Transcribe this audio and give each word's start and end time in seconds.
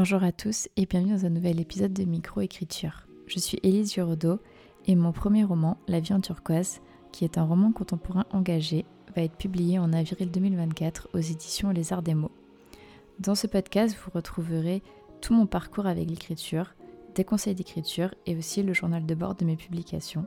Bonjour 0.00 0.22
à 0.22 0.30
tous 0.30 0.68
et 0.76 0.86
bienvenue 0.86 1.10
dans 1.10 1.26
un 1.26 1.30
nouvel 1.30 1.58
épisode 1.58 1.92
de 1.92 2.04
Microécriture. 2.04 3.08
Je 3.26 3.40
suis 3.40 3.58
Élise 3.64 3.94
Giraudot 3.94 4.38
et 4.86 4.94
mon 4.94 5.10
premier 5.10 5.42
roman, 5.42 5.76
La 5.88 5.98
vie 5.98 6.12
en 6.12 6.20
turquoise, 6.20 6.80
qui 7.10 7.24
est 7.24 7.36
un 7.36 7.42
roman 7.42 7.72
contemporain 7.72 8.24
engagé, 8.30 8.84
va 9.16 9.22
être 9.22 9.34
publié 9.34 9.80
en 9.80 9.92
avril 9.92 10.30
2024 10.30 11.08
aux 11.14 11.18
éditions 11.18 11.70
Les 11.70 11.92
Arts 11.92 12.02
des 12.02 12.14
Mots. 12.14 12.30
Dans 13.18 13.34
ce 13.34 13.48
podcast, 13.48 13.96
vous 13.96 14.12
retrouverez 14.14 14.84
tout 15.20 15.34
mon 15.34 15.46
parcours 15.46 15.86
avec 15.86 16.08
l'écriture, 16.08 16.76
des 17.16 17.24
conseils 17.24 17.56
d'écriture 17.56 18.14
et 18.24 18.36
aussi 18.36 18.62
le 18.62 18.74
journal 18.74 19.04
de 19.04 19.14
bord 19.16 19.34
de 19.34 19.44
mes 19.44 19.56
publications. 19.56 20.26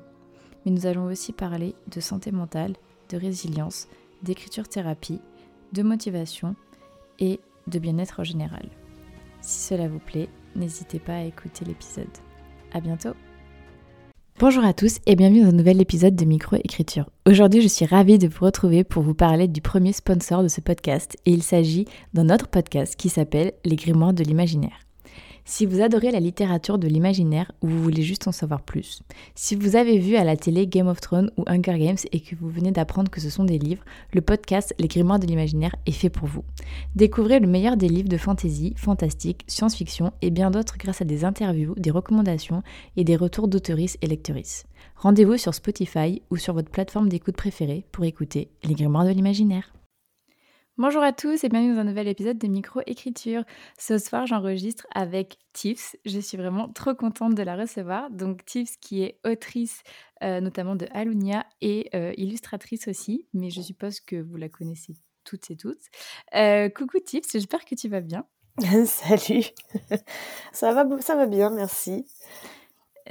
Mais 0.66 0.74
nous 0.74 0.86
allons 0.86 1.06
aussi 1.06 1.32
parler 1.32 1.76
de 1.88 2.02
santé 2.02 2.34
mentale, 2.34 2.74
de 3.08 3.16
résilience, 3.16 3.88
d'écriture 4.22 4.68
thérapie, 4.68 5.22
de 5.72 5.82
motivation 5.82 6.58
et 7.20 7.40
de 7.68 7.80
bien-être 7.80 8.20
en 8.20 8.26
général. 8.26 8.70
Si 9.42 9.68
cela 9.68 9.88
vous 9.88 10.00
plaît, 10.00 10.30
n'hésitez 10.56 11.00
pas 11.00 11.16
à 11.16 11.24
écouter 11.24 11.66
l'épisode. 11.66 12.08
À 12.74 12.80
bientôt 12.80 13.14
Bonjour 14.40 14.64
à 14.64 14.74
tous 14.74 15.00
et 15.06 15.16
bienvenue 15.16 15.42
dans 15.42 15.50
un 15.50 15.54
nouvel 15.54 15.82
épisode 15.82 16.16
de 16.16 16.26
Microécriture. 16.26 17.10
Aujourd'hui, 17.28 17.62
je 17.62 17.68
suis 17.68 17.86
ravie 17.86 18.18
de 18.18 18.28
vous 18.28 18.46
retrouver 18.46 18.84
pour 18.84 19.04
vous 19.04 19.14
parler 19.14 19.48
du 19.48 19.62
premier 19.62 19.94
sponsor 19.94 20.42
de 20.42 20.48
ce 20.48 20.62
podcast 20.62 21.18
et 21.26 21.32
il 21.32 21.44
s'agit 21.44 21.86
d'un 22.14 22.30
autre 22.30 22.48
podcast 22.48 22.96
qui 22.96 23.10
s'appelle 23.10 23.54
Les 23.66 23.76
Grimoires 23.76 24.14
de 24.14 24.24
l'imaginaire. 24.24 24.80
Si 25.44 25.66
vous 25.66 25.82
adorez 25.82 26.12
la 26.12 26.20
littérature 26.20 26.78
de 26.78 26.88
l'imaginaire 26.88 27.52
ou 27.62 27.68
vous 27.68 27.82
voulez 27.82 28.04
juste 28.04 28.28
en 28.28 28.32
savoir 28.32 28.62
plus, 28.62 29.02
si 29.34 29.56
vous 29.56 29.76
avez 29.76 29.98
vu 29.98 30.16
à 30.16 30.24
la 30.24 30.38
télé 30.38 30.68
Game 30.68 30.88
of 30.88 31.02
Thrones 31.02 31.32
ou 31.38 31.44
Hunger 31.48 31.80
Games 31.80 31.98
et 32.12 32.20
que 32.20 32.36
vous 32.36 32.50
venez 32.50 32.72
d'apprendre 32.72 33.10
que 33.10 33.20
ce 33.20 33.30
sont 33.30 33.44
des 33.44 33.58
livres, 33.58 33.84
le 34.14 34.22
podcast 34.22 34.74
Les 34.80 34.88
Grimoires 34.88 35.20
de 35.20 35.26
l'imaginaire 35.26 35.76
est 35.86 35.92
fait 35.92 36.10
pour 36.10 36.28
vous. 36.28 36.44
Découvrez 36.96 37.40
le 37.40 37.48
meilleur 37.48 37.76
des 37.76 37.90
livres 37.90 38.10
de 38.10 38.18
fantasy, 38.18 38.74
fantastique, 38.78 39.44
science-fiction 39.48 40.14
et 40.22 40.30
bien 40.30 40.52
d'autres 40.52 40.78
grâce 40.78 41.02
à 41.02 41.06
des 41.06 41.26
interviews, 41.26 41.74
des 41.76 41.92
recommandations 41.92 42.62
et 42.96 43.04
des 43.04 43.16
retours 43.16 43.48
d'auteuristes 43.48 43.98
et 44.02 44.08
lectrices. 44.08 44.66
Rendez-vous 44.96 45.38
sur 45.38 45.56
Spotify 45.56 46.22
ou 46.30 46.38
sur 46.38 46.54
votre 46.54 46.70
plateforme 46.70 47.10
d'écoute 47.10 47.36
préférée 47.36 47.84
pour 47.92 48.06
écouter 48.06 48.50
Les 48.64 48.76
Grimoires 48.76 49.06
de 49.06 49.10
l'imaginaire. 49.10 49.74
Bonjour 50.82 51.04
à 51.04 51.14
tous 51.14 51.44
et 51.44 51.48
bienvenue 51.50 51.76
dans 51.76 51.82
un 51.82 51.84
nouvel 51.84 52.08
épisode 52.08 52.40
de 52.40 52.48
Micro-écriture. 52.48 53.44
Ce 53.78 54.00
soir, 54.00 54.26
j'enregistre 54.26 54.88
avec 54.96 55.38
Tiffs. 55.54 55.96
Je 56.06 56.20
suis 56.20 56.38
vraiment 56.38 56.70
trop 56.70 56.96
contente 56.96 57.36
de 57.36 57.44
la 57.44 57.56
recevoir. 57.56 58.10
Donc, 58.10 58.44
Tiffs 58.46 58.80
qui 58.80 59.04
est 59.04 59.20
autrice 59.24 59.84
euh, 60.24 60.42
notamment 60.42 60.76
de 60.76 60.88
Alunia 60.92 61.46
et 61.62 61.88
euh, 61.94 62.14
illustratrice 62.18 62.88
aussi, 62.88 63.28
mais 63.32 63.52
je 63.52 63.62
suppose 63.62 64.00
que 64.00 64.16
vous 64.16 64.38
la 64.38 64.50
connaissez 64.50 64.96
toutes 65.24 65.52
et 65.52 65.56
toutes. 65.56 65.84
Euh, 66.34 66.68
coucou 66.70 66.98
Tiffs, 66.98 67.32
j'espère 67.32 67.64
que 67.64 67.76
tu 67.76 67.88
vas 67.88 68.02
bien. 68.02 68.26
Salut, 68.88 69.46
ça 70.52 70.74
va, 70.74 71.00
ça 71.00 71.16
va 71.16 71.28
bien, 71.28 71.52
merci. 71.52 72.08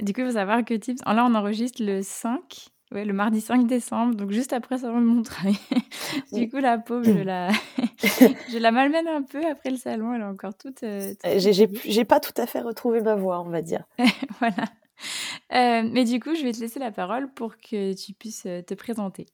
Du 0.01 0.11
coup, 0.11 0.19
il 0.19 0.25
faut 0.27 0.33
savoir 0.33 0.65
que 0.65 0.73
Tiffs, 0.73 0.99
là 1.05 1.25
on 1.25 1.35
enregistre 1.35 1.81
le 1.81 2.01
5 2.01 2.69
Ouais, 2.91 3.05
le 3.05 3.13
mardi 3.13 3.39
5 3.39 3.67
décembre, 3.67 4.15
donc 4.15 4.31
juste 4.31 4.51
après 4.51 4.79
ça 4.79 4.87
de 4.87 4.93
mon 4.93 5.23
travail. 5.23 5.55
du 6.33 6.49
coup, 6.49 6.57
la 6.57 6.77
pauvre, 6.77 7.05
je 7.05 7.23
la, 7.23 7.49
je 8.49 8.57
la 8.57 8.71
malmène 8.71 9.07
un 9.07 9.21
peu 9.21 9.45
après 9.45 9.69
le 9.69 9.77
salon, 9.77 10.13
elle 10.13 10.21
est 10.21 10.25
encore 10.25 10.57
toute. 10.57 10.83
Euh, 10.83 11.13
euh, 11.25 11.39
j'ai 11.39 12.05
pas 12.05 12.19
tout 12.19 12.33
à 12.35 12.45
fait 12.45 12.59
retrouvé 12.59 12.99
ma 12.99 13.15
voix, 13.15 13.39
on 13.39 13.49
va 13.49 13.61
dire. 13.61 13.85
voilà. 14.39 14.65
Euh, 15.53 15.89
mais 15.89 16.03
du 16.03 16.19
coup, 16.19 16.35
je 16.35 16.43
vais 16.43 16.51
te 16.51 16.59
laisser 16.59 16.79
la 16.79 16.91
parole 16.91 17.31
pour 17.31 17.55
que 17.57 17.93
tu 17.93 18.11
puisses 18.11 18.43
te 18.43 18.73
présenter. 18.73 19.25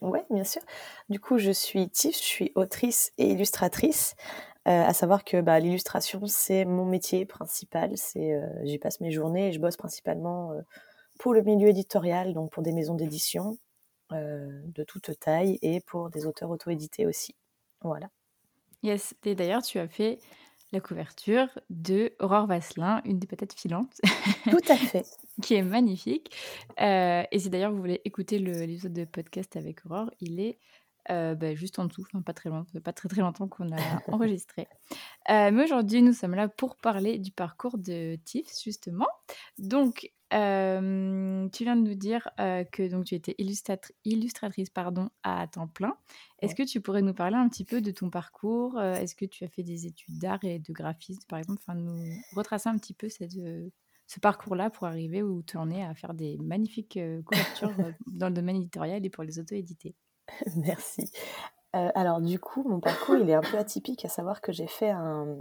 Oui, 0.00 0.20
bien 0.30 0.44
sûr. 0.44 0.62
Du 1.10 1.20
coup, 1.20 1.36
je 1.36 1.50
suis 1.50 1.90
Tiff, 1.90 2.16
je 2.16 2.22
suis 2.22 2.52
autrice 2.54 3.12
et 3.18 3.26
illustratrice. 3.26 4.14
à 4.64 4.94
savoir 4.94 5.22
que 5.22 5.42
bah, 5.42 5.60
l'illustration, 5.60 6.26
c'est 6.26 6.64
mon 6.64 6.86
métier 6.86 7.26
principal. 7.26 7.92
C'est, 7.96 8.40
j'y 8.64 8.78
passe 8.78 9.00
mes 9.00 9.10
journées 9.10 9.48
et 9.48 9.52
je 9.52 9.60
bosse 9.60 9.76
principalement 9.76 10.52
pour 11.18 11.34
le 11.34 11.42
milieu 11.42 11.68
éditorial, 11.68 12.32
donc 12.32 12.50
pour 12.50 12.62
des 12.62 12.72
maisons 12.72 12.94
d'édition 12.94 13.58
euh, 14.12 14.62
de 14.66 14.84
toute 14.84 15.18
taille 15.18 15.58
et 15.62 15.80
pour 15.80 16.10
des 16.10 16.26
auteurs 16.26 16.50
auto-édités 16.50 17.06
aussi. 17.06 17.34
Voilà. 17.82 18.08
Yes, 18.82 19.14
et 19.24 19.34
d'ailleurs, 19.34 19.62
tu 19.62 19.78
as 19.78 19.88
fait 19.88 20.18
la 20.72 20.80
couverture 20.80 21.48
de 21.70 22.12
Aurore 22.20 22.46
Vasselin, 22.46 23.00
une 23.04 23.18
des 23.18 23.26
patates 23.26 23.54
filantes. 23.54 24.00
Tout 24.50 24.60
à 24.68 24.76
fait. 24.76 25.04
qui 25.42 25.54
est 25.54 25.62
magnifique. 25.62 26.34
Euh, 26.80 27.22
et 27.30 27.38
si 27.38 27.50
d'ailleurs 27.50 27.72
vous 27.72 27.80
voulez 27.80 28.00
écouter 28.04 28.38
l'épisode 28.38 28.92
de 28.92 29.04
podcast 29.04 29.56
avec 29.56 29.84
Aurore, 29.86 30.10
il 30.20 30.40
est 30.40 30.58
euh, 31.10 31.34
bah, 31.34 31.54
juste 31.54 31.78
en 31.78 31.84
dessous, 31.84 32.04
pas 32.24 32.32
très 32.32 32.48
loin, 32.48 32.66
pas 32.82 32.92
très 32.92 33.08
très 33.08 33.20
longtemps 33.20 33.48
qu'on 33.48 33.70
a 33.72 33.76
enregistré. 34.08 34.66
mais 35.28 35.62
aujourd'hui, 35.62 36.02
nous 36.02 36.12
sommes 36.12 36.34
là 36.34 36.48
pour 36.48 36.76
parler 36.76 37.18
du 37.18 37.32
parcours 37.32 37.78
de 37.78 38.16
Tiff, 38.24 38.46
justement. 38.62 39.06
Donc, 39.58 40.10
tu 40.30 40.36
viens 40.36 41.76
de 41.76 41.88
nous 41.88 41.94
dire 41.94 42.28
que 42.36 42.88
donc, 42.88 43.04
tu 43.04 43.14
étais 43.14 43.36
illustratrice 43.38 44.70
pardon, 44.70 45.08
à 45.22 45.46
temps 45.46 45.68
plein. 45.68 45.96
Est-ce 46.40 46.54
que 46.54 46.64
tu 46.64 46.80
pourrais 46.80 47.02
nous 47.02 47.14
parler 47.14 47.36
un 47.36 47.48
petit 47.48 47.64
peu 47.64 47.80
de 47.80 47.90
ton 47.90 48.10
parcours 48.10 48.80
Est-ce 48.80 49.14
que 49.14 49.24
tu 49.24 49.44
as 49.44 49.48
fait 49.48 49.62
des 49.62 49.86
études 49.86 50.18
d'art 50.18 50.42
et 50.42 50.58
de 50.58 50.72
graphisme, 50.72 51.22
par 51.28 51.38
exemple? 51.38 51.60
Enfin, 51.66 51.78
Nous 51.78 51.94
retracer 52.34 52.68
un 52.68 52.76
petit 52.78 52.94
peu 52.94 53.08
cette, 53.08 53.38
ce 54.06 54.20
parcours-là 54.20 54.70
pour 54.70 54.86
arriver 54.86 55.22
où 55.22 55.42
tu 55.42 55.56
en 55.56 55.70
es 55.70 55.82
à 55.82 55.94
faire 55.94 56.14
des 56.14 56.36
magnifiques 56.38 56.98
couvertures 57.24 57.72
dans 58.06 58.28
le 58.28 58.34
domaine 58.34 58.56
éditorial 58.56 59.04
et 59.04 59.10
pour 59.10 59.24
les 59.24 59.38
auto-édités. 59.38 59.94
Merci. 60.56 61.10
alors 61.72 62.20
du 62.20 62.38
coup, 62.38 62.62
mon 62.68 62.80
parcours, 62.80 63.16
il 63.16 63.28
est 63.28 63.34
un 63.34 63.42
peu 63.42 63.58
atypique, 63.58 64.04
à 64.04 64.08
savoir 64.08 64.40
que 64.40 64.52
j'ai 64.52 64.66
fait 64.66 64.90
un... 64.90 65.38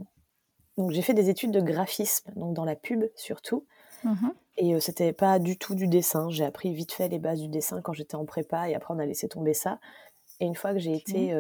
Donc 0.78 0.92
j'ai 0.92 1.02
fait 1.02 1.14
des 1.14 1.30
études 1.30 1.52
de 1.52 1.62
graphisme, 1.62 2.32
donc 2.36 2.54
dans 2.54 2.66
la 2.66 2.76
pub 2.76 3.06
surtout. 3.16 3.66
Mmh 4.04 4.30
et 4.58 4.80
c'était 4.80 5.12
pas 5.12 5.38
du 5.38 5.58
tout 5.58 5.76
du 5.76 5.86
dessin. 5.86 6.30
J'ai 6.30 6.46
appris 6.46 6.74
vite 6.74 6.94
fait 6.94 7.10
les 7.10 7.20
bases 7.20 7.42
du 7.42 7.50
dessin 7.50 7.82
quand 7.82 7.92
j'étais 7.92 8.16
en 8.16 8.24
prépa 8.24 8.70
et 8.70 8.76
après 8.76 8.94
on 8.94 9.00
a 9.00 9.06
laissé 9.06 9.28
tomber 9.28 9.54
ça. 9.54 9.82
Et 10.40 10.46
une 10.46 10.56
fois 10.56 10.72
que 10.72 10.80
j'ai 10.80 10.96
été 10.96 11.34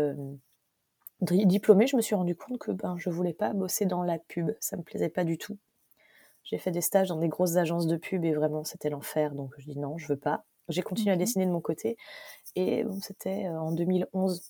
diplômée, 1.22 1.88
je 1.88 1.95
me 1.95 2.01
suis 2.01 2.16
rendu 2.16 2.35
compte 2.35 2.59
que 2.59 2.72
ben, 2.72 2.95
je 2.97 3.09
voulais 3.09 3.33
pas 3.33 3.53
bosser 3.53 3.85
dans 3.85 4.03
la 4.03 4.19
pub. 4.19 4.51
Ça 4.59 4.77
me 4.77 4.83
plaisait 4.83 5.09
pas 5.09 5.23
du 5.23 5.38
tout. 5.38 5.57
J'ai 6.44 6.57
fait 6.57 6.72
des 6.72 6.81
stages 6.81 7.09
dans 7.09 7.17
des 7.17 7.27
grosses 7.27 7.56
agences 7.56 7.88
de 7.88 7.97
pub 7.97 8.23
et 8.23 8.33
vraiment 8.33 8.63
c'était 8.63 8.89
l'enfer. 8.89 9.33
Donc 9.33 9.53
je 9.57 9.66
dis 9.66 9.79
non, 9.79 9.97
je 9.97 10.07
veux 10.07 10.19
pas. 10.19 10.44
J'ai 10.69 10.81
continué 10.81 11.11
à 11.11 11.15
dessiner 11.15 11.45
de 11.45 11.51
mon 11.51 11.61
côté. 11.61 11.97
Et 12.55 12.83
bon, 12.83 12.99
c'était 13.01 13.47
en 13.49 13.71
2011. 13.71 14.41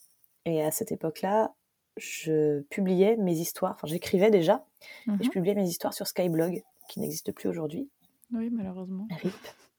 Et 0.46 0.64
à 0.64 0.72
cette 0.72 0.92
époque-là, 0.92 1.54
je 1.98 2.62
publiais 2.62 3.18
mes 3.18 3.34
histoires. 3.34 3.74
Enfin, 3.74 3.88
j'écrivais 3.88 4.32
déjà. 4.32 4.66
Et 5.08 5.24
je 5.24 5.28
mmh 5.28 5.32
publiais 5.32 5.56
mes 5.56 5.68
histoires 5.68 5.94
sur 5.94 6.08
Skyblog, 6.08 6.64
qui 6.90 7.00
n'existe 7.00 7.32
plus 7.32 7.50
aujourd'hui. 7.50 7.90
Oui, 8.34 8.50
malheureusement. 8.52 9.08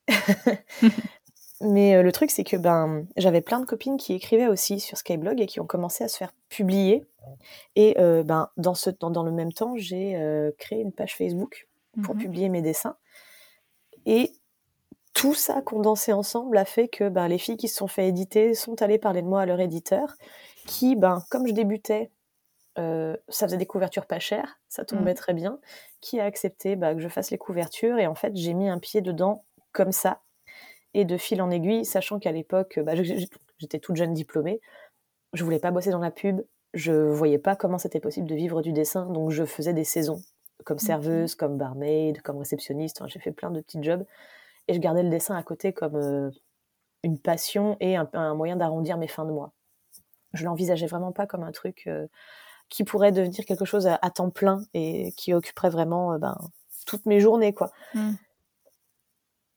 Mais 1.63 2.03
le 2.03 2.13
truc, 2.13 2.31
c'est 2.31 2.45
que 2.45 2.57
ben, 2.57 3.07
j'avais 3.17 3.41
plein 3.41 3.61
de 3.61 3.65
copines 3.65 3.97
qui 3.97 4.13
écrivaient 4.13 4.49
aussi 4.49 4.79
sur 4.79 4.99
Skyblog 4.99 5.41
et 5.41 5.47
qui 5.47 5.59
ont 5.61 5.67
commencé 5.67 6.05
à 6.05 6.09
se 6.09 6.19
faire 6.19 6.35
publier. 6.49 7.05
Et 7.77 7.95
ben, 7.97 8.51
dans, 8.57 8.75
ce, 8.75 8.91
dans, 8.91 9.11
dans 9.11 9.23
le 9.23 9.33
même 9.33 9.53
temps, 9.53 9.75
j'ai 9.77 10.53
créé 10.59 10.81
une 10.81 10.93
page 10.93 11.17
Facebook 11.17 11.69
pour 12.03 12.15
mmh 12.15 12.19
publier 12.19 12.49
mes 12.51 12.61
dessins. 12.61 12.97
Et 14.05 14.33
tout 15.27 15.35
ça 15.35 15.61
condensé 15.61 16.13
ensemble 16.13 16.57
a 16.57 16.65
fait 16.65 16.87
que 16.87 17.09
ben, 17.09 17.27
les 17.27 17.39
filles 17.39 17.57
qui 17.57 17.67
se 17.67 17.75
sont 17.75 17.89
fait 17.89 18.07
éditer 18.07 18.55
sont 18.55 18.81
allées 18.81 18.97
parler 18.97 19.23
de 19.23 19.27
moi 19.27 19.41
à 19.41 19.47
leur 19.47 19.59
éditeur, 19.59 20.15
qui, 20.69 20.95
ben, 20.95 21.25
comme 21.31 21.49
je 21.49 21.53
débutais 21.53 22.13
euh, 22.79 23.17
ça 23.29 23.49
faisait 23.49 23.57
des 23.57 23.67
couvertures 23.67 24.07
pas 24.07 24.21
chères, 24.21 24.61
ça 24.69 24.85
tombait 24.85 25.15
mmh. 25.15 25.17
très 25.17 25.35
bien, 25.35 25.59
qui 26.01 26.21
a 26.21 26.25
accepté 26.27 26.77
bah, 26.77 26.95
que 26.95 27.01
je 27.01 27.09
fasse 27.09 27.33
les 27.33 27.39
couvertures. 27.39 27.99
Et 27.99 28.07
en 28.07 28.15
fait, 28.15 28.37
j'ai 28.37 28.55
mis 28.55 28.69
un 28.69 28.79
pied 28.79 29.01
dedans 29.01 29.45
comme 29.73 29.91
ça. 29.91 30.21
Et 30.95 31.05
de 31.05 31.17
fil 31.17 31.43
en 31.43 31.51
aiguille, 31.51 31.85
sachant 31.85 32.21
qu'à 32.21 32.31
l'époque, 32.31 32.79
bah, 32.79 32.93
j'étais 32.95 33.81
toute 33.81 33.97
jeune 33.97 34.15
diplômée, 34.15 34.61
je 35.33 35.43
voulais 35.43 35.59
pas 35.59 35.73
bosser 35.73 35.91
dans 35.91 35.99
la 35.99 36.13
pub, 36.13 36.41
je 36.73 36.93
voyais 36.93 37.39
pas 37.39 37.57
comment 37.57 37.79
c'était 37.79 37.99
possible 37.99 38.29
de 38.29 38.35
vivre 38.37 38.63
du 38.63 38.73
dessin, 38.73 39.07
donc 39.07 39.33
je 39.33 39.45
faisais 39.45 39.73
des 39.73 39.85
saisons, 39.85 40.23
comme 40.65 40.79
serveuse, 40.79 41.35
comme 41.35 41.59
barmaid, 41.59 42.23
comme 42.23 42.39
réceptionniste, 42.39 43.03
j'ai 43.09 43.19
fait 43.19 43.33
plein 43.33 43.51
de 43.51 43.61
petits 43.61 43.83
jobs. 43.83 44.05
Et 44.69 44.75
je 44.75 44.81
gardais 44.81 45.03
le 45.03 45.11
dessin 45.11 45.37
à 45.37 45.43
côté 45.43 45.73
comme 45.73 45.97
euh, 45.97 46.31
une 47.03 47.19
passion 47.19 47.77
et 47.81 47.97
un, 47.97 48.35
moyen 48.35 48.57
d'arrondir 48.57 48.99
mes 48.99 49.09
fins 49.09 49.25
de 49.25 49.31
mois. 49.31 49.53
Je 50.33 50.45
l'envisageais 50.45 50.87
vraiment 50.87 51.13
pas 51.13 51.27
comme 51.27 51.43
un 51.43 51.53
truc... 51.53 51.85
Euh, 51.87 52.07
qui 52.69 52.83
pourrait 52.83 53.13
devenir 53.13 53.45
quelque 53.45 53.65
chose 53.65 53.87
à, 53.87 54.11
temps 54.11 54.31
plein 54.31 54.61
et 54.75 55.13
qui 55.13 55.33
occuperait 55.33 55.71
vraiment 55.71 56.15
euh, 56.15 56.19
ben, 56.19 56.37
toutes 56.85 57.07
mes 57.07 57.21
journées, 57.21 57.53
quoi. 57.53 57.71
Mmh. 57.95 58.15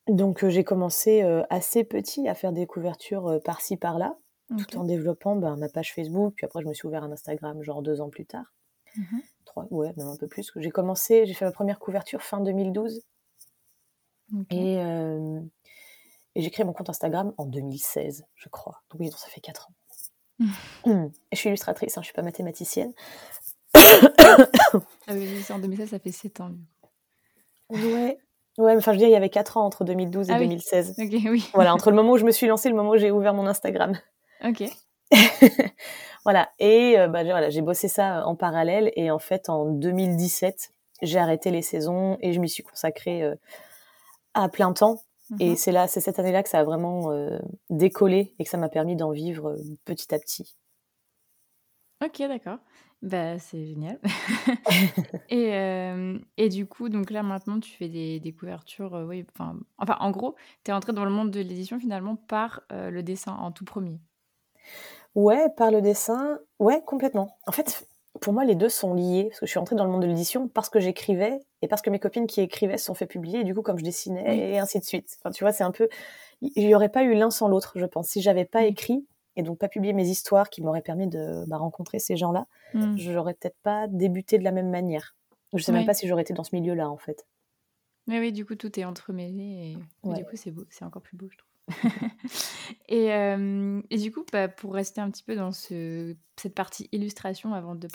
Donc 0.09 0.47
j'ai 0.47 0.63
commencé 0.63 1.23
assez 1.49 1.83
petit 1.83 2.27
à 2.27 2.35
faire 2.35 2.51
des 2.51 2.67
couvertures 2.67 3.39
par-ci 3.43 3.77
par-là, 3.77 4.15
tout 4.59 4.77
en 4.77 4.83
développant 4.83 5.35
ben, 5.35 5.55
ma 5.55 5.69
page 5.69 5.91
Facebook. 5.95 6.35
Puis 6.35 6.45
après 6.45 6.61
je 6.61 6.67
me 6.67 6.73
suis 6.75 6.87
ouvert 6.87 7.03
un 7.03 7.11
Instagram 7.11 7.63
genre 7.63 7.81
deux 7.81 7.99
ans 7.99 8.09
plus 8.09 8.27
tard, 8.27 8.53
mmh 8.95 9.17
trois, 9.45 9.65
ouais 9.71 9.91
même 9.97 10.07
un 10.07 10.17
peu 10.17 10.27
plus. 10.27 10.51
J'ai 10.55 10.69
commencé, 10.69 11.25
j'ai 11.25 11.33
fait 11.33 11.45
ma 11.45 11.51
première 11.51 11.79
couverture 11.79 12.21
fin 12.21 12.41
2012 12.41 13.01
et, 14.49 14.75
et 16.35 16.41
j'ai 16.41 16.49
créé 16.51 16.65
mon 16.65 16.73
compte 16.73 16.89
Instagram 16.89 17.33
en 17.37 17.45
2016, 17.45 18.25
je 18.35 18.49
crois. 18.49 18.81
Donc 18.91 19.01
oui, 19.01 19.09
donc 19.09 19.19
ça 19.19 19.27
fait 19.27 19.41
quatre 19.41 19.69
ans. 19.69 19.73
Je 21.31 21.37
suis 21.37 21.49
illustratrice, 21.49 21.97
hein, 21.97 22.01
je 22.01 22.03
ne 22.03 22.05
suis 22.05 22.13
pas 22.13 22.21
mathématicienne. 22.21 22.93
Ah 23.73 25.13
oui, 25.13 25.43
en 25.49 25.59
2016, 25.59 25.89
ça 25.89 25.99
fait 25.99 26.11
7 26.11 26.41
ans. 26.41 26.51
Ouais. 27.69 28.17
Ouais, 28.57 28.75
enfin, 28.75 28.91
je 28.91 28.97
veux 28.97 28.99
dire, 28.99 29.07
il 29.07 29.11
y 29.11 29.15
avait 29.15 29.29
4 29.29 29.57
ans 29.57 29.65
entre 29.65 29.83
2012 29.83 30.29
et 30.29 30.33
2016. 30.33 30.95
Ok, 30.97 31.07
oui. 31.29 31.49
Voilà, 31.53 31.73
entre 31.73 31.89
le 31.89 31.95
moment 31.95 32.13
où 32.13 32.17
je 32.17 32.25
me 32.25 32.31
suis 32.31 32.47
lancée 32.47 32.67
et 32.67 32.71
le 32.71 32.77
moment 32.77 32.91
où 32.91 32.97
j'ai 32.97 33.11
ouvert 33.11 33.33
mon 33.33 33.47
Instagram. 33.47 33.97
Ok. 34.43 34.63
voilà. 36.23 36.49
Et 36.59 36.99
euh, 36.99 37.07
bah, 37.07 37.23
voilà, 37.23 37.49
j'ai 37.49 37.61
bossé 37.61 37.87
ça 37.87 38.25
en 38.25 38.35
parallèle. 38.35 38.91
Et 38.95 39.11
en 39.11 39.19
fait, 39.19 39.49
en 39.49 39.65
2017, 39.65 40.71
j'ai 41.01 41.19
arrêté 41.19 41.51
les 41.51 41.61
saisons 41.61 42.17
et 42.21 42.33
je 42.33 42.39
m'y 42.39 42.49
suis 42.49 42.63
consacrée 42.63 43.23
euh, 43.23 43.35
à 44.41 44.49
plein 44.49 44.73
temps. 44.73 45.01
Et 45.39 45.51
mhm. 45.51 45.55
c'est 45.55 45.71
là, 45.71 45.87
c'est 45.87 46.01
cette 46.01 46.17
année-là 46.17 46.41
que 46.41 46.49
ça 46.49 46.59
a 46.59 46.63
vraiment 46.63 47.11
euh, 47.11 47.37
décollé 47.69 48.33
et 48.39 48.43
que 48.43 48.49
ça 48.49 48.57
m'a 48.57 48.69
permis 48.69 48.95
d'en 48.95 49.11
vivre 49.11 49.55
petit 49.85 50.13
à 50.13 50.19
petit. 50.19 50.57
Ok, 52.03 52.19
d'accord. 52.19 52.57
Bah, 53.03 53.37
c'est 53.37 53.63
génial. 53.63 53.99
et, 55.29 55.53
et 56.37 56.49
du 56.49 56.65
coup, 56.65 56.89
donc 56.89 57.11
là 57.11 57.21
maintenant, 57.21 57.59
tu 57.59 57.71
fais 57.71 57.89
des, 57.89 58.19
des 58.19 58.33
couvertures. 58.33 59.05
oui, 59.07 59.25
enfin, 59.35 59.55
enfin, 59.77 59.97
en 59.99 60.09
gros, 60.09 60.35
tu 60.63 60.71
es 60.71 60.73
entrée 60.73 60.93
dans 60.93 61.05
le 61.05 61.11
monde 61.11 61.29
de 61.29 61.41
l'édition 61.41 61.79
finalement 61.79 62.15
par 62.15 62.61
le 62.71 63.01
dessin 63.01 63.33
en 63.33 63.51
tout 63.51 63.65
premier. 63.65 64.01
Ouais, 65.15 65.49
par 65.57 65.71
le 65.71 65.81
dessin, 65.81 66.39
ouais, 66.59 66.81
complètement. 66.85 67.37
En 67.47 67.51
fait, 67.51 67.87
pour 68.21 68.33
moi, 68.33 68.45
les 68.45 68.55
deux 68.55 68.69
sont 68.69 68.93
liés, 68.93 69.27
parce 69.29 69.39
que 69.39 69.45
je 69.45 69.51
suis 69.51 69.59
entrée 69.59 69.75
dans 69.75 69.85
le 69.85 69.91
monde 69.91 70.01
de 70.01 70.07
l'édition 70.07 70.47
parce 70.47 70.69
que 70.69 70.79
j'écrivais 70.79 71.39
et 71.61 71.67
parce 71.67 71.81
que 71.81 71.89
mes 71.89 71.99
copines 71.99 72.27
qui 72.27 72.41
écrivaient 72.41 72.77
se 72.77 72.85
sont 72.85 72.93
fait 72.93 73.05
publier, 73.05 73.41
et 73.41 73.43
du 73.43 73.53
coup, 73.53 73.61
comme 73.61 73.77
je 73.77 73.83
dessinais, 73.83 74.51
et 74.51 74.59
ainsi 74.59 74.79
de 74.79 74.85
suite. 74.85 75.17
Enfin, 75.19 75.31
tu 75.31 75.43
vois, 75.43 75.51
c'est 75.51 75.63
un 75.63 75.71
peu. 75.71 75.89
Il 76.41 76.65
n'y 76.65 76.73
aurait 76.73 76.89
pas 76.89 77.03
eu 77.03 77.13
l'un 77.13 77.31
sans 77.31 77.47
l'autre, 77.47 77.73
je 77.75 77.85
pense. 77.85 78.07
Si 78.07 78.21
j'avais 78.21 78.45
pas 78.45 78.63
écrit 78.63 79.05
et 79.35 79.43
donc 79.43 79.57
pas 79.57 79.67
publié 79.67 79.93
mes 79.93 80.07
histoires 80.07 80.49
qui 80.49 80.61
m'auraient 80.61 80.81
permis 80.81 81.07
de 81.07 81.43
bah, 81.47 81.57
rencontrer 81.57 81.99
ces 81.99 82.15
gens-là, 82.15 82.45
mmh. 82.73 82.97
je 82.97 83.11
n'aurais 83.11 83.33
peut-être 83.33 83.57
pas 83.61 83.87
débuté 83.87 84.37
de 84.37 84.43
la 84.43 84.51
même 84.51 84.69
manière. 84.69 85.15
Je 85.53 85.63
sais 85.63 85.71
même 85.71 85.85
pas 85.85 85.93
si 85.93 86.07
j'aurais 86.07 86.21
été 86.21 86.33
dans 86.33 86.43
ce 86.43 86.55
milieu-là, 86.55 86.89
en 86.89 86.97
fait. 86.97 87.25
Mais 88.07 88.19
oui, 88.19 88.31
du 88.31 88.45
coup, 88.45 88.55
tout 88.55 88.79
est 88.79 88.85
entremêlé 88.85 89.75
et 90.03 90.13
du 90.13 90.25
coup, 90.25 90.35
c'est 90.35 90.51
beau, 90.51 90.65
c'est 90.69 90.85
encore 90.85 91.01
plus 91.01 91.17
beau, 91.17 91.27
je 91.29 91.37
trouve. 91.37 91.48
et, 92.89 93.07
et, 93.89 93.97
du 93.97 94.11
coup, 94.11 94.25
bah, 94.31 94.47
pour 94.47 94.73
rester 94.73 95.01
un 95.01 95.09
petit 95.09 95.23
peu 95.23 95.35
dans 95.35 95.51
ce, 95.51 96.15
cette 96.37 96.55
partie 96.55 96.89
illustration 96.91 97.53
avant 97.53 97.75
de, 97.75 97.87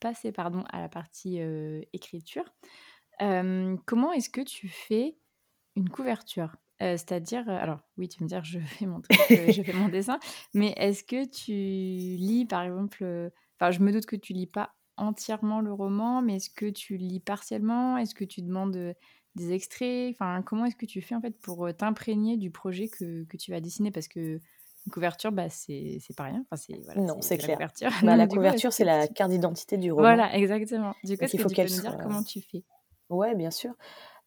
passer 0.00 0.32
pardon, 0.32 0.64
à 0.70 0.80
la 0.80 0.88
partie 0.88 1.40
écriture, 1.92 2.44
comment 3.18 4.12
est-ce 4.12 4.30
que 4.30 4.40
tu 4.40 4.68
fais 4.68 5.16
une 5.76 5.88
couverture? 5.88 6.56
C'est-à-dire, 6.80 7.48
alors 7.48 7.80
oui, 7.96 8.08
tu 8.08 8.22
me 8.22 8.28
dire, 8.28 8.44
je 8.44 8.60
fais 8.60 8.86
mon 8.86 9.02
je 9.10 9.62
fais 9.62 9.72
mon 9.72 9.88
dessin, 9.88 10.18
mais 10.54 10.74
est-ce 10.76 11.02
que 11.02 11.24
tu 11.24 11.52
lis, 11.52 12.46
par 12.46 12.62
exemple, 12.62 13.30
enfin, 13.58 13.70
je 13.70 13.80
me 13.80 13.92
doute 13.92 14.06
que 14.06 14.16
tu 14.16 14.32
lis 14.32 14.46
pas 14.46 14.74
entièrement 14.98 15.60
le 15.60 15.72
roman, 15.72 16.22
mais 16.22 16.36
est-ce 16.36 16.50
que 16.50 16.66
tu 16.66 16.96
lis 16.96 17.20
partiellement? 17.20 17.96
Est-ce 17.96 18.14
que 18.14 18.24
tu 18.24 18.42
demandes 18.42 18.94
des 19.34 19.52
extraits? 19.52 20.14
Enfin, 20.14 20.42
comment 20.42 20.64
est-ce 20.64 20.76
que 20.76 20.86
tu 20.86 21.00
fais 21.00 21.14
en 21.14 21.20
fait 21.20 21.38
pour 21.38 21.68
t'imprégner 21.76 22.36
du 22.36 22.50
projet 22.50 22.88
que, 22.88 23.24
que, 23.24 23.36
tu 23.36 23.50
vas 23.50 23.60
dessiner? 23.60 23.90
Parce 23.90 24.08
que 24.08 24.40
une 24.86 24.92
couverture, 24.92 25.32
bah, 25.32 25.48
c'est 25.50 26.00
pas 26.16 26.24
rien. 26.24 26.44
Enfin, 26.50 26.56
c'est 26.56 26.80
voilà, 26.84 27.02
non, 27.02 27.20
c'est 27.20 27.38
clair. 27.38 27.58
La 27.60 27.66
couverture, 27.66 27.90
bah, 28.02 28.16
la 28.16 28.26
couverture 28.26 28.72
c'est 28.72 28.84
la 28.84 29.06
carte 29.06 29.30
d'identité 29.30 29.76
du 29.76 29.92
roman. 29.92 30.02
Voilà, 30.02 30.34
exactement. 30.34 30.94
Du 31.04 31.16
coup, 31.16 31.24
est-ce 31.24 31.36
que 31.36 31.48
tu 31.48 31.54
peux 31.54 31.62
nous 31.62 31.80
dire 31.80 31.98
comment 32.02 32.22
tu 32.22 32.40
fais? 32.40 32.64
Ouais, 33.10 33.34
bien 33.34 33.50
sûr. 33.50 33.74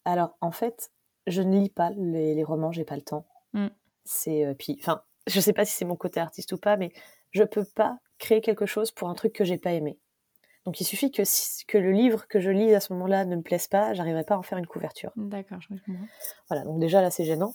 Alors, 0.06 0.38
en 0.42 0.51
fait, 0.51 0.92
je 1.27 1.42
ne 1.42 1.59
lis 1.59 1.69
pas 1.69 1.92
les, 1.92 2.36
les 2.36 2.44
romans, 2.44 2.71
j'ai 2.71 2.83
pas 2.83 2.95
le 2.95 3.01
temps. 3.01 3.25
Mmh. 3.53 3.68
C'est 4.03 4.45
euh, 4.45 4.53
puis, 4.53 4.77
enfin, 4.80 5.03
je 5.27 5.39
sais 5.39 5.53
pas 5.53 5.65
si 5.65 5.75
c'est 5.75 5.86
mon 5.86 5.95
côté 5.95 6.19
artiste 6.19 6.51
ou 6.53 6.57
pas, 6.57 6.77
mais 6.77 6.92
je 7.31 7.44
peux 7.44 7.65
pas 7.65 7.98
créer 8.18 8.42
quelque 8.42 8.65
chose 8.65 8.92
pour 8.92 9.09
un 9.09 9.13
truc 9.13 9.33
que 9.33 9.44
j'ai 9.44 9.57
pas 9.57 9.74
aimé. 9.74 10.00
Donc 10.66 10.80
il 10.80 10.86
suffit 10.86 11.12
que, 11.12 11.24
que 11.68 11.78
le 11.78 11.92
livre 11.92 12.28
que 12.28 12.40
je 12.40 12.52
lis 12.52 12.74
à 12.74 12.80
ce 12.80 12.94
moment-là 12.94 13.25
ne 13.25 13.36
me 13.36 13.42
plaise 13.42 13.68
pas, 13.68 13.94
j'arriverai 13.94 14.24
pas 14.24 14.36
à 14.36 14.38
en 14.38 14.44
faire 14.44 14.58
une 14.58 14.68
couverture. 14.68 15.12
D'accord, 15.16 15.60
je 15.62 15.69
comprends. 15.69 15.94
Voilà, 16.50 16.63
donc 16.63 16.80
déjà 16.80 17.02
là 17.02 17.10
c'est 17.10 17.25
gênant. 17.25 17.54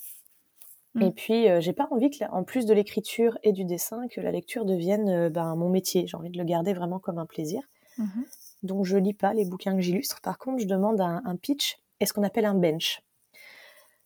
Mm. 0.95 1.01
Et 1.03 1.11
puis 1.11 1.49
euh, 1.49 1.61
j'ai 1.61 1.73
pas 1.73 1.87
envie 1.91 2.09
que, 2.09 2.23
en 2.31 2.43
plus 2.43 2.65
de 2.65 2.73
l'écriture 2.73 3.37
et 3.43 3.53
du 3.53 3.63
dessin, 3.63 4.07
que 4.09 4.19
la 4.19 4.31
lecture 4.31 4.65
devienne 4.65 5.09
euh, 5.09 5.29
ben, 5.29 5.55
mon 5.55 5.69
métier. 5.69 6.05
J'ai 6.07 6.17
envie 6.17 6.29
de 6.29 6.37
le 6.37 6.43
garder 6.43 6.73
vraiment 6.73 6.99
comme 6.99 7.17
un 7.17 7.25
plaisir. 7.25 7.61
Mm-hmm. 7.97 8.63
Donc 8.63 8.85
je 8.85 8.97
lis 8.97 9.13
pas 9.13 9.33
les 9.33 9.45
bouquins 9.45 9.75
que 9.75 9.81
j'illustre. 9.81 10.19
Par 10.21 10.37
contre, 10.37 10.59
je 10.59 10.67
demande 10.67 10.99
un, 10.99 11.21
un 11.23 11.35
pitch 11.37 11.77
et 11.99 12.05
ce 12.05 12.13
qu'on 12.13 12.23
appelle 12.23 12.45
un 12.45 12.55
bench. 12.55 13.01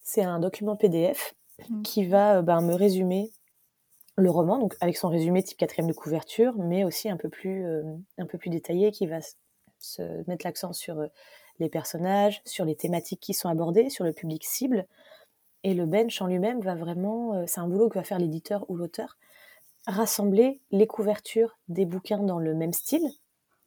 C'est 0.04 0.24
un 0.24 0.40
document 0.40 0.76
PDF 0.76 1.34
mm. 1.70 1.82
qui 1.82 2.06
va 2.06 2.38
euh, 2.38 2.42
ben, 2.42 2.62
me 2.62 2.76
résumer 2.76 3.32
le 4.16 4.30
roman, 4.30 4.58
donc 4.58 4.76
avec 4.82 4.98
son 4.98 5.10
résumé 5.10 5.44
type 5.44 5.58
quatrième 5.58 5.90
de 5.90 5.96
couverture, 5.96 6.56
mais 6.58 6.84
aussi 6.84 7.10
un 7.10 7.18
peu 7.18 7.30
plus, 7.30 7.66
euh, 7.66 7.84
un 8.18 8.26
peu 8.26 8.38
plus 8.38 8.50
détaillé, 8.50 8.92
qui 8.92 9.08
va 9.08 9.20
se 9.80 10.02
mettre 10.28 10.46
l'accent 10.46 10.74
sur 10.74 11.00
euh, 11.00 11.08
les 11.60 11.70
personnages, 11.70 12.42
sur 12.46 12.66
les 12.66 12.76
thématiques 12.76 13.20
qui 13.20 13.34
sont 13.34 13.50
abordées, 13.50 13.90
sur 13.90 14.04
le 14.04 14.14
public 14.14 14.44
cible. 14.46 14.86
Et 15.64 15.74
le 15.74 15.86
bench 15.86 16.22
en 16.22 16.28
lui-même 16.28 16.60
va 16.62 16.76
vraiment, 16.76 17.36
euh, 17.36 17.44
c'est 17.48 17.60
un 17.60 17.68
boulot 17.68 17.90
que 17.90 18.00
va 18.00 18.04
faire 18.04 18.20
l'éditeur 18.20 18.66
ou 18.70 18.76
l'auteur, 18.76 19.18
rassembler 19.88 20.60
les 20.72 20.88
couvertures 20.88 21.58
des 21.68 21.86
bouquins 21.86 22.24
dans 22.24 22.40
le 22.40 22.54
même 22.54 22.74
style, 22.74 23.08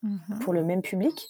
mm-hmm. 0.04 0.38
pour 0.40 0.52
le 0.52 0.64
même 0.64 0.82
public. 0.82 1.28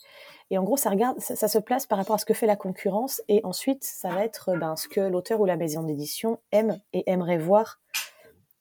Et 0.50 0.58
en 0.58 0.62
gros, 0.62 0.76
ça, 0.76 0.90
regarde, 0.90 1.18
ça, 1.20 1.48
se 1.48 1.58
place 1.58 1.86
par 1.86 1.98
rapport 1.98 2.16
à 2.16 2.18
ce 2.18 2.26
que 2.26 2.34
fait 2.34 2.46
la 2.46 2.56
concurrence. 2.56 3.22
Et 3.28 3.40
ensuite, 3.44 3.82
ça 3.82 4.10
va 4.10 4.24
être 4.24 4.54
ben, 4.56 4.76
ce 4.76 4.88
que 4.88 5.00
l'auteur 5.00 5.40
ou 5.40 5.46
la 5.46 5.56
maison 5.56 5.82
d'édition 5.82 6.38
aime 6.52 6.78
et 6.92 7.02
aimerait 7.10 7.38
voir 7.38 7.80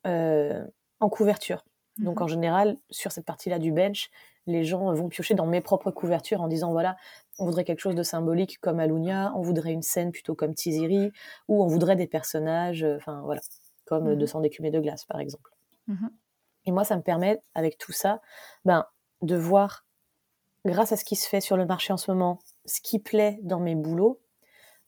en 0.06 1.10
couverture. 1.10 1.66
Donc 1.98 2.22
en 2.22 2.26
mhm. 2.26 2.30
général, 2.30 2.78
sur 2.90 3.12
cette 3.12 3.26
partie-là 3.26 3.60
du 3.60 3.72
bench, 3.72 4.10
les 4.46 4.64
gens 4.64 4.94
vont 4.94 5.10
piocher 5.10 5.36
dans 5.36 5.46
mes 5.46 5.62
propres 5.62 5.92
couvertures 5.92 6.42
en 6.42 6.48
disant 6.48 6.72
voilà, 6.72 6.98
on 7.40 7.46
voudrait 7.46 7.64
quelque 7.64 7.80
chose 7.80 7.96
de 7.96 8.04
symbolique 8.04 8.60
comme 8.60 8.80
Alunia, 8.80 9.32
on 9.36 9.42
voudrait 9.42 9.72
une 9.72 9.84
scène 9.84 10.12
plutôt 10.12 10.36
comme 10.36 10.54
Tiziri, 10.54 11.12
ou 11.48 11.64
on 11.64 11.68
voudrait 11.68 11.96
des 11.96 12.08
personnages, 12.08 12.84
euh, 12.84 12.98
enfin 12.98 13.22
voilà, 13.22 13.42
comme 13.86 14.14
mmh. 14.14 14.18
200 14.18 14.42
d'écumées 14.42 14.72
de 14.72 14.80
glace 14.80 15.06
par 15.06 15.20
exemple. 15.20 15.52
Mhm. 15.88 16.10
Et 16.66 16.72
moi, 16.72 16.84
ça 16.84 16.96
me 16.96 17.02
permet, 17.02 17.42
avec 17.56 17.78
tout 17.78 17.92
ça, 17.92 18.22
ben, 18.66 18.86
de 19.22 19.36
voir, 19.36 19.86
grâce 20.66 20.92
à 20.92 20.98
ce 20.98 21.06
qui 21.06 21.16
se 21.16 21.28
fait 21.28 21.42
sur 21.42 21.58
le 21.58 21.66
marché 21.66 21.92
en 21.94 21.98
ce 21.98 22.10
moment, 22.12 22.40
ce 22.66 22.82
qui 22.82 23.00
plaît 23.00 23.40
dans 23.44 23.60
mes 23.60 23.76
boulots, 23.76 24.20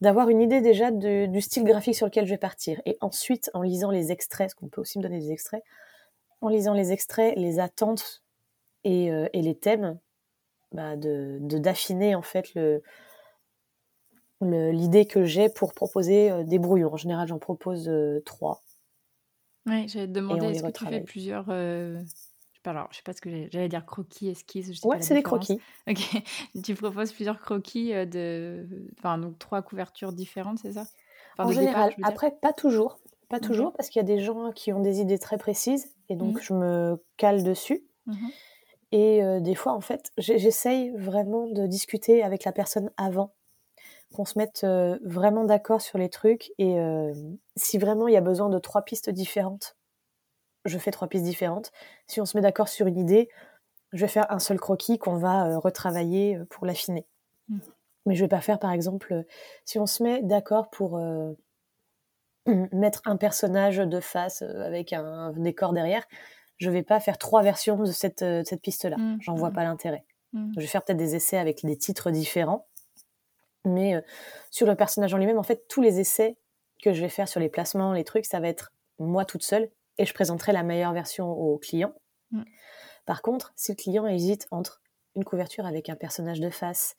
d'avoir 0.02 0.30
une 0.30 0.42
idée 0.42 0.62
déjà 0.62 0.92
du 0.92 1.42
style 1.42 1.64
graphique 1.64 1.96
sur 1.96 2.06
lequel 2.06 2.26
je 2.26 2.32
vais 2.32 2.38
partir. 2.38 2.82
Et 2.86 2.98
ensuite, 3.02 3.50
en 3.54 3.62
lisant 3.62 3.92
les 3.92 4.12
extraits, 4.12 4.48
parce 4.48 4.54
qu'on 4.54 4.68
peut 4.68 4.82
aussi 4.82 4.98
me 4.98 5.04
donner 5.04 5.20
des 5.20 5.32
extraits, 5.32 5.64
en 6.42 6.50
lisant 6.50 6.74
les 6.74 6.92
extraits, 6.92 7.36
les 7.38 7.60
attentes 7.60 8.24
et, 8.84 9.12
euh, 9.12 9.28
les 9.34 9.56
thèmes, 9.56 10.00
bah 10.72 10.98
de 10.98 11.40
d'affiner 11.42 12.16
en 12.16 12.22
fait 12.22 12.54
le 12.56 12.82
l'idée 14.42 15.06
que 15.06 15.24
j'ai 15.24 15.50
pour 15.50 15.74
proposer 15.74 16.30
euh, 16.30 16.44
des 16.44 16.60
brouillons. 16.60 16.94
En 16.94 16.98
général, 16.98 17.28
j'en 17.28 17.40
propose 17.40 17.88
euh, 17.90 18.22
trois. 18.26 18.64
Oui, 19.66 19.88
j'allais 19.88 20.08
te 20.08 20.12
demander, 20.12 20.48
est-ce 20.48 20.64
que 20.64 20.72
tu 20.72 20.86
fais 20.86 21.02
plusieurs 21.02 21.46
alors, 22.68 22.88
je 22.92 22.98
sais 22.98 23.04
pas 23.04 23.14
ce 23.14 23.22
que 23.22 23.30
j'allais 23.52 23.70
dire 23.70 23.86
croquis, 23.86 24.30
esquisses. 24.30 24.74
Je 24.74 24.80
sais 24.80 24.88
ouais, 24.88 25.02
c'est 25.02 25.14
des 25.14 25.24
croquis. 25.24 25.60
Ok. 25.90 26.00
tu 26.64 26.76
proposes 26.76 27.12
plusieurs 27.12 27.40
croquis 27.40 27.94
euh, 27.94 28.06
de, 28.06 28.68
enfin 29.00 29.18
donc 29.18 29.40
trois 29.40 29.62
couvertures 29.62 30.14
différentes, 30.14 30.60
c'est 30.60 30.74
ça? 30.74 30.86
En 31.38 31.52
général. 31.52 31.94
Après, 32.04 32.32
pas 32.32 32.54
toujours, 32.54 33.00
pas 33.30 33.40
toujours, 33.40 33.74
parce 33.74 33.90
qu'il 33.90 34.00
y 34.00 34.06
a 34.06 34.08
des 34.08 34.20
gens 34.20 34.52
qui 34.52 34.72
ont 34.72 34.80
des 34.80 35.02
idées 35.02 35.20
très 35.20 35.38
précises 35.38 35.94
et 36.10 36.16
donc 36.16 36.38
mmh. 36.38 36.42
je 36.42 36.54
me 36.54 37.04
cale 37.18 37.44
dessus. 37.44 37.84
Mmh 38.06 38.28
et 38.92 39.22
euh, 39.24 39.42
des 39.42 39.56
fois, 39.56 39.74
en 39.74 39.82
fait, 39.82 40.12
j'essaye 40.18 40.92
vraiment 40.92 41.48
de 41.48 41.66
discuter 41.68 42.24
avec 42.24 42.46
la 42.46 42.54
personne 42.54 42.92
avant, 42.96 43.34
qu'on 44.14 44.24
se 44.24 44.38
mette 44.38 44.64
euh, 44.64 44.98
vraiment 45.04 45.44
d'accord 45.44 45.82
sur 45.82 45.98
les 45.98 46.08
trucs 46.08 46.54
et 46.60 46.78
si 47.58 47.78
vraiment 47.78 48.08
il 48.08 48.14
y 48.14 48.18
a 48.18 48.22
besoin 48.22 48.48
de 48.48 48.60
trois 48.60 48.84
pistes 48.84 49.10
différentes 49.10 49.76
je 50.66 50.78
fais 50.78 50.92
trois 50.92 51.08
pistes 51.08 51.24
différentes. 51.24 51.72
Si 52.08 52.20
on 52.20 52.26
se 52.26 52.38
met 52.38 52.42
d'accord 52.42 52.68
sur 52.68 52.88
une 52.88 52.98
idée, 52.98 53.30
je 53.94 54.02
vais 54.02 54.08
faire 54.08 54.32
un 54.32 54.40
seul 54.40 54.60
croquis 54.60 54.98
qu'on 54.98 55.18
va 55.18 55.48
euh, 55.48 55.58
retravailler 55.58 56.36
euh, 56.36 56.46
pour 56.46 56.66
l'affiner. 56.66 57.06
Mmh. 57.50 57.60
Mais 58.06 58.16
je 58.16 58.24
vais 58.24 58.30
pas 58.30 58.42
faire, 58.42 58.60
par 58.60 58.72
exemple, 58.72 59.14
euh, 59.14 59.24
si 59.64 59.80
on 59.80 59.86
se 59.86 60.04
met 60.04 60.22
d'accord 60.22 60.70
pour 60.70 61.00
mettre 62.46 63.02
un 63.06 63.18
personnage 63.18 63.78
de 63.78 64.00
face 64.00 64.44
avec 64.44 64.94
un 64.94 65.32
décor 65.32 65.74
derrière, 65.74 66.04
je 66.58 66.70
vais 66.70 66.84
pas 66.84 67.00
faire 67.00 67.18
trois 67.18 67.42
versions 67.42 67.78
de 67.78 67.92
cette, 67.92 68.20
cette 68.20 68.62
piste-là. 68.62 68.98
Mmh. 68.98 69.18
J'en 69.22 69.34
vois 69.34 69.50
mmh. 69.50 69.54
pas 69.54 69.64
l'intérêt. 69.64 70.06
Je 70.34 70.60
vais 70.60 70.68
faire 70.68 70.84
peut-être 70.84 70.98
des 70.98 71.16
essais 71.16 71.38
avec 71.38 71.66
des 71.66 71.78
titres 71.78 72.12
différents. 72.12 72.68
Mais 73.64 73.96
sur 74.52 74.68
le 74.68 74.76
personnage 74.76 75.14
en 75.14 75.18
lui-même, 75.18 75.40
en 75.40 75.44
fait, 75.44 75.68
tous 75.68 75.82
les 75.82 76.00
essais 76.00 76.38
que 76.84 76.94
je 76.94 77.02
vais 77.02 77.10
faire 77.10 77.28
sur 77.28 77.40
les 77.40 77.50
placements, 77.50 77.94
les 77.94 78.04
trucs, 78.04 78.26
ça 78.26 78.40
va 78.40 78.50
être 78.50 78.74
moi 79.00 79.26
toute 79.26 79.44
seule 79.44 79.72
et 79.98 80.06
je 80.06 80.14
présenterai 80.14 80.52
la 80.52 80.64
meilleure 80.64 80.94
version 80.94 81.32
au 81.32 81.58
client. 81.58 81.94
Mm. 82.32 82.44
Par 83.06 83.22
contre, 83.22 83.54
si 83.56 83.72
le 83.72 83.76
client 83.76 84.08
hésite 84.08 84.48
entre 84.52 84.82
une 85.16 85.24
couverture 85.24 85.66
avec 85.66 85.90
un 85.90 85.96
personnage 85.96 86.40
de 86.40 86.50
face 86.50 86.96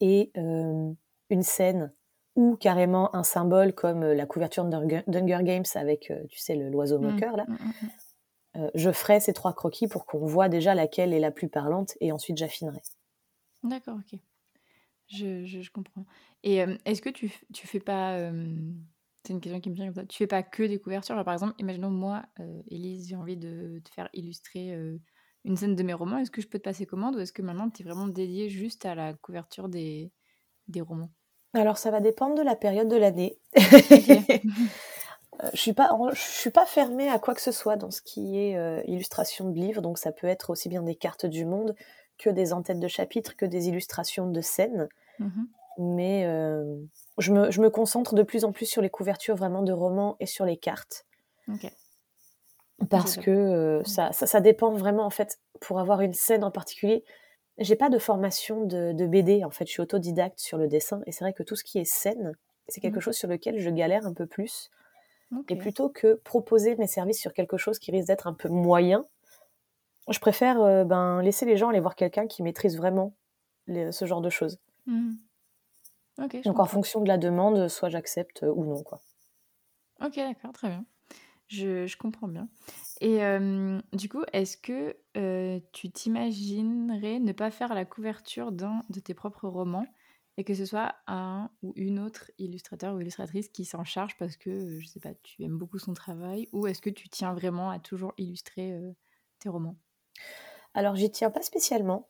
et 0.00 0.30
euh, 0.36 0.92
une 1.28 1.42
scène 1.42 1.92
ou 2.36 2.56
carrément 2.56 3.14
un 3.14 3.24
symbole 3.24 3.74
comme 3.74 4.02
euh, 4.02 4.14
la 4.14 4.26
couverture 4.26 4.64
d'Hunger 4.64 5.42
Games 5.42 5.64
avec, 5.74 6.10
euh, 6.10 6.24
tu 6.28 6.38
sais, 6.38 6.54
l'oiseau 6.54 6.98
mm. 6.98 7.10
moqueur, 7.10 7.36
là, 7.36 7.46
mm, 7.48 8.68
je 8.74 8.90
ferai 8.90 9.20
ces 9.20 9.32
trois 9.32 9.52
croquis 9.52 9.86
pour 9.86 10.06
qu'on 10.06 10.26
voit 10.26 10.48
déjà 10.48 10.74
laquelle 10.74 11.12
est 11.12 11.20
la 11.20 11.30
plus 11.30 11.48
parlante 11.48 11.96
et 12.00 12.10
ensuite 12.12 12.36
j'affinerai. 12.36 12.80
D'accord, 13.62 13.98
ok. 13.98 14.18
Je, 15.06 15.44
je, 15.44 15.70
comprends. 15.70 16.04
Et 16.42 16.64
est-ce 16.84 17.02
que 17.02 17.10
tu, 17.10 17.32
tu 17.52 17.66
fais 17.66 17.80
pas. 17.80 18.30
C'est 19.24 19.32
une 19.32 19.40
question 19.40 19.60
qui 19.60 19.70
me 19.70 19.74
vient 19.74 19.86
comme 19.86 19.94
ça. 19.94 20.06
Tu 20.06 20.16
fais 20.16 20.26
pas 20.26 20.42
que 20.42 20.62
des 20.62 20.78
couvertures. 20.78 21.22
par 21.24 21.34
exemple, 21.34 21.54
imaginons 21.58 21.90
moi, 21.90 22.22
Elise, 22.70 23.08
j'ai 23.08 23.16
envie 23.16 23.36
de 23.36 23.80
te 23.84 23.90
faire 23.90 24.08
illustrer 24.14 24.74
une 25.44 25.56
scène 25.56 25.76
de 25.76 25.82
mes 25.82 25.94
romans. 25.94 26.18
Est-ce 26.18 26.30
que 26.30 26.40
je 26.40 26.48
peux 26.48 26.58
te 26.58 26.64
passer 26.64 26.86
commande 26.86 27.16
ou 27.16 27.18
est-ce 27.20 27.32
que 27.32 27.42
maintenant 27.42 27.70
tu 27.70 27.82
es 27.82 27.84
vraiment 27.84 28.06
dédiée 28.06 28.48
juste 28.48 28.86
à 28.86 28.94
la 28.94 29.14
couverture 29.14 29.68
des, 29.68 30.10
des 30.68 30.80
romans? 30.80 31.10
Alors, 31.52 31.78
ça 31.78 31.90
va 31.90 32.00
dépendre 32.00 32.36
de 32.36 32.42
la 32.42 32.56
période 32.56 32.88
de 32.88 32.96
l'année. 32.96 33.38
Euh, 35.44 35.48
je 35.54 35.60
suis 35.60 35.72
pas, 35.72 35.96
je 36.12 36.20
suis 36.20 36.50
pas 36.50 36.66
fermée 36.66 37.08
à 37.08 37.18
quoi 37.18 37.34
que 37.34 37.40
ce 37.40 37.52
soit 37.52 37.76
dans 37.76 37.90
ce 37.90 38.02
qui 38.02 38.38
est 38.38 38.56
euh, 38.56 38.82
illustration 38.86 39.48
de 39.48 39.58
livres, 39.58 39.80
donc 39.80 39.96
ça 39.96 40.12
peut 40.12 40.26
être 40.26 40.50
aussi 40.50 40.68
bien 40.68 40.82
des 40.82 40.96
cartes 40.96 41.24
du 41.24 41.44
monde 41.44 41.74
que 42.18 42.28
des 42.28 42.52
entêtes 42.52 42.80
de 42.80 42.88
chapitres, 42.88 43.36
que 43.36 43.46
des 43.46 43.68
illustrations 43.68 44.30
de 44.30 44.40
scènes. 44.40 44.88
Mhm. 45.18 45.48
Mais 45.82 46.24
euh, 46.26 46.76
je, 47.18 47.32
me, 47.32 47.50
je, 47.50 47.60
me, 47.60 47.70
concentre 47.70 48.14
de 48.14 48.22
plus 48.22 48.44
en 48.44 48.52
plus 48.52 48.66
sur 48.66 48.82
les 48.82 48.90
couvertures 48.90 49.34
vraiment 49.34 49.62
de 49.62 49.72
romans 49.72 50.16
et 50.20 50.26
sur 50.26 50.44
les 50.44 50.56
cartes. 50.56 51.06
Parce 52.90 53.16
que 53.16 53.82
ça, 53.84 54.12
ça, 54.12 54.26
ça, 54.26 54.40
dépend 54.40 54.72
vraiment, 54.72 55.04
en 55.04 55.10
fait, 55.10 55.38
pour 55.60 55.80
avoir 55.80 56.00
une 56.00 56.12
scène 56.12 56.44
en 56.44 56.50
particulier. 56.50 57.04
J'ai 57.58 57.76
pas 57.76 57.90
de 57.90 57.98
formation 57.98 58.64
de, 58.64 58.92
de, 58.92 59.06
BD, 59.06 59.44
en 59.44 59.50
fait, 59.50 59.66
je 59.66 59.72
suis 59.72 59.82
autodidacte 59.82 60.38
sur 60.38 60.58
le 60.58 60.68
dessin, 60.68 61.02
et 61.06 61.12
c'est 61.12 61.24
vrai 61.24 61.32
que 61.32 61.42
tout 61.42 61.56
ce 61.56 61.64
qui 61.64 61.78
est 61.78 61.84
scène, 61.84 62.32
c'est 62.68 62.80
quelque 62.80 62.96
mhm. 62.96 63.00
chose 63.00 63.16
sur 63.16 63.28
lequel 63.28 63.58
je 63.58 63.70
galère 63.70 64.06
un 64.06 64.14
peu 64.14 64.26
plus. 64.26 64.70
Et 65.48 65.54
plutôt 65.54 65.88
que 65.88 66.14
proposer 66.14 66.74
mes 66.74 66.88
services 66.88 67.20
sur 67.20 67.32
quelque 67.32 67.56
chose 67.56 67.78
qui 67.78 67.92
risque 67.92 68.08
d'être 68.08 68.26
un 68.26 68.34
peu 68.34 68.48
moyen, 68.48 69.04
je 70.08 70.18
préfère 70.18 70.60
euh, 70.60 70.84
ben, 70.84 71.22
laisser 71.22 71.46
les 71.46 71.56
gens 71.56 71.68
aller 71.68 71.78
voir 71.78 71.94
quelqu'un 71.94 72.26
qui 72.26 72.42
maîtrise 72.42 72.76
vraiment 72.76 73.14
ce 73.68 74.06
genre 74.06 74.20
de 74.20 74.30
choses. 74.30 74.58
Mmh. 74.86 75.12
Donc 76.44 76.58
en 76.58 76.66
fonction 76.66 77.00
de 77.00 77.08
la 77.08 77.18
demande, 77.18 77.68
soit 77.68 77.88
j'accepte 77.88 78.42
euh, 78.42 78.52
ou 78.54 78.64
non. 78.64 78.82
Quoi. 78.82 79.00
Ok, 80.02 80.16
d'accord, 80.16 80.52
très 80.52 80.68
bien. 80.68 80.84
Je, 81.48 81.86
je 81.86 81.96
comprends 81.96 82.28
bien. 82.28 82.48
Et 83.00 83.20
du 83.92 84.08
coup, 84.08 84.22
est-ce 84.32 84.56
que 84.56 84.96
euh, 85.16 85.58
tu 85.72 85.90
t'imaginerais 85.90 87.18
ne 87.18 87.32
pas 87.32 87.50
faire 87.50 87.74
la 87.74 87.84
couverture 87.84 88.52
d'un 88.52 88.82
de 88.90 89.00
tes 89.00 89.14
propres 89.14 89.48
romans 89.48 89.86
et 90.36 90.44
que 90.44 90.54
ce 90.54 90.64
soit 90.64 90.94
un 91.06 91.50
ou 91.62 91.72
une 91.76 91.98
autre 91.98 92.30
illustrateur 92.38 92.94
ou 92.94 93.00
illustratrice 93.00 93.48
qui 93.48 93.64
s'en 93.64 93.84
charge 93.84 94.16
parce 94.16 94.36
que, 94.36 94.78
je 94.78 94.86
sais 94.86 95.00
pas, 95.00 95.14
tu 95.22 95.42
aimes 95.42 95.58
beaucoup 95.58 95.78
son 95.78 95.92
travail 95.92 96.48
ou 96.52 96.66
est-ce 96.66 96.80
que 96.80 96.90
tu 96.90 97.08
tiens 97.08 97.34
vraiment 97.34 97.70
à 97.70 97.78
toujours 97.78 98.12
illustrer 98.16 98.72
euh, 98.72 98.92
tes 99.40 99.48
romans? 99.48 99.76
Alors, 100.74 100.94
j'y 100.94 101.10
tiens 101.10 101.30
pas 101.30 101.42
spécialement. 101.42 102.08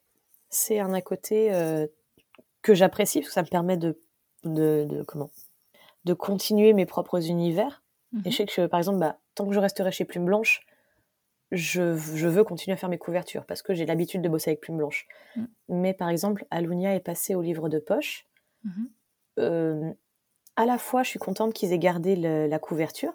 C'est 0.49 0.81
un 0.81 0.93
à 0.93 1.01
côté 1.01 1.55
euh, 1.55 1.87
que 2.63 2.75
j'apprécie 2.75 3.21
parce 3.21 3.29
que 3.29 3.35
ça 3.35 3.43
me 3.43 3.49
permet 3.49 3.77
de, 3.77 3.99
de, 4.45 5.03
comment 5.07 5.31
de 6.05 6.15
continuer 6.15 6.73
mes 6.73 6.87
propres 6.87 7.29
univers. 7.29 7.83
Et 8.13 8.17
je 8.25 8.29
mmh 8.29 8.33
sais 8.33 8.47
que, 8.47 8.67
par 8.67 8.79
exemple, 8.81 8.99
bah, 8.99 9.19
tant 9.35 9.47
que 9.47 9.53
je 9.53 9.61
resterai 9.61 9.93
chez 9.93 10.05
Plume 10.05 10.25
Blanche, 10.25 10.67
je, 11.53 11.97
je, 11.97 12.29
veux 12.29 12.45
continuer 12.45 12.75
à 12.75 12.77
faire 12.77 12.89
mes 12.89 12.99
couvertures 12.99 13.45
parce 13.45 13.63
que 13.63 13.75
j'ai 13.75 13.87
l'habitude 13.87 14.23
de 14.23 14.29
bosser 14.29 14.51
avec 14.51 14.61
plume 14.61 14.77
blanche. 14.77 15.07
Mm. 15.37 15.45
Mais 15.69 15.95
par 15.95 16.09
exemple, 16.09 16.47
Alunia 16.51 16.95
est 16.95 17.01
passé 17.01 17.35
au 17.35 17.43
livre 17.43 17.69
de 17.69 17.79
poche. 17.79 18.27
Mm-hmm. 18.65 18.89
Euh, 19.41 19.93
à 20.57 20.67
la 20.67 20.79
fois, 20.79 21.03
je 21.03 21.11
suis 21.11 21.19
contente 21.19 21.53
qu'ils 21.53 21.73
aient 21.73 21.79
gardé 21.79 22.17
la 22.17 22.59
couverture, 22.59 23.13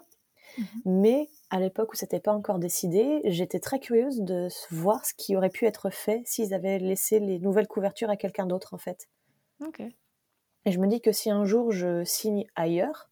mm-hmm. 0.58 0.64
mais 0.84 1.28
à 1.50 1.60
l'époque 1.60 1.92
où 1.92 1.96
c'était 1.96 2.20
pas 2.20 2.32
encore 2.32 2.58
décidé, 2.58 3.20
j'étais 3.24 3.60
très 3.60 3.78
curieuse 3.78 4.20
de 4.20 4.48
voir 4.70 5.04
ce 5.06 5.14
qui 5.14 5.36
aurait 5.36 5.50
pu 5.50 5.64
être 5.64 5.90
fait 5.90 6.22
s'ils 6.24 6.52
avaient 6.54 6.78
laissé 6.78 7.20
les 7.20 7.38
nouvelles 7.38 7.68
couvertures 7.68 8.10
à 8.10 8.16
quelqu'un 8.16 8.46
d'autre 8.46 8.74
en 8.74 8.78
fait. 8.78 9.08
Et 10.64 10.72
je 10.72 10.78
me 10.78 10.86
dis 10.86 11.00
que 11.00 11.12
si 11.12 11.30
un 11.30 11.44
jour 11.44 11.72
je 11.72 12.04
signe 12.04 12.46
ailleurs, 12.56 13.08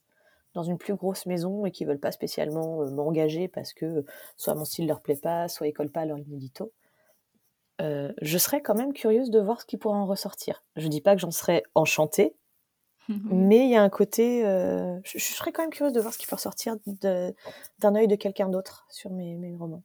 dans 0.54 0.62
une 0.62 0.78
plus 0.78 0.94
grosse 0.94 1.26
maison 1.26 1.66
et 1.66 1.70
qui 1.70 1.84
veulent 1.84 2.00
pas 2.00 2.12
spécialement 2.12 2.82
euh, 2.82 2.90
m'engager 2.90 3.48
parce 3.48 3.72
que 3.72 3.84
euh, 3.84 4.06
soit 4.36 4.54
mon 4.54 4.64
style 4.64 4.86
leur 4.86 5.02
plaît 5.02 5.16
pas, 5.16 5.48
soit 5.48 5.66
ils 5.66 5.72
collent 5.72 5.90
pas 5.90 6.02
à 6.02 6.06
leur 6.06 6.18
inédito. 6.18 6.72
Euh, 7.80 8.12
je 8.22 8.38
serais 8.38 8.62
quand 8.62 8.76
même 8.76 8.92
curieuse 8.92 9.30
de 9.30 9.40
voir 9.40 9.60
ce 9.60 9.66
qui 9.66 9.76
pourrait 9.76 9.98
en 9.98 10.06
ressortir. 10.06 10.64
Je 10.76 10.86
dis 10.86 11.00
pas 11.00 11.14
que 11.14 11.20
j'en 11.20 11.32
serais 11.32 11.64
enchantée, 11.74 12.36
mais 13.08 13.64
il 13.64 13.70
y 13.70 13.76
a 13.76 13.82
un 13.82 13.90
côté. 13.90 14.42
je, 14.42 15.18
serais 15.18 15.50
quand 15.50 15.62
même 15.62 15.72
curieuse 15.72 15.92
de 15.92 16.00
voir 16.00 16.14
ce 16.14 16.18
qui 16.18 16.26
peut 16.26 16.36
ressortir 16.36 16.76
d'un 16.86 17.94
œil 17.94 18.06
de 18.06 18.14
quelqu'un 18.14 18.48
d'autre 18.48 18.86
sur 18.90 19.10
mes, 19.10 19.36
mes, 19.36 19.56
romans. 19.56 19.82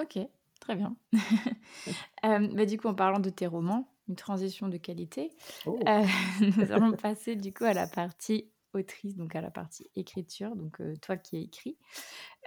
Ok, 0.00 0.18
très 0.60 0.74
bien. 0.74 0.96
bah, 2.22 2.64
du 2.64 2.78
coup, 2.78 2.88
en 2.88 2.94
parlant 2.94 3.20
de 3.20 3.28
tes 3.28 3.46
romans, 3.46 3.86
une 4.10 4.16
transition 4.16 4.68
de 4.68 4.76
qualité, 4.76 5.30
oh. 5.66 5.78
nous 6.40 6.72
allons 6.72 6.92
passer 6.92 7.36
du 7.36 7.54
coup 7.54 7.64
à 7.64 7.72
la 7.72 7.86
partie 7.86 8.50
autrice, 8.74 9.16
donc 9.16 9.34
à 9.36 9.40
la 9.40 9.50
partie 9.50 9.88
écriture, 9.96 10.56
donc 10.56 10.80
toi 11.00 11.16
qui 11.16 11.36
as 11.36 11.40
écrit. 11.40 11.78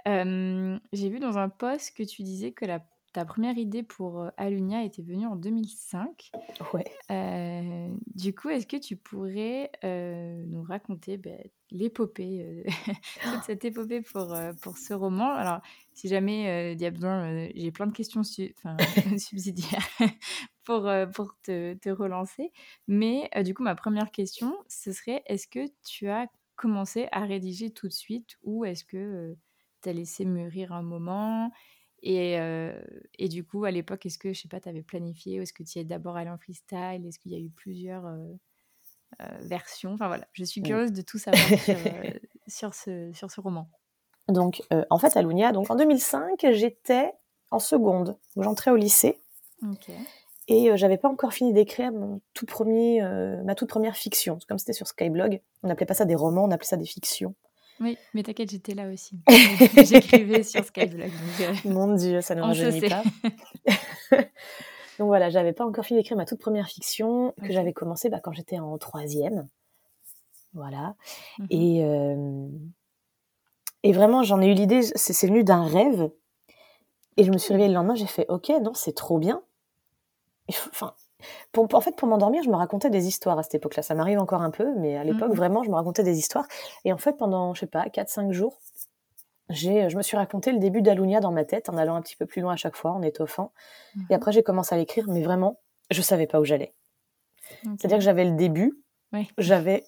J'ai 0.06 1.08
vu 1.08 1.18
dans 1.18 1.38
un 1.38 1.48
post 1.48 1.96
que 1.96 2.02
tu 2.02 2.22
disais 2.22 2.52
que 2.52 2.66
la 2.66 2.84
ta 3.14 3.24
première 3.24 3.56
idée 3.56 3.84
pour 3.84 4.28
Alunia 4.36 4.82
était 4.82 5.02
venue 5.02 5.24
en 5.24 5.36
2005. 5.36 6.32
Ouais. 6.72 7.92
du 8.14 8.34
coup, 8.34 8.48
est-ce 8.48 8.66
que 8.66 8.76
tu 8.76 8.96
pourrais 8.96 9.70
nous 9.84 10.64
raconter 10.64 11.16
ben, 11.16 11.38
l'épopée, 11.70 12.64
toute 13.22 13.44
cette 13.44 13.64
épopée 13.64 14.02
pour, 14.02 14.36
pour 14.60 14.76
ce 14.76 14.92
roman? 14.94 15.32
Alors, 15.32 15.60
si 15.92 16.08
jamais 16.08 16.72
il 16.72 16.82
y 16.82 16.86
a 16.86 16.90
besoin, 16.90 17.48
j'ai 17.54 17.70
plein 17.70 17.86
de 17.86 17.92
questions 17.92 18.22
subsidiaires 19.16 19.88
pour, 20.64 20.90
pour 21.14 21.36
te, 21.42 21.74
te, 21.74 21.88
relancer. 21.88 22.52
Mais 22.88 23.30
du 23.42 23.54
coup, 23.54 23.62
ma 23.62 23.74
première 23.74 24.10
question, 24.10 24.56
ce 24.68 24.92
serait 24.92 25.22
est-ce 25.26 25.46
que 25.46 25.66
tu 25.86 26.08
as 26.08 26.26
commencé 26.56 27.08
à 27.12 27.24
rédiger 27.24 27.70
tout 27.70 27.88
de 27.88 27.92
suite 27.92 28.38
ou 28.42 28.64
est-ce 28.64 28.84
que 28.84 29.36
tu 29.82 29.88
as 29.88 29.92
laissé 29.92 30.24
mûrir 30.24 30.72
un 30.72 30.82
moment? 30.82 31.50
Et, 32.02 32.38
et, 33.18 33.28
du 33.28 33.44
coup, 33.44 33.64
à 33.64 33.70
l'époque, 33.70 34.04
est-ce 34.06 34.18
que, 34.18 34.32
je 34.32 34.42
sais 34.42 34.48
pas, 34.48 34.60
tu 34.60 34.68
avais 34.68 34.82
planifié 34.82 35.38
ou 35.38 35.42
est-ce 35.42 35.52
que 35.52 35.62
tu 35.62 35.78
es 35.78 35.84
d'abord 35.84 36.16
allé 36.16 36.30
en 36.30 36.38
freestyle? 36.38 37.06
Est-ce 37.06 37.18
qu'il 37.18 37.32
y 37.32 37.36
a 37.36 37.38
eu 37.38 37.50
plusieurs 37.50 38.04
versions? 39.40 39.92
Enfin 39.94 40.08
voilà, 40.08 40.26
je 40.32 40.44
suis 40.44 40.62
curieuse 40.62 40.92
de 40.92 41.02
tout 41.02 41.18
savoir 41.18 41.42
sur, 42.46 42.74
ce, 42.74 43.10
sur 43.12 43.30
ce 43.30 43.40
roman. 43.40 43.68
Donc, 44.28 44.62
en 44.90 44.98
fait, 44.98 45.16
à 45.16 45.22
Lunia, 45.22 45.52
donc 45.52 45.70
en 45.70 45.76
2005, 45.76 46.46
j'étais 46.52 47.12
en 47.50 47.58
seconde. 47.58 48.16
J'entrais 48.36 48.70
au 48.70 48.76
lycée. 48.76 49.18
Et 50.46 50.76
j'avais 50.76 50.98
pas 50.98 51.08
encore 51.08 51.32
fini 51.32 51.52
d'écrire 51.52 51.90
mon 51.92 52.20
tout 52.34 52.44
premier, 52.46 53.00
ma 53.44 53.54
toute 53.54 53.68
première 53.68 53.96
fiction. 53.96 54.38
Comme 54.46 54.58
c'était 54.58 54.74
sur 54.74 54.86
Skyblog, 54.86 55.40
on 55.62 55.68
n'appelait 55.68 55.86
pas 55.86 55.94
ça 55.94 56.04
des 56.04 56.14
romans, 56.14 56.44
on 56.44 56.50
appelait 56.50 56.66
ça 56.66 56.76
des 56.76 56.84
fictions. 56.84 57.34
Oui, 57.80 57.98
mais 58.12 58.22
t'inquiète, 58.22 58.50
j'étais 58.50 58.74
là 58.74 58.88
aussi. 58.88 59.18
J'écrivais 59.84 60.42
sur 60.42 60.64
Skyblog. 60.64 61.10
Euh, 61.40 61.54
Mon 61.64 61.94
Dieu, 61.94 62.20
ça 62.20 62.34
ne 62.34 62.42
rajeunit 62.42 62.88
pas. 62.88 63.02
donc 64.98 65.08
voilà, 65.08 65.28
j'avais 65.28 65.52
pas 65.52 65.66
encore 65.66 65.84
fini 65.84 65.98
d'écrire 66.00 66.16
ma 66.16 66.24
toute 66.24 66.40
première 66.40 66.68
fiction 66.68 67.34
que 67.42 67.52
j'avais 67.52 67.72
commencé 67.72 68.08
bah, 68.10 68.20
quand 68.22 68.32
j'étais 68.32 68.58
en 68.58 68.78
troisième. 68.78 69.48
Voilà. 70.52 70.94
Mhm. 71.38 71.46
Et, 71.50 71.84
euh, 71.84 72.48
et 73.82 73.92
vraiment, 73.92 74.22
j'en 74.22 74.40
ai 74.40 74.46
eu 74.46 74.54
l'idée, 74.54 74.82
c'est 74.82 75.26
venu 75.26 75.42
d'un 75.42 75.64
rêve. 75.64 76.10
Et 77.16 77.24
je 77.24 77.32
me 77.32 77.38
suis 77.38 77.52
réveillée 77.52 77.68
le 77.68 77.74
lendemain, 77.74 77.94
j'ai 77.94 78.06
fait, 78.06 78.26
ok, 78.28 78.50
non, 78.62 78.74
c'est 78.74 78.94
trop 78.94 79.18
bien. 79.18 79.42
Enfin, 80.48 80.94
en 81.56 81.80
fait, 81.80 81.96
pour 81.96 82.08
m'endormir, 82.08 82.42
je 82.42 82.50
me 82.50 82.56
racontais 82.56 82.90
des 82.90 83.06
histoires 83.06 83.38
à 83.38 83.42
cette 83.42 83.54
époque-là. 83.54 83.82
Ça 83.82 83.94
m'arrive 83.94 84.18
encore 84.18 84.42
un 84.42 84.50
peu, 84.50 84.74
mais 84.76 84.96
à 84.96 85.04
l'époque, 85.04 85.30
mmh. 85.30 85.36
vraiment, 85.36 85.62
je 85.62 85.70
me 85.70 85.74
racontais 85.74 86.02
des 86.02 86.18
histoires. 86.18 86.46
Et 86.84 86.92
en 86.92 86.98
fait, 86.98 87.14
pendant, 87.14 87.54
je 87.54 87.60
sais 87.60 87.66
pas, 87.66 87.86
4-5 87.86 88.32
jours, 88.32 88.60
j'ai, 89.50 89.88
je 89.88 89.96
me 89.96 90.02
suis 90.02 90.16
raconté 90.16 90.52
le 90.52 90.58
début 90.58 90.82
d'Alunia 90.82 91.20
dans 91.20 91.32
ma 91.32 91.44
tête 91.44 91.68
en 91.68 91.76
allant 91.76 91.96
un 91.96 92.02
petit 92.02 92.16
peu 92.16 92.26
plus 92.26 92.42
loin 92.42 92.54
à 92.54 92.56
chaque 92.56 92.76
fois, 92.76 92.92
en 92.92 93.02
étoffant. 93.02 93.52
Et 93.96 93.98
mmh. 93.98 94.16
après, 94.16 94.32
j'ai 94.32 94.42
commencé 94.42 94.74
à 94.74 94.78
l'écrire, 94.78 95.06
mais 95.08 95.22
vraiment, 95.22 95.60
je 95.90 96.02
savais 96.02 96.26
pas 96.26 96.40
où 96.40 96.44
j'allais. 96.44 96.74
C'est-à-dire 97.62 97.98
que 97.98 98.04
j'avais 98.04 98.24
le 98.24 98.36
début, 98.36 98.78
j'avais 99.38 99.84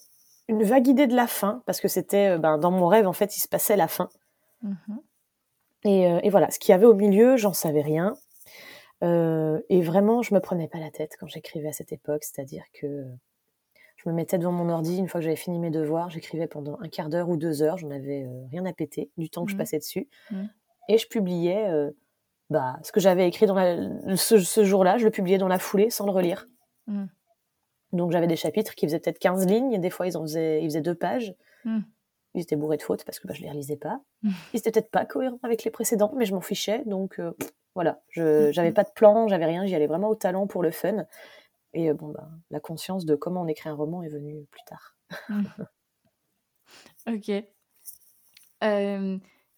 une 0.49 0.63
vague 0.63 0.87
idée 0.87 1.07
de 1.07 1.17
la 1.17 1.27
fin, 1.27 1.63
parce 1.67 1.81
que 1.81 1.89
c'était, 1.89 2.35
euh, 2.35 2.39
ben, 2.39 2.59
dans 2.59 2.71
mon 2.71 2.87
rêve, 2.87 3.09
en 3.09 3.13
fait, 3.13 3.37
il 3.37 3.41
se 3.41 3.49
passait 3.49 3.77
la 3.77 3.89
fin. 3.89 4.09
Mmh 4.63 4.75
et, 5.85 6.09
euh, 6.09 6.19
et, 6.25 6.31
voilà, 6.31 6.51
ce 6.51 6.59
qu'il 6.59 6.73
y 6.73 6.75
avait 6.75 6.87
au 6.87 6.95
milieu, 6.95 7.37
j'en 7.37 7.53
savais 7.53 7.83
rien. 7.83 8.17
Euh, 9.03 9.61
et 9.69 9.83
vraiment, 9.83 10.23
je 10.23 10.35
me 10.35 10.41
prenais 10.41 10.69
pas 10.69 10.79
la 10.79 10.91
tête 10.91 11.17
quand 11.19 11.27
j'écrivais 11.27 11.69
à 11.69 11.73
cette 11.73 11.93
époque, 11.93 12.25
c'est-à-dire 12.25 12.65
que 12.73 13.05
je 13.97 14.09
me 14.09 14.15
mettais 14.15 14.39
devant 14.39 14.53
mon 14.53 14.69
ordi 14.69 14.97
une 14.97 15.09
fois 15.09 15.21
que 15.21 15.25
j'avais 15.25 15.37
fini 15.37 15.59
mes 15.59 15.71
devoirs, 15.71 16.11
j'écrivais 16.11 16.47
pendant 16.47 16.79
un 16.81 16.89
quart 16.89 17.09
d'heure 17.09 17.29
ou 17.29 17.37
deux 17.37 17.63
heures, 17.63 17.79
j'en 17.79 17.91
avais 17.91 18.25
euh, 18.25 18.47
rien 18.51 18.65
à 18.65 18.73
péter 18.73 19.11
du 19.17 19.29
temps 19.29 19.45
que 19.45 19.51
je 19.51 19.57
mmh. 19.57 19.59
passais 19.59 19.79
dessus, 19.79 20.09
mmh. 20.31 20.45
et 20.89 20.99
je 20.99 21.09
publiais 21.09 21.69
euh, 21.69 21.91
bah, 22.49 22.79
ce 22.83 22.93
que 22.93 23.01
j'avais 23.01 23.27
écrit 23.29 23.47
dans 23.47 23.57
ce, 24.17 24.65
jour-là, 24.65 24.99
je 24.99 25.05
le 25.05 25.11
publiais 25.11 25.39
dans 25.39 25.49
la 25.49 25.59
foulée 25.59 25.91
sans 25.91 26.07
le 26.07 26.13
relire. 26.13 26.47
Mmh. 26.87 27.07
Donc 27.93 28.13
j'avais 28.13 28.27
des 28.27 28.37
chapitres 28.37 28.75
qui 28.75 28.87
faisaient 28.87 29.01
peut-être 29.01 29.19
15 29.19 29.47
lignes, 29.47 29.73
et 29.73 29.79
des 29.79 29.91
fois 29.91 30.07
ils, 30.07 30.17
en 30.17 30.23
faisaient, 30.23 30.63
ils 30.63 30.67
faisaient 30.67 30.83
deux 30.83 30.95
pages. 30.95 31.35
Ils 32.35 32.43
étaient 32.43 32.55
bourrés 32.55 32.77
de 32.77 32.83
fautes 32.83 33.03
parce 33.05 33.19
que 33.19 33.27
bah, 33.27 33.35
je 33.35 33.41
les 33.41 33.51
relisais 33.51 33.79
pas. 33.79 34.01
Ils 34.23 34.59
étaient 34.59 34.71
peut-être 34.71 34.91
pas 34.91 35.07
cohérents 35.07 35.41
avec 35.43 35.65
les 35.65 35.71
précédents, 35.71 36.13
mais 36.17 36.27
je 36.27 36.35
m'en 36.35 36.43
fichais, 36.43 36.83
donc 36.85 37.19
voilà, 37.77 38.01
je 38.09 38.51
j'avais 38.53 38.73
pas 38.73 38.85
de 38.85 38.91
plan, 38.91 39.29
j'avais 39.29 39.45
rien, 39.45 39.67
j'y 39.67 39.75
allais 39.75 39.87
vraiment 39.87 40.09
au 40.09 40.15
talent 40.15 40.47
pour 40.47 40.63
le 40.63 40.71
fun. 40.71 41.07
Et 41.75 41.93
bon, 41.93 42.09
bah, 42.09 42.29
la 42.51 42.59
conscience 42.59 43.05
de 43.05 43.15
comment 43.15 43.43
on 43.43 43.47
écrit 43.47 43.69
un 43.69 43.75
roman 43.75 44.03
est 44.03 44.09
venue 44.09 44.47
plus 44.51 44.63
tard. 44.67 44.97
Mmh. 45.29 45.45
ok. 47.15 47.29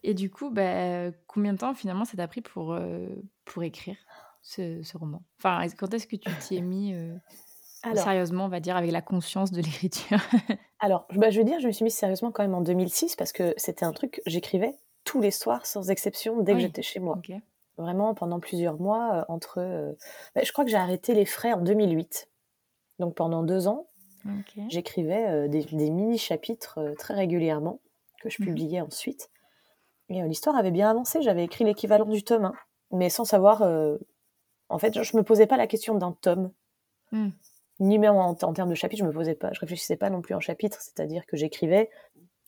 et 0.02 0.14
du 0.14 0.30
coup, 0.30 0.50
bah, 0.50 1.12
combien 1.28 1.52
de 1.52 1.58
temps 1.58 1.74
finalement 1.74 2.04
ça 2.04 2.16
t'a 2.16 2.26
pris 2.26 2.40
pour, 2.40 2.76
pour 3.44 3.62
écrire 3.62 3.96
ce, 4.42 4.82
ce, 4.82 4.98
roman? 4.98 5.22
Enfin, 5.38 5.64
quand 5.78 5.94
est-ce 5.94 6.08
que 6.08 6.16
tu 6.16 6.28
t'y 6.40 6.56
es 6.56 6.60
mis 6.60 6.92
sérieusement, 7.94 8.46
on 8.46 8.48
va 8.48 8.58
dire, 8.58 8.76
avec 8.76 8.90
la 8.90 9.00
conscience 9.00 9.52
de 9.52 9.62
l'écriture? 9.62 10.18
Alors, 10.80 11.06
bah, 11.14 11.30
je 11.30 11.38
veux 11.38 11.44
dire, 11.44 11.60
je 11.60 11.68
me 11.68 11.72
suis 11.72 11.84
mise 11.84 11.94
sérieusement 11.94 12.32
quand 12.32 12.42
même 12.42 12.54
en 12.54 12.62
2006 12.62 13.14
parce 13.14 13.30
que 13.30 13.54
c'était 13.56 13.84
un 13.84 13.92
truc, 13.92 14.20
j'écrivais 14.26 14.74
tous 15.04 15.20
les 15.20 15.30
soirs 15.30 15.66
sans 15.66 15.88
exception 15.90 16.42
dès 16.42 16.54
que 16.54 16.58
j'étais 16.58 16.82
chez 16.82 17.00
moi. 17.00 17.20
Vraiment 17.78 18.14
pendant 18.14 18.40
plusieurs 18.40 18.78
mois, 18.78 19.24
entre. 19.28 19.94
Bah, 20.34 20.42
je 20.44 20.52
crois 20.52 20.64
que 20.64 20.70
j'ai 20.70 20.76
arrêté 20.76 21.14
les 21.14 21.24
frais 21.24 21.52
en 21.52 21.60
2008. 21.60 22.28
Donc 22.98 23.14
pendant 23.14 23.44
deux 23.44 23.68
ans, 23.68 23.86
j'écrivais 24.68 25.48
des, 25.48 25.64
mini-chapitres 25.72 26.94
très 26.98 27.14
régulièrement 27.14 27.80
que 28.20 28.28
je 28.28 28.42
mmh 28.42 28.46
publiais 28.46 28.80
ensuite. 28.80 29.30
Et 30.08 30.20
l'histoire 30.22 30.56
avait 30.56 30.72
bien 30.72 30.90
avancé. 30.90 31.22
J'avais 31.22 31.44
écrit 31.44 31.64
l'équivalent 31.64 32.06
du 32.06 32.24
tome 32.24 32.46
1, 32.46 32.52
mais 32.90 33.10
sans 33.10 33.24
savoir. 33.24 33.62
en 34.68 34.78
fait, 34.78 35.00
je 35.00 35.16
me 35.16 35.22
posais 35.22 35.46
pas 35.46 35.56
la 35.56 35.68
question 35.68 35.94
d'un 35.94 36.12
tome. 36.12 36.50
Mmh 37.12 37.28
ni 37.80 37.98
même 37.98 38.14
en, 38.14 38.34
termes 38.34 38.70
de 38.70 38.74
chapitres, 38.74 39.02
je 39.02 39.08
me 39.08 39.12
posais 39.12 39.34
pas, 39.34 39.52
je 39.52 39.60
réfléchissais 39.60 39.96
pas 39.96 40.10
non 40.10 40.20
plus 40.20 40.34
en 40.34 40.40
chapitres, 40.40 40.80
c'est-à-dire 40.80 41.26
que 41.26 41.36
j'écrivais, 41.36 41.90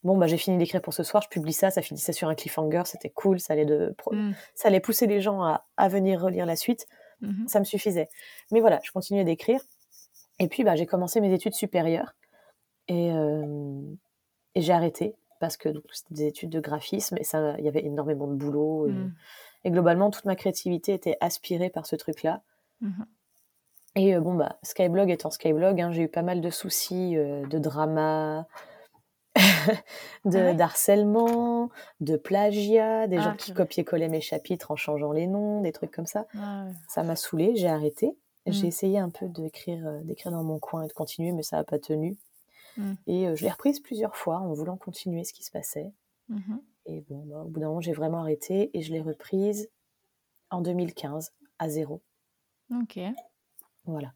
bon 0.03 0.17
bah 0.17 0.27
j'ai 0.27 0.37
fini 0.37 0.57
d'écrire 0.59 0.81
pour 0.81 0.95
ce 0.95 1.03
soir, 1.03 1.23
je 1.23 1.29
publie 1.29 1.53
ça, 1.53 1.71
ça 1.71 1.83
finissait 1.83 2.13
sur 2.13 2.29
un 2.29 2.35
cliffhanger, 2.35 2.83
c'était 2.87 3.11
cool, 3.11 3.41
ça 3.41 3.53
allait 3.53 3.65
de, 3.65 3.95
mm. 4.11 4.33
ça 4.55 4.69
allait 4.69 4.81
pousser 4.81 5.07
les 5.07 5.21
gens 5.21 5.43
à, 5.43 5.89
venir 5.89 6.21
relire 6.21 6.47
la 6.47 6.57
suite, 6.57 6.87
mm-hmm. 7.23 7.49
ça 7.49 7.59
me 7.59 7.65
suffisait. 7.65 8.09
Mais 8.51 8.61
voilà, 8.61 8.81
je 8.83 8.93
continuais 8.93 9.25
d'écrire, 9.25 9.61
et 10.39 10.49
puis 10.49 10.65
bah 10.65 10.77
j'ai 10.77 10.87
commencé 10.87 11.21
mes 11.21 11.33
études 11.33 11.55
supérieures 11.55 12.15
et, 12.89 13.13
euh, 13.13 13.83
et 14.55 14.63
j'ai 14.63 14.73
arrêté 14.73 15.17
parce 15.39 15.57
que 15.57 15.69
c'était 15.93 16.15
des 16.15 16.27
études 16.27 16.51
de 16.51 16.61
graphisme 16.61 17.17
et 17.19 17.25
ça, 17.25 17.57
il 17.59 17.65
y 17.65 17.69
avait 17.69 17.85
énormément 17.85 18.27
de 18.27 18.35
boulot 18.35 18.89
et, 18.89 18.93
mm. 18.93 19.73
globalement 19.73 20.11
toute 20.11 20.25
ma 20.25 20.37
créativité 20.37 20.95
était 20.95 21.17
aspirée 21.21 21.71
par 21.71 21.87
ce 21.87 21.97
truc-là. 21.97 22.43
Mm-hmm. 22.83 23.05
Et 23.97 24.19
bon, 24.21 24.35
bah, 24.35 24.57
Skyblog 24.63 25.11
étant 25.11 25.31
Skyblog, 25.31 25.81
hein, 25.81 25.91
j'ai 25.91 26.03
eu 26.03 26.09
pas 26.09 26.23
mal 26.23 26.41
de 26.41 26.51
soucis 26.51 27.17
de 27.17 27.59
drama, 27.59 28.47
de 30.25 30.53
d'harcèlement, 30.53 31.71
de 32.01 32.17
plagiat, 32.17 33.07
des 33.07 33.17
gens 33.17 33.33
ah, 33.33 33.37
qui 33.37 33.53
copiaient-collaient 33.53 34.09
mes 34.09 34.21
chapitres 34.21 34.71
en 34.71 34.77
changeant 34.77 35.13
les 35.13 35.27
noms, 35.27 35.61
des 35.61 35.73
trucs 35.73 35.91
comme 35.91 36.07
ça. 36.07 36.27
Ah, 36.39 36.67
ça 36.89 37.03
m'a 37.03 37.17
saoulé, 37.17 37.57
j'ai 37.57 37.69
arrêté. 37.69 38.17
J'ai 38.47 38.65
mmh. 38.65 38.69
essayé 38.69 38.99
un 38.99 39.11
peu 39.11 39.29
d'écrire 39.29 40.01
d'écrire 40.03 40.33
dans 40.33 40.43
mon 40.43 40.59
coin 40.59 40.85
et 40.85 40.89
de 40.89 40.93
continuer, 40.93 41.33
mais 41.33 41.43
ça 41.43 41.57
n'a 41.57 41.65
pas 41.65 41.79
tenu. 41.79 42.17
Mmh. 42.79 42.93
Et 43.07 43.37
je 43.37 43.45
l'ai 43.45 43.51
reprise 43.51 43.81
plusieurs 43.81 44.17
fois 44.17 44.39
en 44.39 44.55
voulant 44.55 44.77
continuer 44.77 45.25
ce 45.25 45.33
qui 45.33 45.45
se 45.45 45.51
passait. 45.51 45.93
Mmh 46.29 46.57
et 46.87 47.05
bon, 47.09 47.25
bah, 47.27 47.43
au 47.45 47.49
bout 47.49 47.61
d'un 47.61 47.69
moment, 47.69 47.81
j'ai 47.81 47.93
vraiment 47.93 48.21
arrêté 48.21 48.71
et 48.77 48.83
je 48.83 48.93
l'ai 48.93 49.01
reprise 49.01 49.71
en 50.51 50.61
2015 50.61 51.33
à 51.59 51.69
zéro. 51.69 52.03
Ok. 52.71 52.99
Voilà. 53.85 54.13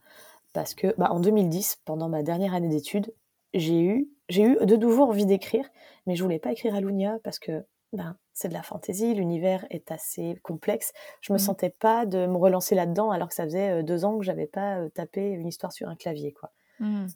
Parce 0.52 0.74
que 0.74 0.94
bah, 0.98 1.10
en 1.12 1.20
2010, 1.20 1.80
pendant 1.84 2.08
ma 2.08 2.22
dernière 2.22 2.54
année 2.54 2.68
d'études, 2.68 3.12
j'ai 3.54 3.80
eu, 3.80 4.08
j'ai 4.28 4.42
eu 4.42 4.56
de 4.64 4.76
nouveau 4.76 5.04
envie 5.04 5.26
d'écrire, 5.26 5.64
mais 6.06 6.16
je 6.16 6.22
voulais 6.22 6.38
pas 6.38 6.52
écrire 6.52 6.74
à 6.74 6.80
Lunia 6.80 7.18
parce 7.22 7.38
que 7.38 7.64
ben, 7.92 8.16
c'est 8.32 8.48
de 8.48 8.54
la 8.54 8.62
fantaisie, 8.62 9.14
l'univers 9.14 9.64
est 9.70 9.92
assez 9.92 10.38
complexe. 10.42 10.92
Je 11.20 11.32
me 11.32 11.38
mmh. 11.38 11.40
sentais 11.40 11.70
pas 11.70 12.06
de 12.06 12.26
me 12.26 12.36
relancer 12.36 12.74
là-dedans 12.74 13.12
alors 13.12 13.28
que 13.28 13.34
ça 13.34 13.44
faisait 13.44 13.70
euh, 13.70 13.82
deux 13.82 14.04
ans 14.04 14.18
que 14.18 14.24
j'avais 14.24 14.46
pas 14.46 14.78
euh, 14.78 14.88
tapé 14.88 15.28
une 15.28 15.46
histoire 15.46 15.72
sur 15.72 15.88
un 15.88 15.94
clavier. 15.94 16.32
quoi. 16.32 16.50
Mmh. 16.80 17.06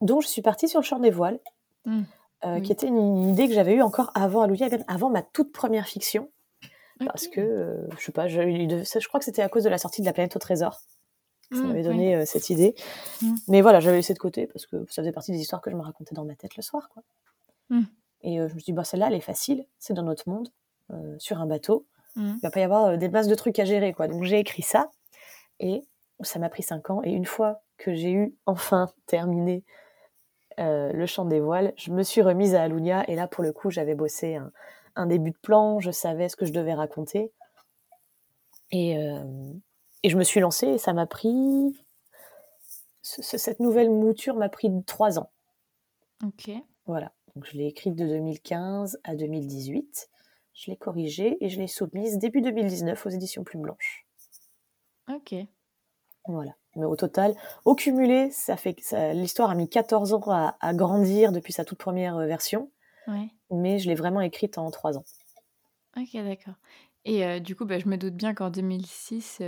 Donc 0.00 0.22
je 0.22 0.28
suis 0.28 0.42
partie 0.42 0.68
sur 0.68 0.80
le 0.80 0.84
champ 0.84 0.98
des 0.98 1.10
voiles, 1.10 1.38
mmh. 1.84 2.02
euh, 2.44 2.60
qui 2.60 2.72
était 2.72 2.88
une, 2.88 3.28
idée 3.28 3.46
que 3.46 3.54
j'avais 3.54 3.74
eue 3.74 3.82
encore 3.82 4.10
avant 4.14 4.42
Alouia, 4.42 4.68
avant 4.88 5.08
ma 5.08 5.22
toute 5.22 5.52
première 5.52 5.86
fiction. 5.86 6.28
Parce 7.04 7.26
que, 7.26 7.84
je 7.98 8.04
sais 8.04 8.12
pas, 8.12 8.28
je, 8.28 8.40
je 8.40 9.08
crois 9.08 9.18
que 9.18 9.24
c'était 9.24 9.42
à 9.42 9.48
cause 9.48 9.64
de 9.64 9.68
la 9.68 9.78
sortie 9.78 10.02
de 10.02 10.06
La 10.06 10.12
planète 10.12 10.36
au 10.36 10.38
trésor. 10.38 10.82
Ça 11.52 11.60
mmh, 11.60 11.66
m'avait 11.66 11.82
donné 11.82 12.16
euh, 12.16 12.24
cette 12.24 12.50
idée. 12.50 12.74
Mmh. 13.20 13.34
Mais 13.48 13.60
voilà, 13.60 13.80
j'avais 13.80 13.96
laissé 13.96 14.14
de 14.14 14.18
côté 14.18 14.46
parce 14.46 14.66
que 14.66 14.84
ça 14.88 15.02
faisait 15.02 15.12
partie 15.12 15.32
des 15.32 15.40
histoires 15.40 15.60
que 15.60 15.70
je 15.70 15.76
me 15.76 15.82
racontais 15.82 16.14
dans 16.14 16.24
ma 16.24 16.34
tête 16.34 16.56
le 16.56 16.62
soir. 16.62 16.88
Quoi. 16.88 17.02
Mmh. 17.70 17.82
Et 18.22 18.40
euh, 18.40 18.48
je 18.48 18.54
me 18.54 18.58
suis 18.58 18.66
dit, 18.66 18.72
bah, 18.72 18.84
celle-là, 18.84 19.08
elle 19.08 19.14
est 19.14 19.20
facile, 19.20 19.66
c'est 19.78 19.94
dans 19.94 20.02
notre 20.02 20.28
monde, 20.28 20.48
euh, 20.92 21.16
sur 21.18 21.40
un 21.40 21.46
bateau. 21.46 21.86
Il 22.14 22.38
va 22.42 22.50
pas 22.50 22.60
y 22.60 22.62
avoir 22.62 22.98
des 22.98 23.08
masses 23.08 23.26
de 23.26 23.34
trucs 23.34 23.58
à 23.58 23.64
gérer. 23.64 23.94
Quoi. 23.94 24.06
Donc 24.06 24.24
j'ai 24.24 24.38
écrit 24.38 24.60
ça 24.60 24.90
et 25.60 25.82
ça 26.20 26.38
m'a 26.38 26.50
pris 26.50 26.62
cinq 26.62 26.90
ans. 26.90 27.00
Et 27.04 27.10
une 27.10 27.24
fois 27.24 27.62
que 27.78 27.94
j'ai 27.94 28.12
eu 28.12 28.34
enfin 28.44 28.90
terminé 29.06 29.64
le 30.58 31.06
chant 31.06 31.24
des 31.24 31.40
voiles, 31.40 31.72
je 31.78 31.90
me 31.90 32.02
suis 32.02 32.20
remise 32.20 32.54
à 32.54 32.64
Alunia. 32.64 33.08
Et 33.08 33.14
là, 33.14 33.28
pour 33.28 33.42
le 33.42 33.50
coup, 33.50 33.70
j'avais 33.70 33.94
bossé 33.94 34.36
un, 34.36 34.52
un, 34.94 35.06
début 35.06 35.30
de 35.30 35.38
plan, 35.38 35.80
je 35.80 35.90
savais 35.90 36.28
ce 36.28 36.36
que 36.36 36.44
je 36.44 36.52
devais 36.52 36.74
raconter. 36.74 37.32
Et, 38.72 38.94
et 40.02 40.08
je 40.08 40.16
me 40.16 40.24
suis 40.24 40.40
lancée 40.40 40.68
et 40.68 40.78
ça 40.78 40.92
m'a 40.92 41.06
pris. 41.06 41.76
cette 43.02 43.60
nouvelle 43.60 43.90
mouture 43.90 44.36
m'a 44.36 44.48
pris 44.48 44.70
trois 44.86 45.18
ans. 45.18 45.30
Ok. 46.24 46.50
Voilà. 46.86 47.12
Donc 47.34 47.46
je 47.46 47.56
l'ai 47.56 47.66
écrite 47.66 47.94
de 47.94 48.06
2015 48.06 49.00
à 49.04 49.14
2018. 49.14 50.08
Je 50.54 50.70
l'ai 50.70 50.76
corrigée 50.76 51.42
et 51.44 51.48
je 51.48 51.58
l'ai 51.58 51.66
soumise 51.66 52.18
début 52.18 52.42
2019 52.42 53.06
aux 53.06 53.08
éditions 53.08 53.42
Plume 53.44 53.62
Blanche. 53.62 54.06
Ok. 55.10 55.34
Voilà. 56.26 56.54
Mais 56.76 56.84
au 56.84 56.96
total, 56.96 57.34
au 57.64 57.74
cumulé, 57.74 58.30
ça 58.30 58.56
fait 58.56 58.76
l'histoire 59.14 59.50
a 59.50 59.54
mis 59.54 59.68
14 59.68 60.14
ans 60.14 60.22
à, 60.28 60.74
grandir 60.74 61.32
depuis 61.32 61.52
sa 61.52 61.64
toute 61.64 61.78
première 61.78 62.16
euh, 62.16 62.26
version. 62.26 62.70
Ouais. 63.08 63.28
Mais 63.50 63.78
je 63.78 63.88
l'ai 63.88 63.94
vraiment 63.94 64.20
écrite 64.20 64.58
en 64.58 64.70
trois 64.70 64.96
ans. 64.96 65.04
Ok, 65.96 66.14
d'accord. 66.14 66.54
Et 67.04 67.40
du 67.40 67.56
coup, 67.56 67.64
bah, 67.64 67.80
je 67.80 67.88
me 67.88 67.96
doute 67.96 68.14
bien 68.14 68.32
qu'en 68.32 68.50
2006, 68.50 69.42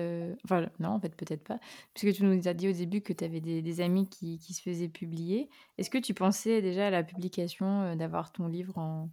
enfin 0.45 0.67
non, 0.81 0.89
en 0.89 1.01
fait, 1.01 1.15
peut-être 1.15 1.45
pas, 1.45 1.61
puisque 1.95 2.17
tu 2.17 2.25
nous 2.25 2.49
as 2.49 2.55
dit 2.55 2.69
au 2.69 2.73
début 2.73 3.01
que 3.01 3.13
tu 3.13 3.25
avais 3.25 3.41
des 3.41 3.81
amis 3.81 4.09
qui 4.09 4.39
qui 4.39 4.55
se 4.55 4.63
faisaient 4.63 4.89
publier. 4.89 5.49
Est-ce 5.79 5.89
que 5.89 5.99
tu 5.99 6.15
pensais 6.15 6.61
déjà 6.63 6.89
à 6.89 6.91
la 6.91 7.05
publication, 7.05 7.95
d'avoir 7.95 8.33
ton 8.33 8.49
livre 8.49 8.77
en 8.77 9.09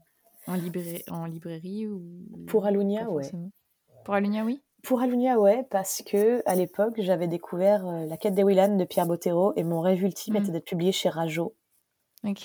en 0.48 0.58
en 1.12 1.26
librairie 1.26 1.88
ou 1.88 2.02
Pour 2.48 2.66
Alunia, 2.66 3.10
ouais. 3.10 3.30
Pour 4.06 4.16
Alunia, 4.16 4.44
oui? 4.44 4.62
Pour 4.82 5.02
Alunia, 5.02 5.40
ouais, 5.40 5.64
parce 5.70 6.02
que 6.04 6.42
à 6.48 6.56
l'époque, 6.56 6.96
j'avais 6.98 7.28
découvert, 7.28 7.86
La 7.86 8.18
quête 8.18 8.34
des 8.34 8.44
Willan 8.44 8.76
de 8.76 8.86
Pierre 8.86 9.06
Bottero 9.06 9.54
et 9.56 9.64
mon 9.64 9.82
rêve 9.82 10.02
ultime 10.04 10.38
était 10.38 10.50
mmh. 10.50 10.54
d'être 10.54 10.66
publié 10.66 10.92
chez 10.92 11.10
Rajo. 11.10 11.54
OK. 12.24 12.42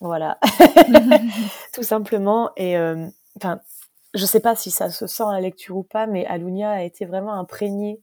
Voilà. 0.00 0.38
Tout 1.72 1.84
simplement 1.84 2.50
et 2.56 2.76
enfin 3.36 3.60
je 4.16 4.24
sais 4.24 4.40
pas 4.40 4.56
si 4.56 4.70
ça 4.70 4.90
se 4.90 5.06
sent 5.06 5.22
à 5.22 5.32
la 5.32 5.40
lecture 5.40 5.76
ou 5.76 5.82
pas, 5.82 6.06
mais 6.06 6.26
Alunia 6.26 6.70
a 6.70 6.82
été 6.82 7.04
vraiment 7.04 7.34
imprégnée 7.34 8.00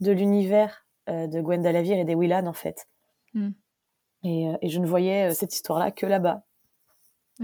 de 0.00 0.12
l'univers 0.12 0.86
euh, 1.08 1.26
de 1.26 1.40
Gwenda 1.40 1.72
Lavire 1.72 1.98
et 1.98 2.04
des 2.04 2.14
Willan 2.14 2.46
en 2.46 2.52
fait. 2.52 2.88
Hmm. 3.34 3.50
Euh, 4.24 4.56
et, 4.60 4.68
je 4.68 4.78
ne 4.80 4.86
voyais 4.86 5.30
euh, 5.30 5.34
cette 5.34 5.54
histoire-là 5.54 5.90
que 5.90 6.06
là-bas. 6.06 6.42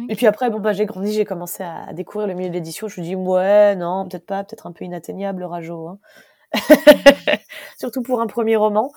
Et 0.09 0.17
puis 0.17 0.27
après, 0.27 0.51
bon 0.51 0.59
bah 0.59 0.73
j'ai 0.73 0.87
grandi, 0.87 1.13
j'ai 1.13 1.25
commencé 1.25 1.63
à, 1.63 1.93
découvrir 1.93 2.27
le 2.27 2.35
milieu 2.35 2.49
de 2.49 2.55
l'édition. 2.55 2.89
Je 2.89 3.01
me 3.01 3.07
dis 3.07 3.15
ouais, 3.15 3.77
non, 3.77 4.09
peut-être 4.09 4.27
pas, 4.27 4.43
peut-être 4.43 4.67
un 4.67 4.73
peu 4.73 4.85
inatteignable, 4.85 5.45
Rajo. 5.45 5.87
Hein. 5.87 6.01
Surtout 7.79 8.03
pour 8.03 8.21
un 8.21 8.27
premier 8.27 8.57
roman. 8.57 8.91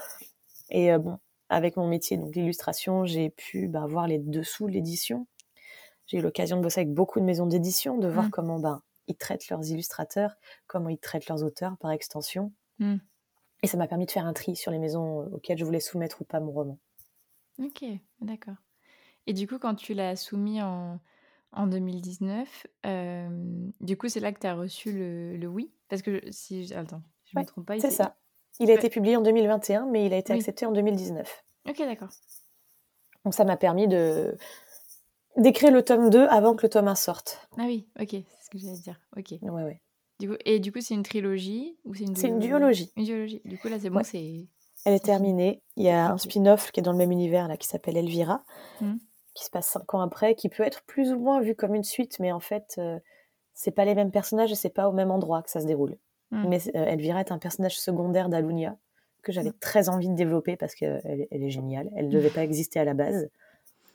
Et 0.71 0.97
bon, 0.97 1.19
avec 1.49 1.77
mon 1.77 1.87
métier, 1.87 2.17
donc 2.17 2.35
l'illustration, 2.35 3.05
j'ai 3.05 3.29
pu 3.29 3.67
bah, 3.67 3.85
voir 3.87 4.07
les 4.07 4.17
dessous 4.17 4.65
de 4.65 4.71
l'édition 4.71 5.27
j'ai 6.07 6.17
eu 6.17 6.21
l'occasion 6.21 6.57
de 6.57 6.61
bosser 6.61 6.81
avec 6.81 6.93
beaucoup 6.93 7.19
de 7.19 7.25
maisons 7.25 7.45
d'édition, 7.45 7.97
de 7.97 8.07
voir 8.07 8.25
mmh. 8.25 8.31
comment 8.31 8.59
ben, 8.59 8.81
ils 9.07 9.15
traitent 9.15 9.49
leurs 9.49 9.65
illustrateurs, 9.69 10.35
comment 10.65 10.89
ils 10.89 10.97
traitent 10.97 11.27
leurs 11.27 11.43
auteurs 11.43 11.77
par 11.77 11.91
extension. 11.91 12.51
Mmh. 12.79 12.95
Et 13.63 13.67
ça 13.67 13.77
m'a 13.77 13.87
permis 13.87 14.05
de 14.05 14.11
faire 14.11 14.25
un 14.25 14.33
tri 14.33 14.55
sur 14.55 14.71
les 14.71 14.79
maisons 14.79 15.21
euh, 15.21 15.29
auxquelles 15.33 15.57
je 15.57 15.65
voulais 15.65 15.79
soumettre 15.79 16.21
ou 16.21 16.25
pas 16.25 16.39
mon 16.39 16.51
roman. 16.51 16.77
Ok, 17.59 17.83
d'accord. 18.21 18.55
Et 19.25 19.33
du 19.33 19.47
coup, 19.47 19.57
quand 19.57 19.75
tu 19.75 19.93
l'as 19.93 20.15
soumis 20.15 20.61
en, 20.61 20.99
en 21.51 21.67
2019, 21.67 22.67
euh, 22.85 23.27
du 23.81 23.97
coup, 23.97 24.07
c'est 24.09 24.19
là 24.19 24.31
que 24.31 24.39
tu 24.39 24.47
as 24.47 24.53
reçu 24.53 24.91
le, 24.91 25.37
le, 25.37 25.47
oui? 25.47 25.71
Parce 25.89 26.01
que 26.01 26.21
si. 26.29 26.71
Attends, 26.73 27.01
je 27.25 27.37
me 27.37 27.43
trompe 27.43 27.65
pas. 27.65 27.79
C'est 27.79 27.91
ça. 27.91 28.15
Il 28.59 28.71
a 28.71 28.73
été 28.73 28.89
publié 28.89 29.15
en 29.17 29.21
2021, 29.21 29.87
mais 29.87 30.05
il 30.05 30.13
a 30.13 30.17
été 30.17 30.33
accepté 30.33 30.65
en 30.65 30.71
2019. 30.71 31.43
Ok, 31.67 31.77
d'accord. 31.79 32.09
Donc 33.23 33.33
ça 33.33 33.43
m'a 33.43 33.57
permis 33.57 33.87
de, 33.87 34.37
d'écrire 35.37 35.71
le 35.71 35.83
tome 35.83 36.09
2 36.09 36.27
avant 36.27 36.55
que 36.55 36.63
le 36.63 36.69
tome 36.69 36.87
1 36.87 36.95
sorte. 36.95 37.47
Ah 37.57 37.63
oui, 37.65 37.87
ok, 37.99 38.09
c'est 38.09 38.45
ce 38.45 38.49
que 38.49 38.57
j'allais 38.57 38.79
dire. 38.79 38.99
Ok. 39.15 39.33
Ouais, 39.41 39.63
ouais. 39.63 39.81
Du 40.19 40.29
coup, 40.29 40.35
et 40.45 40.59
du 40.59 40.71
coup, 40.71 40.81
c'est 40.81 40.95
une 40.95 41.03
trilogie 41.03 41.77
ou 41.85 41.93
c'est 41.93 42.05
une, 42.05 42.15
c'est 42.15 42.27
une 42.27 42.39
duologie 42.39 42.91
Une 42.97 43.05
duologie. 43.05 43.41
Du 43.45 43.57
coup, 43.57 43.67
là, 43.67 43.77
c'est 43.79 43.89
bon, 43.89 44.01
c'est. 44.03 44.47
Elle 44.85 44.93
est 44.93 45.03
terminée. 45.03 45.61
Il 45.75 45.83
y 45.83 45.89
a 45.89 46.11
un 46.11 46.17
spin-off 46.17 46.71
qui 46.71 46.79
est 46.79 46.83
dans 46.83 46.91
le 46.91 46.97
même 46.97 47.11
univers, 47.11 47.47
là, 47.47 47.57
qui 47.57 47.67
s'appelle 47.67 47.97
Elvira, 47.97 48.43
hmm. 48.81 48.95
qui 49.33 49.43
se 49.43 49.49
passe 49.49 49.67
cinq 49.67 49.93
ans 49.93 50.01
après, 50.01 50.33
qui 50.35 50.49
peut 50.49 50.63
être 50.63 50.83
plus 50.85 51.11
ou 51.11 51.19
moins 51.19 51.41
vu 51.41 51.55
comme 51.55 51.75
une 51.75 51.83
suite, 51.83 52.19
mais 52.19 52.31
en 52.31 52.39
fait, 52.39 52.75
euh, 52.77 52.97
c'est 53.53 53.71
pas 53.71 53.85
les 53.85 53.95
mêmes 53.95 54.11
personnages 54.11 54.51
et 54.51 54.55
c'est 54.55 54.69
pas 54.69 54.87
au 54.87 54.93
même 54.93 55.11
endroit 55.11 55.43
que 55.43 55.51
ça 55.51 55.59
se 55.59 55.65
déroule. 55.65 55.97
Hmm. 56.31 56.47
Mais 56.47 56.59
euh, 56.75 56.85
Elvira 56.85 57.19
est 57.19 57.31
un 57.31 57.37
personnage 57.37 57.79
secondaire 57.79 58.29
d'Alunia, 58.29 58.77
que 59.23 59.31
j'avais 59.31 59.51
très 59.51 59.89
envie 59.89 60.09
de 60.09 60.15
développer 60.15 60.55
parce 60.55 60.73
qu'elle 60.73 61.27
elle 61.29 61.43
est 61.43 61.49
géniale. 61.49 61.89
Elle 61.95 62.07
ne 62.07 62.11
devait 62.11 62.29
pas 62.29 62.43
exister 62.43 62.79
à 62.79 62.85
la 62.85 62.93
base. 62.93 63.29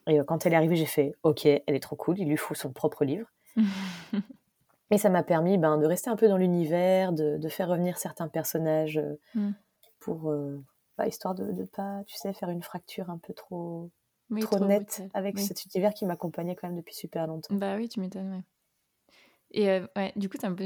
Et 0.06 0.18
quand 0.26 0.46
elle 0.46 0.52
est 0.52 0.56
arrivée, 0.56 0.76
j'ai 0.76 0.86
fait 0.86 1.14
OK, 1.22 1.46
elle 1.46 1.62
est 1.66 1.82
trop 1.82 1.96
cool, 1.96 2.18
il 2.18 2.28
lui 2.28 2.36
faut 2.36 2.54
son 2.54 2.72
propre 2.72 3.04
livre. 3.04 3.26
Et 4.90 4.98
ça 4.98 5.08
m'a 5.08 5.22
permis 5.22 5.56
ben, 5.56 5.78
de 5.78 5.86
rester 5.86 6.10
un 6.10 6.16
peu 6.16 6.28
dans 6.28 6.36
l'univers, 6.36 7.12
de, 7.12 7.48
faire 7.48 7.68
revenir 7.68 7.96
certains 7.96 8.28
personnages 8.28 9.00
mmh. 9.34 9.50
pour, 10.00 10.34
bah, 10.98 11.06
histoire 11.06 11.34
de 11.34 11.44
ne 11.44 11.64
pas, 11.64 12.02
tu 12.06 12.16
sais, 12.16 12.34
faire 12.34 12.50
une 12.50 12.62
fracture 12.62 13.08
un 13.08 13.16
peu 13.16 13.32
trop, 13.32 13.90
trop, 14.40 14.64
nette 14.66 15.02
avec 15.14 15.38
cet 15.38 15.64
univers 15.64 15.94
qui 15.94 16.04
m'accompagnait 16.04 16.54
quand 16.54 16.68
même 16.68 16.76
depuis 16.76 16.94
super 16.94 17.26
longtemps. 17.26 17.54
Bah 17.54 17.76
oui, 17.76 17.88
tu 17.88 18.00
m'étonnes, 18.00 18.30
ouais. 18.30 18.42
Et 19.52 19.80
ouais, 19.96 20.12
du 20.16 20.28
coup, 20.28 20.38
ça 20.40 20.48
me, 20.48 20.56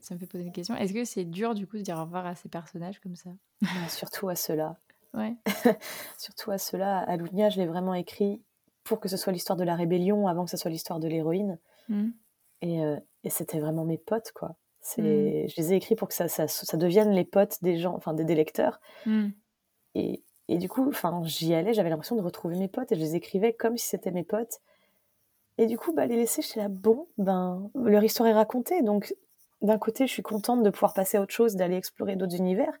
ça 0.00 0.14
me 0.14 0.18
fait 0.18 0.26
poser 0.26 0.44
une 0.44 0.52
question. 0.52 0.74
Est-ce 0.76 0.92
que 0.92 1.04
c'est 1.04 1.24
dur, 1.24 1.54
du 1.54 1.66
coup, 1.66 1.76
de 1.76 1.82
dire 1.82 1.96
au 1.96 2.02
revoir 2.02 2.26
à 2.26 2.34
ces 2.34 2.48
personnages 2.48 3.00
comme 3.00 3.16
ça? 3.16 3.30
Ah, 3.64 3.88
Surtout 3.88 4.28
à 4.28 4.34
ceux-là. 4.34 4.78
Ouais. 5.14 5.34
surtout 6.18 6.50
à 6.50 6.58
ceux-là. 6.58 7.04
À 7.08 7.16
je 7.16 7.58
l'ai 7.58 7.66
vraiment 7.66 7.94
écrit 7.94 8.42
pour 8.84 9.00
que 9.00 9.08
ce 9.08 9.16
soit 9.16 9.32
l'histoire 9.32 9.56
de 9.56 9.64
la 9.64 9.74
rébellion 9.74 10.28
avant 10.28 10.44
que 10.44 10.50
ce 10.50 10.56
soit 10.56 10.70
l'histoire 10.70 11.00
de 11.00 11.08
l'héroïne. 11.08 11.58
Mmh. 11.88 12.10
Et, 12.62 12.80
et 13.24 13.30
c'était 13.30 13.58
vraiment 13.58 13.84
mes 13.84 13.98
potes, 13.98 14.32
quoi. 14.32 14.56
Mmh. 14.98 15.48
Je 15.48 15.56
les 15.56 15.72
ai 15.72 15.76
écrits 15.76 15.96
pour 15.96 16.08
que 16.08 16.14
ça, 16.14 16.28
ça, 16.28 16.46
ça, 16.46 16.76
devienne 16.76 17.10
les 17.10 17.24
potes 17.24 17.62
des 17.62 17.78
gens, 17.78 17.94
enfin 17.94 18.12
des, 18.12 18.24
des 18.24 18.34
lecteurs. 18.34 18.80
Mmh. 19.06 19.28
Et, 19.94 20.22
et, 20.48 20.58
du 20.58 20.68
coup, 20.68 20.92
j'y 21.24 21.54
allais, 21.54 21.72
j'avais 21.72 21.88
l'impression 21.88 22.16
de 22.16 22.20
retrouver 22.20 22.56
mes 22.56 22.68
potes 22.68 22.92
et 22.92 22.94
je 22.94 23.00
les 23.00 23.14
écrivais 23.16 23.54
comme 23.54 23.78
si 23.78 23.88
c'était 23.88 24.10
mes 24.10 24.24
potes. 24.24 24.60
Et 25.56 25.66
du 25.66 25.78
coup, 25.78 25.92
bah, 25.92 26.06
les 26.06 26.16
laisser, 26.16 26.42
j'étais 26.42 26.60
là, 26.60 26.68
bon, 26.68 27.08
ben, 27.16 27.70
leur 27.74 28.04
histoire 28.04 28.28
est 28.28 28.34
racontée. 28.34 28.82
Donc, 28.82 29.14
d'un 29.62 29.78
côté, 29.78 30.06
je 30.06 30.12
suis 30.12 30.22
contente 30.22 30.62
de 30.62 30.70
pouvoir 30.70 30.92
passer 30.92 31.16
à 31.16 31.22
autre 31.22 31.32
chose, 31.32 31.56
d'aller 31.56 31.76
explorer 31.76 32.16
d'autres 32.16 32.36
univers. 32.36 32.74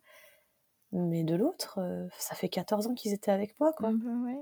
Mais 0.92 1.24
de 1.24 1.34
l'autre, 1.34 1.78
euh, 1.78 2.06
ça 2.18 2.34
fait 2.34 2.48
14 2.48 2.88
ans 2.88 2.94
qu'ils 2.94 3.12
étaient 3.12 3.30
avec 3.30 3.58
moi, 3.58 3.72
quoi. 3.72 3.90
Bah 3.92 4.10
ouais. 4.26 4.38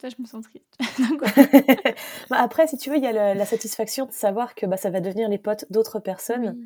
Ça, 0.00 0.08
je 0.10 0.16
me 0.18 0.26
sens 0.26 0.44
triste. 0.44 0.76
bah 2.30 2.36
après, 2.38 2.66
si 2.66 2.76
tu 2.76 2.90
veux, 2.90 2.96
il 2.96 3.02
y 3.02 3.06
a 3.06 3.34
la 3.34 3.46
satisfaction 3.46 4.06
de 4.06 4.12
savoir 4.12 4.54
que 4.54 4.66
bah, 4.66 4.76
ça 4.76 4.90
va 4.90 5.00
devenir 5.00 5.28
les 5.28 5.38
potes 5.38 5.64
d'autres 5.70 6.00
personnes 6.00 6.58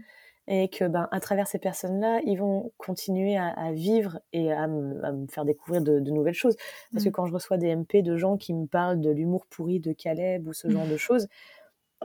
et 0.49 0.69
que 0.69 0.85
ben 0.85 1.09
à 1.13 1.21
travers 1.21 1.47
ces 1.47 1.61
personnes-là, 1.61 2.21
ils 2.25 2.37
vont 2.37 2.73
continuer 2.77 3.37
à, 3.37 3.71
vivre 3.73 4.19
et 4.33 4.53
à, 4.53 4.67
me 4.67 5.27
faire 5.29 5.45
découvrir 5.45 5.81
de, 5.81 6.01
nouvelles 6.01 6.35
choses. 6.35 6.57
Parce 6.93 7.05
que 7.05 7.09
mmh. 7.09 7.13
quand 7.13 7.27
je 7.27 7.33
reçois 7.33 7.57
des 7.57 7.75
MP 7.75 8.03
de 8.03 8.17
gens 8.17 8.37
qui 8.37 8.53
me 8.53 8.67
parlent 8.67 9.01
de 9.01 9.11
l'humour 9.11 9.47
pourri 9.47 9.79
de 9.79 9.93
Caleb 9.93 10.49
ou 10.49 10.53
ce 10.53 10.69
genre 10.69 10.87
de 10.87 10.97
choses, 10.97 11.29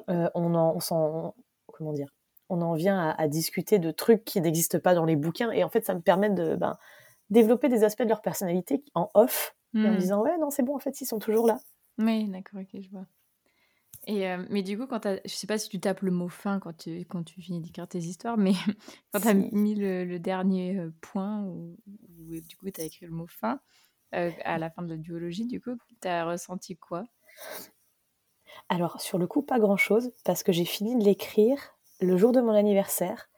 euh, 0.10 0.30
on 0.36 0.54
en, 0.54 0.78
on 0.92 1.34
comment 1.74 1.94
dire, 1.94 2.14
on 2.50 2.62
en 2.62 2.74
vient 2.74 3.16
à, 3.18 3.28
discuter 3.28 3.80
de 3.80 3.90
trucs 3.90 4.24
qui 4.24 4.40
n'existent 4.42 4.80
pas 4.80 4.94
dans 4.94 5.06
les 5.06 5.16
bouquins 5.16 5.50
et 5.52 5.64
en 5.64 5.70
fait, 5.70 5.84
ça 5.84 5.96
me 5.96 6.02
permet 6.02 6.30
de 6.30 6.56
ben, 6.56 6.78
développer 7.32 7.70
des 7.70 7.84
aspects 7.84 8.04
de 8.04 8.10
leur 8.10 8.22
personnalité 8.22 8.84
en 8.94 9.10
off 9.16 9.56
en 9.76 9.80
me 9.80 9.96
mmh. 9.96 9.98
disant 9.98 10.22
ouais 10.22 10.38
non 10.40 10.50
c'est 10.50 10.64
bon 10.64 10.76
en 10.76 10.80
fait 10.80 11.02
ils 11.02 11.06
sont 11.06 11.20
toujours 11.20 11.48
là. 11.48 11.60
Oui 11.98 12.28
d'accord 12.30 12.62
ok 12.62 12.82
je 12.82 12.90
vois. 12.90 13.06
Et 14.08 14.30
euh, 14.30 14.46
mais 14.50 14.62
du 14.62 14.78
coup, 14.78 14.86
quand 14.86 15.08
je 15.26 15.34
sais 15.34 15.48
pas 15.48 15.58
si 15.58 15.68
tu 15.68 15.80
tapes 15.80 16.02
le 16.02 16.12
mot 16.12 16.30
fin 16.30 16.60
quand 16.60 16.78
tu, 16.78 17.00
quand 17.06 17.24
tu 17.24 17.42
finis 17.42 17.60
d'écrire 17.60 17.88
tes 17.88 18.00
histoires, 18.00 18.38
mais 18.38 18.54
quand 19.12 19.22
tu 19.22 19.28
as 19.28 19.34
mis 19.34 19.74
le, 19.74 20.20
dernier 20.20 20.78
euh, 20.78 20.94
point, 21.02 21.42
où, 21.44 21.76
du 21.88 22.56
coup 22.58 22.70
tu 22.70 22.82
as 22.82 22.84
écrit 22.84 23.08
le 23.08 23.12
mot 23.12 23.26
fin, 23.28 23.60
euh, 24.14 24.32
à 24.44 24.58
la 24.58 24.70
fin 24.70 24.82
de 24.84 24.90
la 24.90 24.98
duologie, 24.98 25.46
du 25.46 25.60
coup, 25.60 25.72
tu 26.02 26.08
as 26.08 26.26
ressenti 26.26 26.78
quoi? 26.78 27.04
Alors, 28.70 29.02
sur 29.02 29.18
le 29.18 29.28
coup, 29.28 29.42
pas 29.42 29.60
grand-chose, 29.60 30.12
parce 30.24 30.44
que 30.44 30.52
j'ai 30.52 30.66
fini 30.66 30.96
de 30.96 31.04
l'écrire 31.04 31.78
le 32.00 32.16
jour 32.16 32.32
de 32.32 32.40
mon 32.40 32.54
anniversaire. 32.54 33.30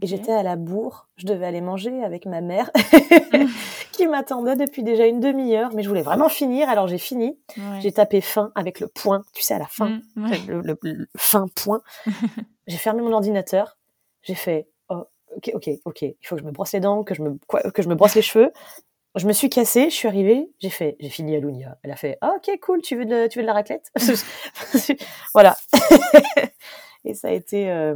Et 0.00 0.06
j'étais 0.06 0.32
à 0.32 0.42
la 0.42 0.56
bourre, 0.56 1.08
je 1.16 1.26
devais 1.26 1.46
aller 1.46 1.60
manger 1.60 2.02
avec 2.02 2.26
ma 2.26 2.40
mère. 2.40 2.70
qui 3.92 4.06
m'attendait 4.06 4.56
depuis 4.56 4.82
déjà 4.82 5.06
une 5.06 5.20
demi-heure, 5.20 5.72
mais 5.72 5.82
je 5.82 5.88
voulais 5.88 6.02
vraiment 6.02 6.28
finir, 6.28 6.68
alors 6.68 6.88
j'ai 6.88 6.98
fini. 6.98 7.38
J'ai 7.80 7.92
tapé 7.92 8.20
fin 8.20 8.50
avec 8.54 8.80
le 8.80 8.88
point, 8.88 9.22
tu 9.34 9.42
sais, 9.42 9.54
à 9.54 9.58
la 9.58 9.66
fin, 9.66 10.00
mmh, 10.16 10.32
le, 10.82 11.08
fin 11.16 11.46
point. 11.54 11.80
j'ai 12.66 12.76
fermé 12.76 13.02
mon 13.02 13.12
ordinateur, 13.12 13.78
j'ai 14.22 14.34
fait, 14.34 14.68
oh, 14.88 15.04
ok, 15.36 15.52
ok, 15.54 15.70
ok, 15.84 16.02
il 16.02 16.16
faut 16.24 16.34
que 16.36 16.42
je 16.42 16.46
me 16.46 16.52
brosse 16.52 16.72
les 16.72 16.80
dents, 16.80 17.04
que 17.04 17.14
je 17.14 17.22
me, 17.22 17.38
que 17.70 17.82
je 17.82 17.88
me 17.88 17.94
brosse 17.94 18.14
les 18.14 18.22
cheveux. 18.22 18.52
Je 19.16 19.28
me 19.28 19.32
suis 19.32 19.48
cassée, 19.48 19.90
je 19.90 19.94
suis 19.94 20.08
arrivée, 20.08 20.50
j'ai 20.58 20.70
fait, 20.70 20.96
j'ai 20.98 21.08
fini 21.08 21.36
à 21.36 21.38
Lunia. 21.38 21.78
Elle 21.84 21.92
a 21.92 21.96
fait, 21.96 22.18
oh, 22.20 22.36
ok, 22.36 22.58
cool, 22.60 22.82
tu 22.82 22.96
veux 22.96 23.04
de, 23.04 23.28
tu 23.28 23.38
veux 23.38 23.44
de 23.44 23.46
la 23.46 23.52
raclette? 23.52 23.92
Voilà. 25.34 25.56
Et 27.04 27.14
ça 27.14 27.28
a 27.28 27.30
été, 27.30 27.70
euh, 27.70 27.94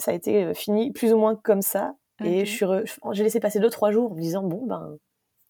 ça 0.00 0.10
a 0.10 0.14
été 0.14 0.44
euh, 0.44 0.54
fini 0.54 0.92
plus 0.92 1.12
ou 1.12 1.18
moins 1.18 1.36
comme 1.36 1.62
ça. 1.62 1.94
Et 2.22 2.44
je 2.44 2.50
suis 2.50 2.66
j'ai 3.12 3.22
laissé 3.22 3.40
passer 3.40 3.60
deux, 3.60 3.70
trois 3.70 3.92
jours 3.92 4.12
en 4.12 4.14
me 4.14 4.20
disant, 4.20 4.42
bon, 4.42 4.66
ben, 4.66 4.98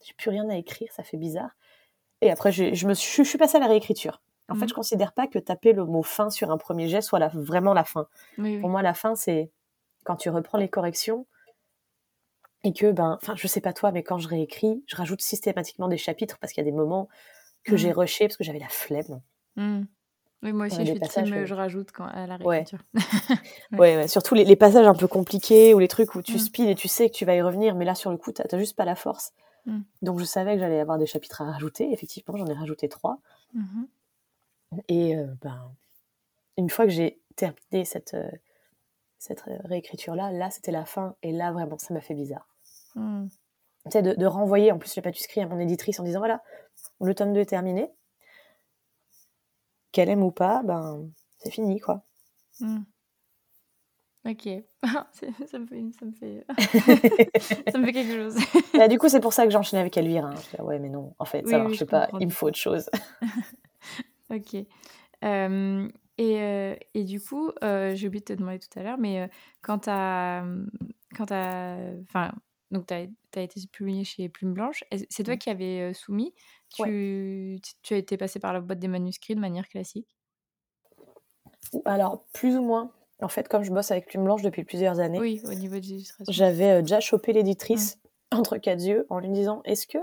j'ai 0.05 0.15
plus 0.15 0.31
rien 0.31 0.49
à 0.49 0.55
écrire, 0.55 0.89
ça 0.93 1.03
fait 1.03 1.17
bizarre. 1.17 1.51
Et 2.21 2.31
après, 2.31 2.53
je, 2.53 2.87
me 2.87 2.95
suis, 2.95 3.25
je 3.25 3.29
suis 3.29 3.39
passée 3.39 3.57
à 3.57 3.61
la 3.61 3.67
réécriture. 3.67 4.23
En 4.49 4.55
fait, 4.55 4.67
mmh. 4.67 4.69
je 4.69 4.75
considère 4.75 5.13
pas 5.13 5.27
que 5.27 5.39
taper 5.39 5.73
le 5.73 5.85
mot 5.85 6.03
fin 6.03 6.31
sur 6.31 6.51
un 6.51 6.59
premier 6.59 6.89
jet 6.89 7.03
soit 7.03 7.19
la, 7.19 7.29
vraiment 7.29 7.73
la 7.73 7.85
fin. 7.85 8.07
Pour 8.37 8.69
moi, 8.69 8.83
la 8.83 8.95
fin, 8.95 9.15
c'est 9.15 9.51
quand 10.05 10.17
tu 10.17 10.31
reprends 10.31 10.59
les 10.59 10.69
corrections 10.69 11.27
et 12.63 12.73
que, 12.73 12.93
ben, 12.93 13.19
enfin, 13.21 13.35
je 13.37 13.47
sais 13.47 13.61
pas 13.61 13.73
toi, 13.73 13.91
mais 13.91 14.03
quand 14.03 14.19
je 14.19 14.29
réécris, 14.29 14.85
je 14.87 14.97
rajoute 14.97 15.23
systématiquement 15.23 15.89
des 15.89 15.97
chapitres 15.97 16.39
parce 16.39 16.53
qu'il 16.53 16.65
y 16.65 16.67
a 16.67 16.71
des 16.71 16.77
moments 16.77 17.09
que 17.65 17.77
j'ai 17.77 17.91
mmh. 17.91 17.99
rushés 17.99 18.27
parce 18.29 18.37
que 18.37 18.45
j'avais 18.45 18.59
la 18.59 18.69
flemme. 18.69 19.23
Mmh. 19.57 19.83
Oui, 20.43 20.53
moi 20.53 20.67
aussi, 20.67 20.87
je 20.87 20.93
suis 20.93 21.01
team, 21.01 21.45
je 21.45 21.55
rajoute 21.55 21.93
quand, 21.93 22.07
à 22.07 22.27
la 22.27 22.37
réécriture. 22.37 22.83
Ouais, 23.73 23.97
ouais, 23.97 24.09
surtout 24.09 24.35
les, 24.35 24.57
passages 24.57 24.87
un 24.87 24.95
peu 24.95 25.07
compliqués 25.07 25.75
ou 25.75 25.79
les 25.79 25.89
trucs 25.89 26.15
où 26.15 26.23
tu 26.23 26.37
mmh. 26.37 26.69
et 26.69 26.75
tu 26.75 26.89
sais 26.89 27.11
que 27.11 27.15
tu 27.15 27.27
vas 27.27 27.35
y 27.35 27.43
revenir, 27.43 27.75
mais 27.75 27.85
là, 27.85 27.95
sur 27.95 28.11
le 28.11 28.17
coup, 28.17 28.33
tu 28.33 28.41
n'as 28.41 28.59
juste 28.59 28.77
pas 28.77 28.87
la 28.87 28.95
force. 28.95 29.33
Mmh. 29.67 29.81
Donc, 30.01 30.19
je 30.19 30.25
savais 30.25 30.55
que 30.55 30.61
j'allais 30.61 30.81
avoir 30.81 30.97
des 30.97 31.07
chapitres 31.07 31.43
à 31.43 31.53
rajouter. 31.53 31.93
Effectivement, 31.93 32.37
j'en 32.37 32.47
ai 32.47 32.55
rajouté 32.55 32.89
trois. 32.89 33.19
Mmh 33.55 33.85
et 34.87 35.17
euh, 35.17 35.27
ben, 35.43 35.75
une 36.57 36.71
fois 36.71 36.85
que 36.85 36.93
j'ai 36.93 37.21
terminé 37.35 37.85
cette, 37.85 38.15
euh, 38.15 38.31
cette 39.19 39.43
réécriture-là, 39.65 40.31
là, 40.31 40.49
c'était 40.51 40.71
la 40.71 40.85
fin. 40.85 41.17
Et 41.25 41.33
là, 41.33 41.51
vraiment, 41.51 41.77
ça 41.77 41.93
m'a 41.93 42.01
fait 42.01 42.15
bizarre. 42.15 42.47
Tu 42.95 43.01
sais, 43.91 44.03
de, 44.03 44.15
de, 44.15 44.27
renvoyer 44.27 44.71
en 44.71 44.79
plus 44.79 44.95
le 44.95 45.03
manuscrit 45.03 45.41
à 45.41 45.47
mon 45.49 45.59
éditrice 45.59 45.99
en 45.99 46.05
disant 46.05 46.21
voilà, 46.21 46.41
le 47.01 47.15
tome 47.17 47.33
2 47.33 47.41
est 47.41 47.47
terminé 47.47 47.91
qu'elle 49.93 50.09
aime 50.09 50.23
ou 50.23 50.31
pas, 50.31 50.63
ben 50.63 51.09
c'est 51.39 51.51
fini 51.51 51.81
quoi. 51.81 52.05
Hmm. 52.61 52.83
Ok, 54.27 54.49
ça, 55.47 55.59
me 55.59 55.67
fait, 55.67 55.83
ça, 55.99 56.05
me 56.05 56.13
fait... 56.13 56.45
ça 57.71 57.79
me 57.79 57.87
fait 57.87 57.93
quelque 57.93 58.15
chose. 58.15 58.37
Bah, 58.75 58.87
du 58.87 58.99
coup, 58.99 59.09
c'est 59.09 59.21
pour 59.21 59.33
ça 59.33 59.45
que 59.45 59.51
j'enchaîne 59.51 59.81
avec 59.81 59.97
Elvire. 59.97 60.27
Hein. 60.27 60.35
ouais, 60.63 60.79
mais 60.79 60.91
non, 60.91 61.15
en 61.19 61.25
fait, 61.25 61.47
ça 61.49 61.59
marche 61.59 61.85
pas. 61.85 62.09
Il 62.21 62.27
me 62.27 62.33
faut 62.33 62.49
autre 62.49 62.59
chose. 62.59 62.91
ok. 64.31 64.57
Euh, 65.25 65.89
et, 66.19 66.41
euh, 66.41 66.75
et, 66.93 67.05
du 67.05 67.19
coup, 67.21 67.51
euh, 67.63 67.95
j'ai 67.95 68.09
oublié 68.09 68.21
de 68.21 68.27
te 68.27 68.33
demander 68.35 68.59
tout 68.59 68.79
à 68.79 68.83
l'heure, 68.83 68.99
mais 68.99 69.31
quand 69.63 69.81
tu 69.81 69.91
as, 69.91 70.45
quand 71.17 71.33
enfin, 71.33 72.33
donc 72.71 72.87
tu 72.87 72.95
as, 72.95 73.07
as, 73.37 73.41
été 73.41 73.61
publié 73.71 74.05
chez 74.05 74.29
Plume 74.29 74.53
Blanche, 74.53 74.85
c'est 75.09 75.25
toi 75.25 75.35
mmh. 75.35 75.39
qui 75.39 75.51
avais 75.51 75.95
soumis? 75.95 76.35
Tu, 76.75 77.59
tu 77.83 77.95
as 77.95 77.97
été 77.97 78.17
passé 78.17 78.39
par 78.39 78.53
la 78.53 78.61
boîte 78.61 78.79
des 78.79 78.89
manuscrits 78.89 79.35
de 79.35 79.41
manière 79.41 79.69
classique? 79.69 80.09
Alors, 81.85 82.25
plus 82.33 82.57
ou 82.57 82.63
moins. 82.63 82.93
En 83.23 83.29
fait, 83.29 83.49
comme 83.49 83.63
je 83.63 83.71
bosse 83.71 83.91
avec 83.91 84.07
Plume 84.07 84.25
Blanche 84.25 84.43
depuis 84.43 84.65
plusieurs 84.65 84.99
années, 84.99 85.21
oui, 85.21 85.43
au 85.45 85.53
niveau 85.53 85.77
j'avais 86.29 86.81
déjà 86.81 87.01
chopé 87.01 87.33
l'éditrice 87.33 87.97
mmh. 87.97 87.99
entre 88.39 88.57
quatre 88.57 88.83
yeux 88.83 89.07
en 89.11 89.19
lui 89.19 89.29
disant 89.29 89.63
Est-ce 89.65 89.87
que 89.87 89.99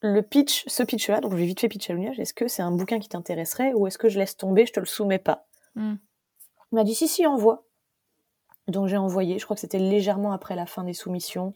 le 0.00 0.22
pitch, 0.22 0.64
ce 0.66 0.82
pitch-là, 0.82 1.20
donc 1.20 1.32
je 1.32 1.36
vais 1.36 1.46
vite 1.46 1.60
fait 1.60 1.68
pitcher 1.68 1.92
à 1.92 1.96
l'univers, 1.96 2.18
est-ce 2.18 2.34
que 2.34 2.48
c'est 2.48 2.62
un 2.62 2.70
bouquin 2.70 2.98
qui 2.98 3.08
t'intéresserait 3.08 3.72
ou 3.74 3.86
est-ce 3.86 3.98
que 3.98 4.08
je 4.08 4.18
laisse 4.18 4.36
tomber, 4.36 4.66
je 4.66 4.72
te 4.72 4.80
le 4.80 4.86
soumets 4.86 5.18
pas? 5.18 5.46
Mmh. 5.74 5.94
Il 6.72 6.74
m'a 6.74 6.84
dit 6.84 6.94
Si, 6.94 7.08
si, 7.08 7.26
envoie. 7.26 7.65
Donc 8.68 8.88
j'ai 8.88 8.96
envoyé, 8.96 9.38
je 9.38 9.44
crois 9.44 9.54
que 9.54 9.60
c'était 9.60 9.78
légèrement 9.78 10.32
après 10.32 10.56
la 10.56 10.66
fin 10.66 10.84
des 10.84 10.94
soumissions. 10.94 11.54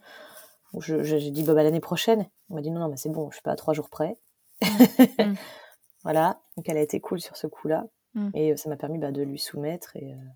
J'ai 0.79 1.31
dit, 1.31 1.43
bah, 1.43 1.55
bah, 1.55 1.63
l'année 1.63 1.81
prochaine. 1.81 2.29
On 2.49 2.55
m'a 2.55 2.61
dit, 2.61 2.71
non, 2.71 2.81
non, 2.81 2.89
mais 2.89 2.97
c'est 2.97 3.09
bon, 3.09 3.31
je 3.31 3.37
suis 3.37 3.43
pas 3.43 3.53
à 3.53 3.57
trois 3.57 3.75
jours 3.75 3.91
près. 3.91 4.17
Mmh. 4.63 5.35
voilà. 6.05 6.41
Donc, 6.57 6.69
elle 6.69 6.77
a 6.77 6.83
été 6.83 7.01
cool 7.01 7.21
sur 7.21 7.37
ce 7.37 7.47
coup-là. 7.47 7.87
Mmh. 8.15 8.31
Et 8.35 8.53
euh, 8.53 8.57
ça 8.57 8.69
m'a 8.69 8.77
permis 8.77 8.99
bah, 8.99 9.11
de 9.11 9.23
lui 9.23 9.39
soumettre. 9.39 9.97
Et, 9.97 10.15
euh, 10.15 10.29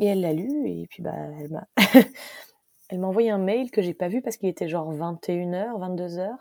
et 0.00 0.06
elle 0.06 0.20
l'a 0.22 0.32
lu. 0.32 0.68
Et 0.68 0.86
puis, 0.88 1.02
bah, 1.02 1.14
elle 1.38 1.50
m'a. 1.50 1.66
elle 2.88 2.98
m'a 2.98 3.06
envoyé 3.06 3.30
un 3.30 3.38
mail 3.38 3.70
que 3.70 3.80
j'ai 3.80 3.94
pas 3.94 4.08
vu 4.08 4.22
parce 4.22 4.36
qu'il 4.36 4.48
était 4.48 4.68
genre 4.68 4.92
21h, 4.92 5.78
22h. 5.78 6.36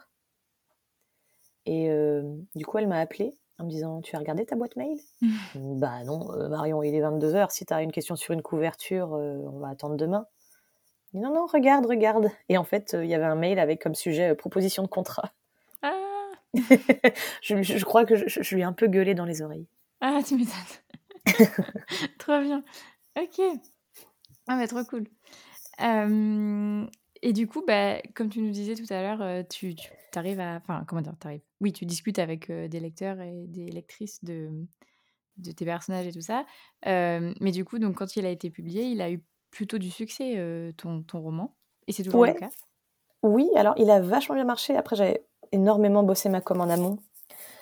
Et 1.67 1.91
euh, 1.91 2.23
du 2.55 2.65
coup, 2.65 2.79
elle 2.79 2.87
m'a 2.87 2.99
appelé 2.99 3.37
en 3.61 3.65
me 3.65 3.69
disant 3.69 4.01
Tu 4.01 4.15
as 4.15 4.19
regardé 4.19 4.45
ta 4.45 4.55
boîte 4.55 4.75
mail? 4.75 4.99
Bah 5.55 6.03
non, 6.03 6.27
Marion, 6.49 6.83
il 6.83 6.93
est 6.93 7.01
22h. 7.01 7.51
Si 7.51 7.65
tu 7.65 7.73
as 7.73 7.81
une 7.81 7.91
question 7.91 8.15
sur 8.15 8.33
une 8.33 8.41
couverture, 8.41 9.11
on 9.11 9.59
va 9.59 9.69
attendre 9.69 9.95
demain 9.95 10.25
non, 11.13 11.33
non, 11.33 11.45
regarde, 11.45 11.85
regarde. 11.85 12.29
Et 12.47 12.57
en 12.57 12.63
fait, 12.63 12.93
euh, 12.93 13.03
il 13.03 13.09
y 13.09 13.13
avait 13.13 13.25
un 13.25 13.35
mail 13.35 13.59
avec 13.59 13.81
comme 13.81 13.95
sujet 13.95 14.31
euh, 14.31 14.35
proposition 14.35 14.83
de 14.83 14.87
contrat. 14.87 15.33
Ah 15.83 16.57
je, 17.41 17.83
crois 17.85 18.03
que 18.05 18.15
je, 18.15 18.55
lui 18.55 18.61
ai 18.61 18.65
un 18.65 18.73
peu 18.73 18.87
gueulé 18.87 19.13
dans 19.13 19.23
les 19.23 19.41
oreilles. 19.41 19.67
Ah, 20.01 20.19
tu 20.25 20.35
m'étonnes. 20.35 21.47
trop 22.19 22.41
bien. 22.41 22.61
Ok. 23.17 23.41
Ah, 24.47 24.57
mais 24.57 24.67
trop 24.67 24.83
cool. 24.83 25.05
Et 27.21 27.33
du 27.33 27.47
coup, 27.47 27.63
bah, 27.65 28.01
comme 28.15 28.29
tu 28.29 28.41
nous 28.41 28.51
disais 28.51 28.75
tout 28.75 28.91
à 28.91 29.01
l'heure, 29.01 29.47
tu, 29.47 29.75
tu 29.75 29.89
arrives 30.15 30.39
à. 30.39 30.55
Enfin, 30.55 30.83
comment 30.87 31.01
dire, 31.01 31.13
t'arrives. 31.19 31.41
Oui, 31.59 31.71
tu 31.71 31.85
discutes 31.85 32.19
avec 32.19 32.51
des 32.51 32.79
lecteurs 32.79 33.19
et 33.21 33.45
des 33.47 33.71
lectrices 33.71 34.23
de, 34.23 34.49
de 35.37 35.51
tes 35.51 35.65
personnages 35.65 36.07
et 36.07 36.11
tout 36.11 36.21
ça. 36.21 36.45
mais 36.85 37.51
du 37.51 37.63
coup, 37.63 37.77
donc, 37.77 37.95
quand 37.97 38.15
il 38.15 38.25
a 38.25 38.29
été 38.29 38.49
publié, 38.49 38.85
il 38.85 39.01
a 39.01 39.11
eu 39.11 39.21
plutôt 39.51 39.77
du 39.77 39.91
succès, 39.91 40.73
ton, 40.77 41.03
ton 41.03 41.21
roman. 41.21 41.55
Et 41.87 41.91
c'est 41.91 42.03
toujours 42.03 42.25
le 42.25 42.33
cas 42.33 42.49
Oui, 43.21 43.49
alors 43.55 43.75
il 43.77 43.89
a 43.91 43.99
vachement 43.99 44.35
bien 44.35 44.45
marché. 44.45 44.75
Après, 44.75 44.95
j'avais 44.95 45.25
énormément 45.51 46.03
bossé 46.03 46.29
ma 46.29 46.41
com 46.41 46.61
en 46.61 46.69
amont. 46.69 46.97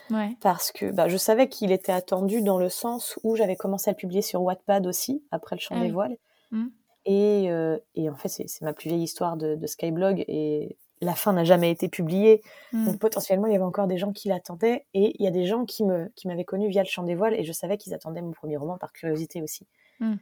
Ouais. 0.10 0.36
Parce 0.42 0.72
que 0.72 0.92
bah, 0.92 1.08
je 1.08 1.18
savais 1.18 1.50
qu'il 1.50 1.72
était 1.72 1.92
attendu 1.92 2.42
dans 2.42 2.58
le 2.58 2.70
sens 2.70 3.20
où 3.24 3.36
j'avais 3.36 3.56
commencé 3.56 3.90
à 3.90 3.94
le 3.94 3.98
publier 3.98 4.22
sur 4.22 4.42
Wattpad 4.42 4.88
aussi, 4.88 5.24
après 5.32 5.56
le 5.56 5.62
chant 5.62 5.76
ah 5.78 5.82
des 5.82 5.92
voiles. 5.92 6.18
Mmh. 6.52 6.68
Et, 7.06 7.50
et, 7.96 8.10
en 8.10 8.16
fait, 8.16 8.30
c'est 8.30 8.62
ma 8.62 8.74
plus 8.74 8.90
vieille 8.90 9.04
histoire 9.04 9.38
de, 9.38 9.56
de, 9.56 9.68
Skyblog. 9.68 10.24
Et 10.28 10.78
la 11.02 11.16
fin 11.16 11.34
n'a 11.34 11.44
jamais 11.44 11.72
été 11.72 11.90
publiée. 11.90 12.42
Mmh. 12.74 12.86
Donc 12.86 13.00
potentiellement, 13.00 13.48
il 13.48 13.54
y 13.54 13.56
avait 13.56 13.64
encore 13.64 13.88
des 13.88 13.98
gens 13.98 14.12
qui 14.12 14.28
l'attendaient. 14.28 14.86
Et 14.94 15.16
il 15.18 15.24
y 15.24 15.28
a 15.28 15.32
des 15.32 15.46
gens 15.46 15.66
qui 15.66 15.84
m'avaient 15.84 16.12
qui 16.16 16.46
connu 16.46 16.68
via 16.68 16.84
le 16.84 16.90
chant 16.90 17.04
des 17.04 17.16
voiles. 17.16 17.34
Et 17.34 17.44
je 17.44 17.52
savais 17.52 17.78
qu'ils 17.78 17.94
attendaient 17.94 18.22
mon 18.22 18.32
premier 18.32 18.58
roman 18.58 18.78
par 18.78 18.92
curiosité 18.92 19.42
aussi. 19.42 19.66
Mmh. 20.00 20.16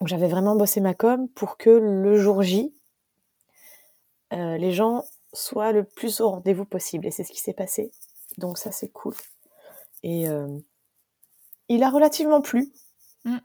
Donc 0.00 0.08
j'avais 0.08 0.28
vraiment 0.28 0.56
bossé 0.56 0.80
ma 0.80 0.94
com 0.94 1.28
pour 1.28 1.56
que 1.56 1.70
le 1.70 2.16
jour 2.16 2.42
J, 2.42 2.74
euh, 4.32 4.58
les 4.58 4.72
gens 4.72 5.04
soient 5.32 5.72
le 5.72 5.84
plus 5.84 6.20
au 6.20 6.30
rendez-vous 6.30 6.64
possible. 6.64 7.06
Et 7.06 7.10
c'est 7.10 7.24
ce 7.24 7.32
qui 7.32 7.40
s'est 7.40 7.54
passé. 7.54 7.90
Donc 8.38 8.58
ça, 8.58 8.72
c'est 8.72 8.88
cool. 8.88 9.14
Et 10.02 10.28
euh, 10.28 10.58
il 11.68 11.82
a 11.82 11.90
relativement 11.90 12.40
plu. 12.40 12.72
Mm. 13.24 13.38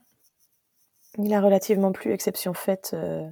Il 1.18 1.32
a 1.34 1.40
relativement 1.40 1.92
plu, 1.92 2.12
exception 2.12 2.54
faite. 2.54 2.92
Euh, 2.94 3.28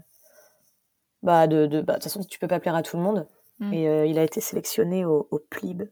bah, 1.23 1.47
de, 1.47 1.67
bah, 1.67 1.95
de 1.95 1.99
toute 1.99 2.05
façon, 2.05 2.23
tu 2.23 2.39
peux 2.39 2.49
pas 2.49 2.61
plaire 2.61 2.75
à 2.75 2.83
tout 2.83 2.97
le 2.97 3.03
monde. 3.03 3.27
Mm. 3.59 3.75
Et 3.75 4.11
il 4.11 4.19
a 4.19 4.23
été 4.23 4.41
sélectionné 4.41 5.05
au, 5.05 5.29
au 5.31 5.39
PLIB. 5.39 5.85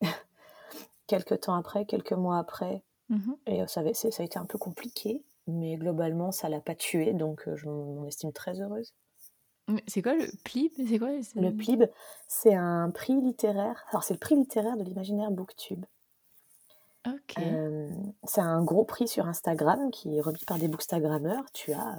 quelques 1.06 1.40
temps 1.40 1.54
après, 1.54 1.86
quelques 1.86 2.12
mois 2.12 2.38
après. 2.38 2.82
Mm-hmm. 3.10 3.36
Et 3.46 3.66
ça, 3.66 4.10
ça 4.10 4.22
a 4.22 4.26
été 4.26 4.38
un 4.38 4.46
peu 4.46 4.58
compliqué 4.58 5.24
mais 5.46 5.76
globalement, 5.76 6.32
ça 6.32 6.48
l'a 6.48 6.60
pas 6.60 6.74
tué, 6.74 7.12
donc 7.12 7.48
je 7.54 7.68
m'en 7.68 8.06
estime 8.06 8.32
très 8.32 8.60
heureuse. 8.60 8.94
C'est 9.86 10.02
quoi 10.02 10.14
le 10.14 10.26
PLIB? 10.44 10.72
C'est 10.88 10.98
quoi? 10.98 11.08
Le 11.36 11.50
PLIB, 11.50 11.84
c'est 12.28 12.54
un 12.54 12.90
prix 12.90 13.18
littéraire. 13.20 13.84
Alors, 13.90 14.04
c'est 14.04 14.12
le 14.12 14.20
prix 14.20 14.36
littéraire 14.36 14.76
de 14.76 14.82
l'imaginaire 14.82 15.30
Booktube. 15.30 15.84
Ok. 17.06 17.34
c'est 18.24 18.40
un 18.40 18.62
gros 18.62 18.84
prix 18.84 19.06
sur 19.08 19.26
Instagram 19.26 19.90
qui 19.90 20.16
est 20.16 20.20
remis 20.20 20.44
par 20.46 20.58
des 20.58 20.68
bookstagrammeurs. 20.68 21.44
Tu 21.52 21.72
as 21.72 21.98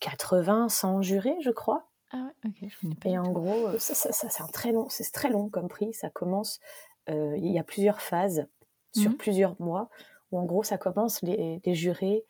80, 0.00 0.68
100 0.68 1.02
jurés, 1.02 1.36
je 1.40 1.50
crois. 1.50 1.88
Ah 2.12 2.18
ouais, 2.44 2.50
ok, 2.50 2.68
je 2.70 2.80
connais 2.80 2.94
pas. 2.94 3.08
Et 3.08 3.18
en 3.18 3.30
gros, 3.32 3.78
ça, 3.78 3.94
c'est 4.12 4.42
un 4.42 4.48
très 4.48 4.72
long, 4.72 4.88
c'est 4.88 5.10
très 5.12 5.30
long 5.30 5.48
comme 5.48 5.68
prix. 5.68 5.92
Ça 5.94 6.10
commence, 6.10 6.60
il 7.08 7.50
y 7.50 7.58
a 7.58 7.64
plusieurs 7.64 8.00
phases 8.00 8.46
sur 8.94 9.10
mmh 9.10 9.16
plusieurs 9.16 9.60
mois. 9.60 9.88
Où 10.32 10.38
en 10.38 10.44
gros, 10.44 10.62
ça 10.62 10.78
commence, 10.78 11.22
les, 11.22 11.60
les 11.64 11.74
jurés 11.74 12.24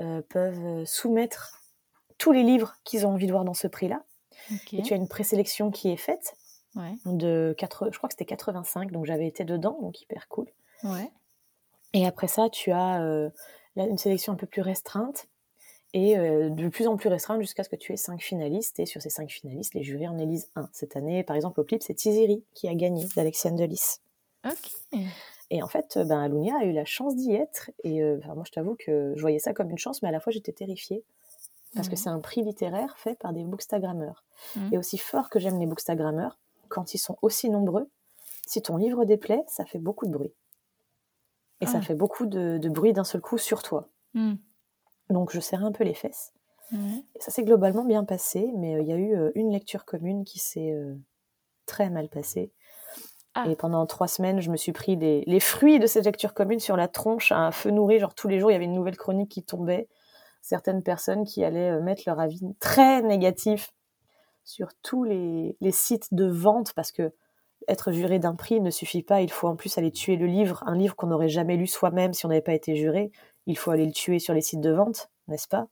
euh, 0.00 0.22
peuvent 0.28 0.84
soumettre 0.84 1.60
tous 2.16 2.32
les 2.32 2.42
livres 2.42 2.74
qu'ils 2.84 3.06
ont 3.06 3.10
envie 3.10 3.26
de 3.26 3.32
voir 3.32 3.44
dans 3.44 3.54
ce 3.54 3.66
prix-là. 3.66 4.04
Et 4.72 4.82
tu 4.82 4.94
as 4.94 4.96
une 4.96 5.08
présélection 5.08 5.70
qui 5.70 5.90
est 5.90 5.96
faite. 5.96 6.34
De 7.04 7.54
4, 7.58 7.90
je 7.92 7.98
crois 7.98 8.08
que 8.08 8.14
c'était 8.14 8.24
85, 8.24 8.90
donc 8.90 9.04
j'avais 9.04 9.26
été 9.26 9.44
dedans, 9.44 9.78
donc 9.82 10.00
hyper 10.00 10.28
cool. 10.28 10.46
Et 11.92 12.06
après 12.06 12.28
ça, 12.28 12.48
tu 12.48 12.70
as 12.70 13.02
euh, 13.02 13.30
une 13.76 13.98
sélection 13.98 14.32
un 14.32 14.36
peu 14.36 14.46
plus 14.46 14.62
restreinte 14.62 15.28
et 15.94 16.18
euh, 16.18 16.48
de 16.48 16.68
plus 16.68 16.86
en 16.86 16.96
plus 16.96 17.08
restreinte 17.08 17.40
jusqu'à 17.40 17.64
ce 17.64 17.68
que 17.68 17.76
tu 17.76 17.92
aies 17.92 17.98
5 17.98 18.20
finalistes. 18.20 18.80
Et 18.80 18.86
sur 18.86 19.02
ces 19.02 19.10
5 19.10 19.30
finalistes, 19.30 19.74
les 19.74 19.82
jurys 19.82 20.08
en 20.08 20.18
élisent 20.18 20.48
un. 20.56 20.68
Cette 20.72 20.96
année, 20.96 21.22
par 21.22 21.36
exemple, 21.36 21.60
au 21.60 21.64
clip, 21.64 21.82
c'est 21.82 21.94
Tiziri 21.94 22.44
qui 22.54 22.68
a 22.68 22.74
gagné 22.74 23.06
d'Alexiane 23.14 23.56
Delis. 23.56 23.98
Ok. 24.44 24.98
Et 25.50 25.62
en 25.62 25.68
fait, 25.68 25.98
ben, 25.98 26.18
Alunia 26.20 26.54
a 26.60 26.64
eu 26.64 26.72
la 26.72 26.86
chance 26.86 27.14
d'y 27.14 27.34
être. 27.34 27.70
Et 27.84 28.02
euh, 28.02 28.18
moi, 28.34 28.44
je 28.46 28.52
t'avoue 28.52 28.74
que 28.74 29.12
je 29.14 29.20
voyais 29.20 29.38
ça 29.38 29.52
comme 29.52 29.70
une 29.70 29.78
chance, 29.78 30.00
mais 30.02 30.08
à 30.08 30.12
la 30.12 30.20
fois, 30.20 30.32
j'étais 30.32 30.52
terrifiée. 30.52 31.04
Parce 31.74 31.88
que 31.88 31.96
c'est 31.96 32.10
un 32.10 32.20
prix 32.20 32.42
littéraire 32.42 32.98
fait 32.98 33.18
par 33.18 33.32
des 33.32 33.44
bookstagrammeurs. 33.44 34.24
Mmh. 34.56 34.74
Et 34.74 34.78
aussi 34.78 34.98
fort 34.98 35.30
que 35.30 35.38
j'aime 35.38 35.58
les 35.58 35.64
bookstagrammeurs, 35.64 36.38
quand 36.68 36.92
ils 36.92 36.98
sont 36.98 37.16
aussi 37.22 37.48
nombreux, 37.48 37.88
si 38.46 38.60
ton 38.60 38.76
livre 38.76 39.04
déplaît, 39.04 39.42
ça 39.46 39.64
fait 39.64 39.78
beaucoup 39.78 40.06
de 40.06 40.10
bruit. 40.10 40.32
Et 41.62 41.66
ça 41.66 41.78
ah. 41.78 41.82
fait 41.82 41.94
beaucoup 41.94 42.26
de, 42.26 42.58
bruit 42.68 42.92
d'un 42.92 43.04
seul 43.04 43.20
coup 43.20 43.38
sur 43.38 43.62
toi. 43.62 43.88
Mmh. 44.14 44.34
Donc 45.10 45.32
je 45.32 45.40
serrais 45.40 45.64
un 45.64 45.72
peu 45.72 45.84
les 45.84 45.94
fesses. 45.94 46.32
Et 46.72 47.20
ça 47.20 47.30
s'est 47.30 47.44
globalement 47.44 47.84
bien 47.84 48.02
passé, 48.02 48.50
mais 48.56 48.76
euh, 48.76 48.80
il 48.80 48.88
y 48.88 48.92
a 48.92 48.96
eu 48.96 49.14
euh, 49.14 49.30
une 49.34 49.52
lecture 49.52 49.84
commune 49.84 50.24
qui 50.24 50.38
s'est 50.38 50.74
très 51.66 51.90
mal 51.90 52.08
passée. 52.08 52.50
Ah. 53.34 53.46
Et 53.48 53.56
pendant 53.56 53.86
trois 53.86 54.08
semaines, 54.08 54.40
je 54.40 54.50
me 54.50 54.56
suis 54.56 54.72
pris 54.72 54.96
les, 54.96 55.40
fruits 55.40 55.78
de 55.78 55.86
cette 55.86 56.04
lecture 56.04 56.34
commune 56.34 56.60
sur 56.60 56.76
la 56.76 56.88
tronche 56.88 57.32
à 57.32 57.38
un 57.38 57.50
feu 57.50 57.70
nourri. 57.70 57.98
Genre 57.98 58.14
tous 58.14 58.28
les 58.28 58.38
jours, 58.38 58.50
il 58.50 58.54
y 58.54 58.56
avait 58.56 58.66
une 58.66 58.74
nouvelle 58.74 58.96
chronique 58.96 59.30
qui 59.30 59.42
tombait. 59.42 59.88
Certaines 60.42 60.82
personnes 60.82 61.24
qui 61.24 61.44
allaient 61.44 61.70
euh, 61.70 61.80
mettre 61.80 62.02
leur 62.06 62.20
avis 62.20 62.40
très 62.58 63.00
négatif 63.02 63.72
sur 64.44 64.68
tous 64.82 65.04
les, 65.04 65.56
sites 65.70 66.12
de 66.12 66.26
vente 66.26 66.72
parce 66.74 66.92
que 66.92 67.12
être 67.68 67.92
juré 67.92 68.18
d'un 68.18 68.34
prix 68.34 68.60
ne 68.60 68.70
suffit 68.70 69.02
pas. 69.02 69.20
Il 69.22 69.30
faut 69.30 69.48
en 69.48 69.56
plus 69.56 69.76
aller 69.78 69.90
tuer 69.90 70.16
le 70.16 70.26
livre, 70.26 70.62
un 70.66 70.76
livre 70.76 70.96
qu'on 70.96 71.08
n'aurait 71.08 71.28
jamais 71.28 71.56
lu 71.56 71.66
soi-même 71.66 72.12
si 72.12 72.26
on 72.26 72.28
n'avait 72.28 72.40
pas 72.40 72.54
été 72.54 72.76
juré. 72.76 73.10
Il 73.46 73.58
faut 73.58 73.70
aller 73.70 73.86
le 73.86 73.92
tuer 73.92 74.18
sur 74.18 74.34
les 74.34 74.40
sites 74.40 74.60
de 74.60 74.70
vente, 74.70 75.10
n'est-ce 75.28 75.48
pas? 75.48 75.68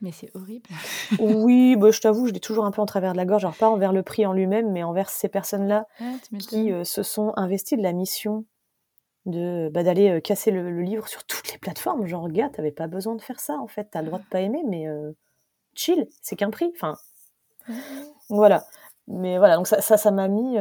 Mais 0.00 0.12
c'est 0.12 0.34
horrible. 0.36 0.68
oui, 1.18 1.76
bah, 1.76 1.90
je 1.90 2.00
t'avoue, 2.00 2.28
je 2.28 2.32
l'ai 2.32 2.40
toujours 2.40 2.64
un 2.64 2.70
peu 2.70 2.80
en 2.80 2.86
travers 2.86 3.12
de 3.12 3.16
la 3.16 3.24
gorge. 3.24 3.44
Alors, 3.44 3.56
pas 3.56 3.68
envers 3.68 3.92
le 3.92 4.02
prix 4.02 4.26
en 4.26 4.32
lui-même, 4.32 4.70
mais 4.70 4.84
envers 4.84 5.10
ces 5.10 5.28
personnes-là 5.28 5.86
ah, 6.00 6.04
qui 6.38 6.72
euh, 6.72 6.84
se 6.84 7.02
sont 7.02 7.32
investies 7.36 7.76
de 7.76 7.82
la 7.82 7.92
mission 7.92 8.44
de 9.26 9.68
bah, 9.72 9.82
d'aller 9.82 10.08
euh, 10.08 10.20
casser 10.20 10.50
le, 10.50 10.82
livre 10.82 11.08
sur 11.08 11.24
toutes 11.24 11.52
les 11.52 11.58
plateformes. 11.58 12.06
Genre, 12.06 12.28
gars, 12.28 12.48
t'avais 12.48 12.70
pas 12.70 12.86
besoin 12.86 13.16
de 13.16 13.22
faire 13.22 13.40
ça, 13.40 13.58
en 13.58 13.66
fait. 13.66 13.88
T'as 13.90 14.02
le 14.02 14.06
droit 14.06 14.20
de 14.20 14.24
pas 14.30 14.40
aimer, 14.40 14.62
mais 14.66 14.86
euh, 14.86 15.12
chill, 15.74 16.06
c'est 16.22 16.36
qu'un 16.36 16.50
prix. 16.50 16.70
Enfin, 16.74 16.96
voilà. 18.28 18.64
Mais 19.10 19.38
voilà, 19.38 19.56
donc 19.56 19.66
ça, 19.66 19.80
ça, 19.80 20.10
m'a 20.10 20.28
mis, 20.28 20.56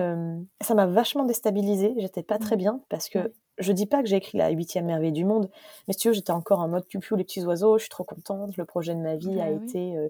ça 0.62 0.74
m'a 0.74 0.86
vachement 0.86 1.26
déstabilisée. 1.26 1.94
J'étais 1.98 2.24
pas 2.24 2.40
très 2.40 2.56
bien 2.56 2.82
parce 2.90 3.10
que 3.10 3.34
je 3.58 3.72
dis 3.72 3.86
pas 3.86 4.02
que 4.02 4.10
j'ai 4.10 4.18
écrit 4.18 4.38
la 4.38 4.50
huitième 4.50 4.86
merveille 4.86 5.12
du 5.12 5.26
monde, 5.26 5.50
mais 5.88 5.94
si 5.94 6.00
tu 6.00 6.08
veux, 6.10 6.14
j'étais 6.14 6.32
encore 6.32 6.60
en 6.60 6.68
mode 6.68 6.86
piou 6.86 7.16
les 7.16 7.24
petits 7.24 7.44
oiseaux, 7.44 7.78
je 7.78 7.84
suis 7.84 7.90
trop 7.90 8.04
contente, 8.04 8.56
le 8.58 8.66
projet 8.66 8.94
de 8.94 9.00
ma 9.00 9.16
vie 9.16 9.40
a 9.42 9.46
bah 9.46 9.64
été 9.64 9.98
euh, 9.98 10.10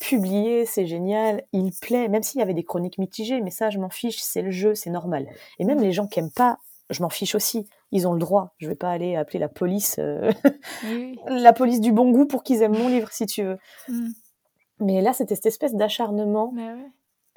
publié, 0.00 0.66
c'est 0.66 0.86
génial, 0.86 1.44
il 1.52 1.72
plaît, 1.80 2.08
même 2.08 2.22
s'il 2.22 2.40
y 2.40 2.42
avait 2.42 2.54
des 2.54 2.64
chroniques 2.64 2.98
mitigées, 2.98 3.40
mais 3.40 3.50
ça, 3.50 3.70
je 3.70 3.78
m'en 3.78 3.90
fiche, 3.90 4.20
c'est 4.20 4.42
le 4.42 4.50
jeu, 4.50 4.74
c'est 4.74 4.90
normal. 4.90 5.28
Et 5.58 5.64
même 5.64 5.80
les 5.80 5.92
gens 5.92 6.06
qui 6.06 6.18
aiment 6.18 6.32
pas, 6.32 6.58
je 6.90 7.02
m'en 7.02 7.10
fiche 7.10 7.34
aussi, 7.34 7.68
ils 7.92 8.08
ont 8.08 8.12
le 8.12 8.18
droit. 8.18 8.54
Je 8.58 8.68
vais 8.68 8.74
pas 8.74 8.90
aller 8.90 9.16
appeler 9.16 9.38
la 9.38 9.48
police, 9.48 9.96
euh, 9.98 10.32
la 11.28 11.52
police 11.52 11.80
du 11.80 11.92
bon 11.92 12.10
goût 12.10 12.26
pour 12.26 12.42
qu'ils 12.42 12.62
aiment 12.62 12.76
mon 12.76 12.88
livre, 12.88 13.10
si 13.12 13.26
tu 13.26 13.44
veux. 13.44 13.58
Mmh. 13.88 14.08
Mais 14.80 15.00
là, 15.00 15.12
c'était 15.12 15.36
cette 15.36 15.46
espèce 15.46 15.74
d'acharnement 15.74 16.52
bah 16.54 16.74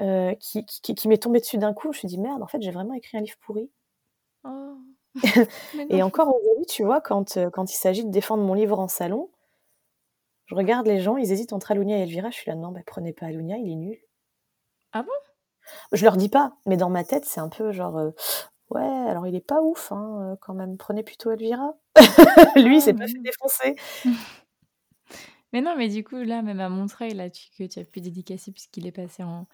euh, 0.02 0.36
qui, 0.36 0.66
qui, 0.66 1.08
m'est 1.08 1.22
tombé 1.22 1.40
dessus 1.40 1.58
d'un 1.58 1.74
coup. 1.74 1.92
Je 1.92 1.98
me 1.98 2.00
suis 2.00 2.08
dit, 2.08 2.20
merde, 2.20 2.44
en 2.44 2.48
fait, 2.48 2.62
j'ai 2.62 2.72
vraiment 2.72 2.94
écrit 2.94 3.18
un 3.18 3.22
livre 3.22 3.38
pourri. 3.42 3.72
Oh. 4.44 4.78
et 5.90 6.04
encore 6.04 6.28
aujourd'hui, 6.28 6.66
tu 6.68 6.84
vois, 6.84 7.02
quand, 7.02 7.38
euh, 7.38 7.50
quand 7.50 7.72
il 7.72 7.76
s'agit 7.76 8.06
de 8.06 8.12
défendre 8.12 8.44
mon 8.44 8.54
livre 8.54 8.80
en 8.80 8.88
salon, 8.88 9.32
je 10.46 10.56
regarde 10.56 10.88
les 10.88 11.00
gens, 11.00 11.18
ils 11.18 11.32
hésitent 11.32 11.54
entre 11.54 11.72
Alunia 11.72 11.98
et 11.98 12.02
Elvira. 12.02 12.30
Je 12.30 12.36
suis 12.36 12.50
là, 12.50 12.56
non, 12.56 12.72
bah, 12.72 12.82
prenez 12.86 13.12
pas 13.12 13.26
Alunia, 13.26 13.58
il 13.58 13.72
est 13.72 13.76
nul. 13.76 13.98
Ah 14.94 15.02
bon? 15.02 15.12
Je 15.92 16.06
leur 16.06 16.16
dis 16.16 16.30
pas, 16.30 16.54
mais 16.66 16.78
dans 16.78 16.90
ma 16.90 17.04
tête, 17.04 17.26
c'est 17.26 17.42
un 17.42 17.50
peu 17.50 17.72
genre, 17.72 17.98
euh, 17.98 18.12
ouais, 18.70 18.82
alors 18.82 19.28
il 19.28 19.36
est 19.36 19.46
pas 19.46 19.62
ouf, 19.62 19.92
hein, 19.92 20.38
quand 20.42 20.54
même, 20.54 20.78
prenez 20.78 21.04
plutôt 21.04 21.32
Elvira. 21.32 21.74
Lui, 22.56 22.80
c'est 22.80 22.92
ah, 22.92 23.00
pas 23.00 23.08
fait 23.08 23.20
défoncer. 23.20 23.76
mais 25.54 25.62
non, 25.62 25.76
mais 25.76 25.90
du 25.90 26.04
coup, 26.04 26.18
là, 26.18 26.42
même 26.44 26.60
à 26.60 26.70
Montreuil, 26.70 27.14
là, 27.16 27.30
tu, 27.30 27.50
que 27.58 27.64
tu 27.66 27.80
as 27.80 27.84
pu 27.84 28.00
dédicacer 28.00 28.52
puisqu'il 28.52 28.88
est 28.88 28.94
passé 28.94 29.24
en, 29.24 29.48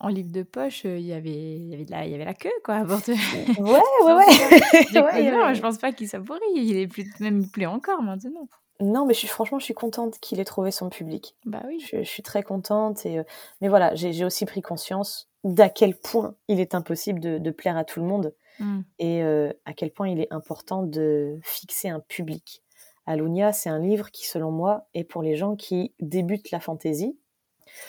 en 0.00 0.08
livre 0.08 0.30
de 0.30 0.42
poche, 0.42 0.84
il 0.84 1.00
y 1.00 1.12
avait, 1.12 1.30
il 1.30 1.68
y 1.68 1.74
avait, 1.74 1.84
de 1.84 1.90
la, 1.90 2.04
il 2.06 2.12
y 2.12 2.14
avait 2.14 2.24
la 2.24 2.34
queue, 2.34 2.50
quoi, 2.64 2.84
pour 2.84 3.02
te... 3.02 3.12
Ouais, 3.60 3.80
ouais, 4.04 4.14
ouais. 5.02 5.30
non, 5.30 5.54
je 5.54 5.60
pense 5.60 5.78
pas 5.78 5.92
qu'il 5.92 6.08
soit 6.08 6.20
pourri. 6.20 6.40
Il 6.54 6.76
est 6.76 6.86
plus, 6.86 7.08
même 7.20 7.48
plus 7.48 7.66
encore 7.66 8.02
maintenant. 8.02 8.48
Non, 8.80 9.06
mais 9.06 9.14
je 9.14 9.20
suis, 9.20 9.28
franchement, 9.28 9.58
je 9.58 9.64
suis 9.64 9.74
contente 9.74 10.18
qu'il 10.20 10.38
ait 10.38 10.44
trouvé 10.44 10.70
son 10.70 10.90
public. 10.90 11.34
Bah 11.46 11.62
oui. 11.66 11.80
Je, 11.80 12.02
suis 12.02 12.22
très 12.22 12.42
contente. 12.42 13.06
Et, 13.06 13.22
mais 13.60 13.68
voilà, 13.68 13.94
j'ai 13.94 14.24
aussi 14.24 14.44
pris 14.44 14.60
conscience 14.60 15.30
d'à 15.44 15.70
quel 15.70 15.96
point 15.96 16.34
il 16.48 16.60
est 16.60 16.74
impossible 16.74 17.20
de, 17.20 17.50
plaire 17.50 17.78
à 17.78 17.84
tout 17.84 18.00
le 18.00 18.06
monde 18.06 18.34
mmh. 18.58 18.80
et 18.98 19.22
à 19.22 19.72
quel 19.74 19.92
point 19.92 20.08
il 20.08 20.20
est 20.20 20.30
important 20.30 20.82
de 20.82 21.38
fixer 21.42 21.88
un 21.88 22.00
public. 22.00 22.62
Alunia, 23.06 23.52
c'est 23.52 23.70
un 23.70 23.78
livre 23.78 24.10
qui, 24.10 24.26
selon 24.26 24.50
moi, 24.50 24.88
est 24.92 25.04
pour 25.04 25.22
les 25.22 25.36
gens 25.36 25.56
qui 25.56 25.94
débutent 26.00 26.50
la 26.50 26.60
fantaisie, 26.60 27.16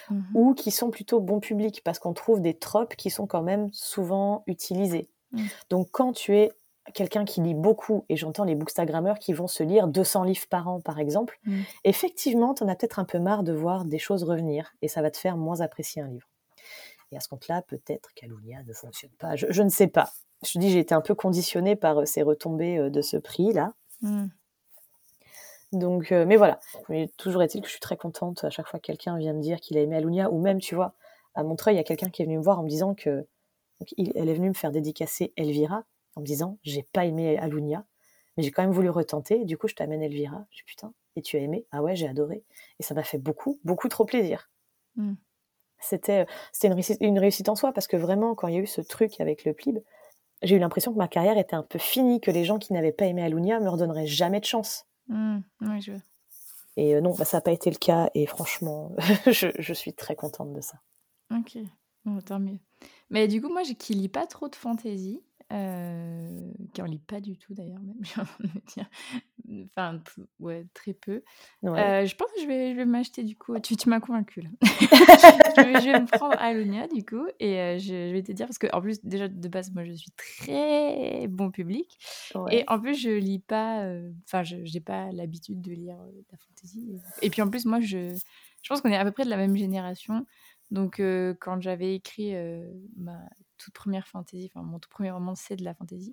Mmh 0.09 0.21
ou 0.33 0.53
qui 0.53 0.71
sont 0.71 0.89
plutôt 0.89 1.19
bon 1.19 1.39
public 1.39 1.81
parce 1.83 1.99
qu'on 1.99 2.13
trouve 2.13 2.41
des 2.41 2.53
tropes 2.53 2.95
qui 2.95 3.09
sont 3.09 3.27
quand 3.27 3.41
même 3.41 3.69
souvent 3.71 4.43
utilisées. 4.45 5.09
Mmh. 5.31 5.43
Donc 5.69 5.89
quand 5.91 6.13
tu 6.13 6.35
es 6.35 6.51
quelqu'un 6.93 7.25
qui 7.25 7.41
lit 7.41 7.53
beaucoup, 7.53 8.05
et 8.09 8.15
j'entends 8.15 8.43
les 8.43 8.55
bookstagrammeurs 8.55 9.19
qui 9.19 9.33
vont 9.33 9.47
se 9.47 9.63
lire 9.63 9.87
200 9.87 10.23
livres 10.23 10.47
par 10.49 10.67
an, 10.67 10.79
par 10.79 10.99
exemple, 10.99 11.39
mmh. 11.45 11.61
effectivement, 11.83 12.53
tu 12.53 12.63
en 12.63 12.67
as 12.67 12.75
peut-être 12.75 12.99
un 12.99 13.05
peu 13.05 13.19
marre 13.19 13.43
de 13.43 13.53
voir 13.53 13.85
des 13.85 13.99
choses 13.99 14.23
revenir, 14.23 14.73
et 14.81 14.87
ça 14.87 15.01
va 15.01 15.11
te 15.11 15.17
faire 15.17 15.37
moins 15.37 15.61
apprécier 15.61 16.01
un 16.01 16.07
livre. 16.07 16.27
Et 17.11 17.17
à 17.17 17.19
ce 17.19 17.29
compte-là, 17.29 17.61
peut-être 17.61 18.13
qu'Alunia 18.15 18.63
ne 18.63 18.73
fonctionne 18.73 19.11
pas. 19.17 19.35
Je, 19.35 19.61
ne 19.61 19.69
sais 19.69 19.87
pas. 19.87 20.11
Je 20.45 20.53
te 20.53 20.59
dis, 20.59 20.69
j'ai 20.69 20.79
été 20.79 20.93
un 20.93 21.01
peu 21.01 21.15
conditionnée 21.15 21.75
par 21.75 22.01
euh, 22.01 22.05
ces 22.05 22.21
retombées 22.21 22.77
euh, 22.77 22.89
de 22.89 23.01
ce 23.01 23.17
prix-là. 23.17 23.73
Mmh. 24.01 24.27
Donc, 25.73 26.11
euh, 26.11 26.25
mais 26.25 26.37
voilà. 26.37 26.59
Mais 26.89 27.09
toujours 27.17 27.43
est-il 27.43 27.61
que 27.61 27.67
je 27.67 27.71
suis 27.71 27.79
très 27.79 27.97
contente 27.97 28.43
à 28.43 28.49
chaque 28.49 28.67
fois 28.67 28.79
que 28.79 28.85
quelqu'un 28.85 29.17
vient 29.17 29.33
me 29.33 29.41
dire 29.41 29.59
qu'il 29.59 29.77
a 29.77 29.81
aimé 29.81 29.95
Alunia, 29.97 30.31
ou 30.31 30.39
même, 30.39 30.59
tu 30.59 30.75
vois, 30.75 30.93
à 31.35 31.43
Montreuil, 31.43 31.75
il 31.75 31.77
y 31.77 31.81
a 31.81 31.83
quelqu'un 31.83 32.09
qui 32.09 32.21
est 32.21 32.25
venu 32.25 32.37
me 32.37 32.43
voir 32.43 32.59
en 32.59 32.63
me 32.63 32.69
disant 32.69 32.95
que 32.95 33.27
elle 33.97 34.29
est 34.29 34.33
venue 34.33 34.49
me 34.49 34.55
faire 34.55 34.71
dédicacer 34.71 35.33
Elvira 35.37 35.83
en 36.15 36.21
me 36.21 36.25
disant 36.25 36.57
j'ai 36.63 36.81
pas 36.81 37.05
aimé 37.05 37.37
Alunia, 37.37 37.85
mais 38.35 38.43
j'ai 38.43 38.51
quand 38.51 38.63
même 38.63 38.71
voulu 38.71 38.89
retenter. 38.89 39.45
Du 39.45 39.57
coup, 39.57 39.67
je 39.67 39.75
t'amène 39.75 40.01
Elvira. 40.01 40.45
Je 40.49 40.57
dis 40.57 40.63
putain, 40.65 40.93
et 41.15 41.21
tu 41.21 41.37
as 41.37 41.41
aimé 41.41 41.67
Ah 41.71 41.83
ouais, 41.83 41.95
j'ai 41.95 42.07
adoré. 42.07 42.43
Et 42.79 42.83
ça 42.83 42.95
m'a 42.95 43.03
fait 43.03 43.19
beaucoup, 43.19 43.59
beaucoup 43.63 43.87
trop 43.87 44.05
plaisir. 44.05 44.49
Mmh. 44.95 45.13
C'était, 45.79 46.25
c'était 46.51 46.67
une, 46.67 46.73
réussite, 46.73 46.97
une 47.01 47.19
réussite 47.19 47.49
en 47.49 47.55
soi 47.55 47.71
parce 47.71 47.87
que 47.87 47.97
vraiment, 47.97 48.33
quand 48.33 48.47
il 48.47 48.55
y 48.55 48.57
a 48.57 48.61
eu 48.61 48.67
ce 48.67 48.81
truc 48.81 49.21
avec 49.21 49.45
le 49.45 49.53
plib, 49.53 49.77
j'ai 50.41 50.55
eu 50.55 50.59
l'impression 50.59 50.91
que 50.91 50.97
ma 50.97 51.07
carrière 51.07 51.37
était 51.37 51.55
un 51.55 51.63
peu 51.63 51.77
finie, 51.77 52.19
que 52.19 52.31
les 52.31 52.45
gens 52.45 52.57
qui 52.57 52.73
n'avaient 52.73 52.91
pas 52.91 53.05
aimé 53.05 53.21
Alunia 53.21 53.59
me 53.59 53.69
redonneraient 53.69 54.07
jamais 54.07 54.39
de 54.39 54.45
chance. 54.45 54.86
Mmh. 55.07 55.39
je... 55.79 55.93
Et 56.75 56.95
euh, 56.95 57.01
non, 57.01 57.13
bah, 57.15 57.25
ça 57.25 57.37
n'a 57.37 57.41
pas 57.41 57.51
été 57.51 57.69
le 57.69 57.77
cas. 57.77 58.09
Et 58.13 58.25
franchement, 58.25 58.95
je, 59.25 59.47
je, 59.57 59.73
suis 59.73 59.93
très 59.93 60.15
contente 60.15 60.53
de 60.53 60.61
ça. 60.61 60.79
Ok, 61.31 61.57
tant 62.25 62.39
mieux. 62.39 62.59
Mais 63.09 63.27
du 63.27 63.41
coup, 63.41 63.49
moi, 63.49 63.63
qui 63.63 63.93
lis 63.93 64.09
pas 64.09 64.27
trop 64.27 64.47
de 64.47 64.55
fantaisie, 64.55 65.21
euh, 65.53 66.51
qui 66.73 66.81
en 66.81 66.85
lit 66.85 66.99
pas 66.99 67.21
du 67.21 67.37
tout 67.37 67.53
d'ailleurs 67.53 67.79
même, 67.79 67.95
j'ai 68.01 68.19
envie 68.19 68.53
de 68.53 68.61
dire. 68.67 68.89
Enfin, 69.65 70.01
ouais, 70.39 70.65
très 70.73 70.93
peu. 70.93 71.23
Euh, 71.63 72.05
je 72.05 72.15
pense 72.15 72.29
que 72.33 72.41
je 72.41 72.47
vais, 72.47 72.71
je 72.71 72.75
vais 72.75 72.85
m'acheter 72.85 73.23
du 73.23 73.37
coup. 73.37 73.57
Tu, 73.59 73.77
tu 73.77 73.87
m'as 73.87 74.01
convaincu 74.01 74.41
là. 74.41 74.49
je, 74.61 75.61
vais, 75.63 75.81
je, 75.81 75.91
vais, 75.91 76.01
me 76.01 76.05
prendre 76.05 76.35
Alonia 76.37 76.87
du 76.87 77.05
coup 77.05 77.25
et 77.39 77.59
euh, 77.59 77.77
je, 77.77 78.09
je, 78.09 78.11
vais 78.11 78.23
te 78.23 78.33
dire 78.33 78.45
parce 78.45 78.57
que 78.57 78.67
en 78.73 78.81
plus 78.81 79.03
déjà 79.05 79.29
de 79.29 79.47
base 79.47 79.71
moi 79.71 79.85
je 79.85 79.93
suis 79.93 80.11
très 80.11 81.27
bon 81.29 81.49
public 81.49 81.97
et 82.51 82.65
en 82.67 82.79
plus 82.79 82.95
je 82.95 83.09
lis 83.09 83.39
pas. 83.39 83.89
Enfin, 84.25 84.43
je 84.43 84.57
n'ai 84.57 84.81
pas 84.81 85.11
l'habitude 85.13 85.61
de 85.61 85.71
lire 85.71 85.97
de 85.97 86.25
la 86.29 86.37
fantaisie. 86.37 86.99
Et 87.21 87.29
puis 87.29 87.41
en 87.41 87.49
plus 87.49 87.65
moi 87.65 87.79
je, 87.79 88.13
je 88.63 88.69
pense 88.69 88.81
qu'on 88.81 88.89
est 88.89 88.97
à 88.97 89.05
peu 89.05 89.11
près 89.11 89.23
de 89.23 89.29
la 89.29 89.37
même 89.37 89.55
génération. 89.55 90.25
Donc, 90.71 91.01
quand 91.39 91.61
j'avais 91.61 91.95
écrit 91.95 92.33
ma 92.97 93.19
toute 93.57 93.73
première 93.73 94.07
fantaisie, 94.07 94.51
enfin 94.53 94.63
mon 94.63 94.77
tout 94.77 94.89
premier 94.89 95.09
roman, 95.09 95.33
c'est 95.33 95.55
de 95.55 95.63
la 95.63 95.73
fantaisie, 95.73 96.11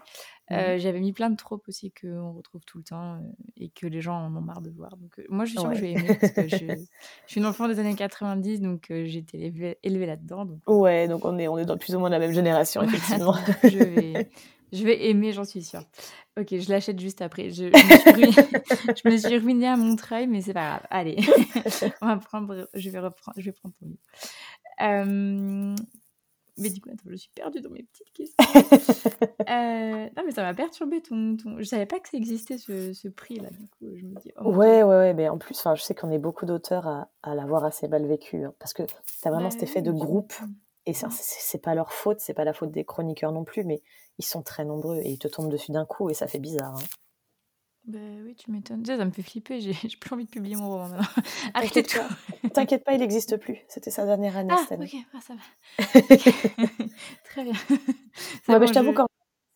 mmh 0.51 0.79
j'avais 0.79 1.01
mis 1.01 1.13
plein 1.13 1.29
de 1.31 1.37
tropes 1.37 1.69
aussi 1.69 1.93
qu'on 1.93 2.33
retrouve 2.33 2.65
tout 2.65 2.79
le 2.79 2.85
temps 2.85 3.21
et 3.57 3.69
que 3.69 3.87
les 3.87 4.01
gens 4.01 4.17
en 4.17 4.35
ont 4.35 4.41
marre 4.41 4.63
de 4.63 4.71
voir. 4.71 4.97
Donc, 4.97 5.21
moi, 5.29 5.45
je 5.45 5.51
suis 5.51 5.61
sûre 5.61 5.71
que 5.71 5.77
je 5.77 5.81
vais 5.81 5.93
aimer 5.93 6.17
parce 6.21 6.33
que 6.33 6.49
je, 6.49 6.57
je, 6.57 6.87
suis 7.27 7.41
une 7.41 7.47
enfant 7.47 7.69
des 7.69 7.79
années 7.79 7.95
90, 7.95 8.61
donc 8.61 8.87
j'ai 8.89 9.19
été 9.19 9.45
élevée, 9.83 10.07
là-dedans. 10.07 10.45
Donc... 10.45 10.61
Ouais, 10.67 11.09
donc 11.09 11.25
on 11.25 11.39
est, 11.39 11.49
on 11.49 11.59
est 11.59 11.67
dans 11.67 11.77
plus 11.77 11.95
ou 11.95 11.99
moins 11.99 12.11
la 12.11 12.19
même 12.19 12.33
génération, 12.33 12.83
effectivement. 12.85 13.35
je 13.63 13.79
vais, 13.79 14.31
je 14.73 14.85
vais 14.85 15.09
aimer, 15.09 15.33
j'en 15.33 15.45
suis 15.45 15.63
sûre. 15.63 15.83
Ok, 16.39 16.49
je 16.51 16.69
l'achète 16.69 16.99
juste 16.99 17.23
après. 17.23 17.51
Je, 17.51 17.71
je, 17.71 19.09
me 19.09 19.17
suis 19.17 19.39
ruinée 19.39 19.69
à 19.69 19.77
Montreuil, 19.77 20.27
mais 20.27 20.43
c'est 20.43 20.53
pas 20.53 20.69
grave. 20.69 20.87
Allez, 20.91 21.17
on 22.03 22.07
va 22.07 22.17
prendre, 22.17 22.69
je 22.75 22.91
vais 22.91 22.99
reprendre, 22.99 23.39
je 23.39 23.45
vais 23.45 23.53
prendre 23.53 23.75
ton 23.79 23.87
livre. 23.87 24.01
Euh, 24.83 25.77
mais 26.57 26.71
du 26.71 26.81
coup, 26.81 26.89
attends, 26.91 27.11
je 27.11 27.17
suis 27.17 27.31
perdue 27.35 27.61
dans 27.61 27.71
mes 27.71 27.85
petites 27.85 28.13
questions. 28.13 28.37
euh, 29.51 30.09
non, 30.17 30.23
mais 30.25 30.31
ça 30.33 30.43
m'a 30.43 30.55
perturbé 30.55 31.03
ton, 31.03 31.37
ton, 31.37 31.59
Je 31.59 31.65
savais 31.65 31.87
pas 31.87 32.01
que 32.01 32.09
ça 32.09 32.17
existait 32.17 32.59
ce, 32.59 32.93
ce 32.93 33.09
prix-là. 33.09 33.51
Du 33.51 33.69
coup, 33.69 33.97
je 33.97 34.05
me 34.05 34.15
dis. 34.21 34.33
Oh, 34.39 34.53
ouais, 34.53 34.83
ouais, 34.83 34.97
ouais. 34.97 35.15
Mais 35.15 35.29
en 35.29 35.39
plus, 35.39 35.61
je 35.75 35.83
sais 35.83 35.95
qu'on 35.95 36.11
est 36.11 36.19
beaucoup 36.19 36.47
d'auteurs 36.47 36.87
à, 36.87 37.11
à 37.23 37.35
l'avoir 37.35 37.65
assez 37.65 37.89
mal 37.89 38.07
vécu. 38.07 38.45
Hein, 38.45 38.55
parce 38.59 38.73
que 38.73 38.83
tu 38.83 38.95
as 39.25 39.31
vraiment 39.31 39.51
cet 39.51 39.63
effet 39.63 39.83
de 39.83 39.93
groupe. 39.93 40.33
Et 40.87 40.93
c'est 40.93 41.63
pas 41.63 41.75
leur 41.75 41.93
faute, 41.93 42.21
c'est 42.21 42.35
pas 42.35 42.45
la 42.45 42.53
faute 42.53 42.71
des 42.71 42.85
chroniqueurs 42.85 43.33
non 43.33 43.45
plus, 43.45 43.65
mais 43.65 43.83
ils 44.19 44.25
sont 44.25 44.43
très 44.43 44.65
nombreux 44.65 44.99
et 44.99 45.11
ils 45.11 45.19
te 45.19 45.29
tombent 45.29 45.51
dessus 45.51 45.73
d'un 45.73 45.85
coup 45.85 46.11
et 46.11 46.15
ça 46.15 46.27
fait 46.27 46.39
bizarre. 46.39 46.77
Hein. 46.77 46.85
Bah 47.87 47.99
oui, 48.25 48.35
tu 48.35 48.51
m'étonnes. 48.51 48.85
Ça, 48.85 49.05
me 49.05 49.11
fait 49.11 49.23
flipper, 49.23 49.61
j'ai 49.61 49.75
plus 50.01 50.13
envie 50.13 50.25
de 50.25 50.31
publier 50.31 50.57
mon 50.57 50.71
roman 50.71 50.89
maintenant. 50.89 51.23
Arrêtez 51.55 51.83
tout. 51.83 51.99
T'inquiète 52.55 52.85
pas, 52.85 52.95
il 52.95 53.01
n'existe 53.01 53.37
plus. 53.37 53.59
C'était 53.69 53.91
sa 53.91 54.07
dernière 54.07 54.37
année 54.37 54.55
ah, 54.55 54.59
cette 54.63 54.73
année. 54.73 54.91
ok, 54.93 55.01
ah, 55.15 55.21
ça 55.21 55.35
va. 55.35 56.01
Très 57.25 57.45
bien. 57.45 57.55
Ça 58.47 58.59
ouais, 58.59 58.67
je 58.67 58.73
t'avoue, 58.73 58.93
quand 58.93 59.07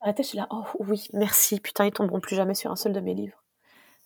arrêté, 0.01 0.23
je 0.23 0.29
suis 0.29 0.39
là, 0.39 0.47
oh 0.51 0.65
oui, 0.81 1.09
merci, 1.13 1.59
putain, 1.61 1.87
ils 1.87 1.93
tomberont 1.93 2.21
plus 2.21 2.37
jamais 2.37 2.55
sur 2.55 2.71
un 2.71 2.77
seul 2.77 2.93
de 2.93 3.01
mes 3.01 3.15
livres. 3.15 3.43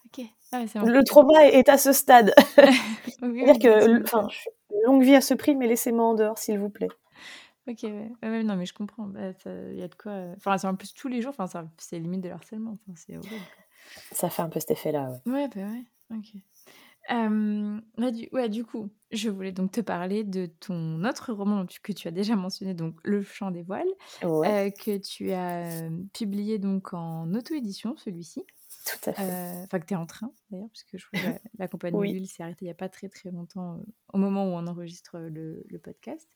Ok. 0.06 0.24
Ah, 0.52 0.64
bon. 0.74 0.86
Le 0.86 1.02
trauma 1.04 1.46
est 1.46 1.68
à 1.68 1.78
ce 1.78 1.92
stade. 1.92 2.34
C'est-à-dire 2.54 3.58
que, 3.58 4.02
enfin, 4.02 4.28
longue 4.84 5.02
vie 5.02 5.16
à 5.16 5.20
ce 5.20 5.34
prix, 5.34 5.56
mais 5.56 5.66
laissez-moi 5.66 6.04
en 6.04 6.14
dehors, 6.14 6.38
s'il 6.38 6.58
vous 6.58 6.70
plaît. 6.70 6.88
Ok, 7.68 7.84
ouais. 7.84 8.42
non, 8.42 8.56
mais 8.56 8.66
je 8.66 8.74
comprends. 8.74 9.06
Bah, 9.06 9.32
il 9.46 9.76
y 9.76 9.82
a 9.82 9.88
de 9.88 9.94
quoi. 9.94 10.12
Euh, 10.12 10.34
enfin, 10.36 10.58
c'est 10.58 10.66
en 10.66 10.74
plus 10.74 10.92
tous 10.94 11.08
les 11.08 11.22
jours, 11.22 11.34
enfin, 11.36 11.68
c'est 11.78 11.98
limite 11.98 12.22
de 12.22 12.30
harcèlement. 12.30 12.72
Enfin, 12.72 12.92
c'est 12.96 13.16
horrible. 13.16 13.44
Ça 14.10 14.30
fait 14.30 14.42
un 14.42 14.48
peu 14.48 14.58
cet 14.58 14.72
effet-là, 14.72 15.10
ouais. 15.10 15.32
Ouais, 15.32 15.48
bah 15.48 15.62
ouais, 15.62 15.84
ok. 16.16 18.12
du, 18.12 18.28
ouais, 18.32 18.48
du 18.48 18.64
coup, 18.64 18.90
je 19.12 19.28
voulais 19.28 19.52
donc 19.52 19.72
te 19.72 19.80
parler 19.80 20.24
de 20.24 20.46
ton 20.46 21.04
autre 21.04 21.32
roman 21.32 21.64
que 21.82 21.92
tu 21.92 22.08
as 22.08 22.12
déjà 22.12 22.34
mentionné, 22.34 22.74
donc 22.74 22.96
Le 23.04 23.22
Chant 23.22 23.50
des 23.52 23.62
Voiles, 23.62 23.86
euh, 24.24 24.70
que 24.70 24.98
tu 24.98 25.32
as 25.32 25.88
publié 26.12 26.58
donc 26.58 26.94
en 26.94 27.32
auto-édition, 27.34 27.96
celui-ci. 27.96 28.44
Tout 28.84 29.10
à 29.10 29.12
fait. 29.12 29.22
Euh, 29.22 29.64
enfin, 29.64 29.78
que 29.78 29.86
tu 29.86 29.94
es 29.94 29.96
en 29.96 30.06
train, 30.06 30.32
d'ailleurs, 30.50 30.68
puisque 30.70 30.96
je 30.96 31.06
la, 31.12 31.38
la 31.58 31.68
compagnie 31.68 31.96
oui. 31.96 32.26
s'est 32.26 32.42
arrêtée 32.42 32.64
il 32.64 32.68
n'y 32.68 32.72
a 32.72 32.74
pas 32.74 32.88
très 32.88 33.08
très 33.08 33.30
longtemps, 33.30 33.80
au 34.12 34.18
moment 34.18 34.44
où 34.46 34.48
on 34.48 34.66
enregistre 34.66 35.18
le, 35.18 35.64
le 35.68 35.78
podcast. 35.78 36.28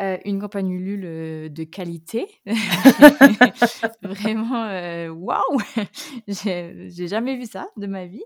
Euh, 0.00 0.18
une 0.24 0.40
campagne 0.40 0.70
Ulule 0.70 1.04
euh, 1.04 1.48
de 1.48 1.62
qualité. 1.62 2.26
Vraiment, 4.02 4.64
euh, 4.64 5.08
waouh 5.10 5.60
J'ai 6.26 7.06
jamais 7.06 7.36
vu 7.36 7.46
ça 7.46 7.68
de 7.76 7.86
ma 7.86 8.06
vie. 8.06 8.24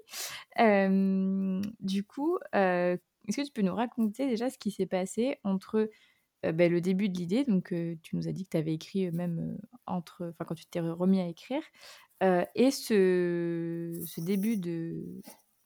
du 1.80 2.04
coup, 2.04 2.38
est-ce 2.52 3.36
que 3.36 3.44
tu 3.44 3.52
peux 3.52 3.62
nous 3.62 3.74
raconter 3.74 4.26
déjà 4.28 4.48
ce 4.48 4.58
qui 4.58 4.70
s'est 4.70 4.86
passé 4.86 5.38
entre 5.44 5.90
ben, 6.42 6.70
le 6.72 6.80
début 6.80 7.08
de 7.08 7.18
l'idée, 7.18 7.44
donc 7.44 7.74
tu 8.02 8.16
nous 8.16 8.28
as 8.28 8.32
dit 8.32 8.44
que 8.44 8.50
tu 8.50 8.56
avais 8.56 8.72
écrit 8.74 9.10
même 9.10 9.58
entre, 9.86 10.28
enfin 10.30 10.44
quand 10.46 10.54
tu 10.54 10.66
t'es 10.66 10.80
remis 10.80 11.20
à 11.20 11.26
écrire, 11.26 11.62
et 12.22 12.70
ce, 12.70 14.00
ce 14.06 14.20
début 14.20 14.56
de, 14.56 15.20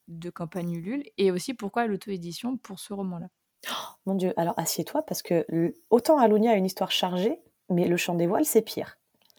de 0.09 0.31
campagne 0.31 0.73
Ulule, 0.73 1.05
et 1.19 1.31
aussi 1.31 1.55
pourquoi 1.55 1.87
l'auto-édition 1.87 2.57
pour 2.57 2.81
ce 2.81 2.93
roman-là? 2.95 3.29
Mon 4.07 4.15
Dieu, 4.15 4.33
alors 4.37 4.55
assieds-toi 4.59 5.03
parce 5.03 5.23
que 5.23 5.47
autant 5.91 6.19
Alunia 6.19 6.53
a 6.53 6.55
une 6.55 6.67
histoire 6.67 6.91
chargée, 6.91 7.41
mais 7.71 7.87
le 7.87 7.97
chant 7.97 8.15
des 8.15 8.27
voiles, 8.27 8.45
c'est 8.45 8.63
pire. 8.63 8.99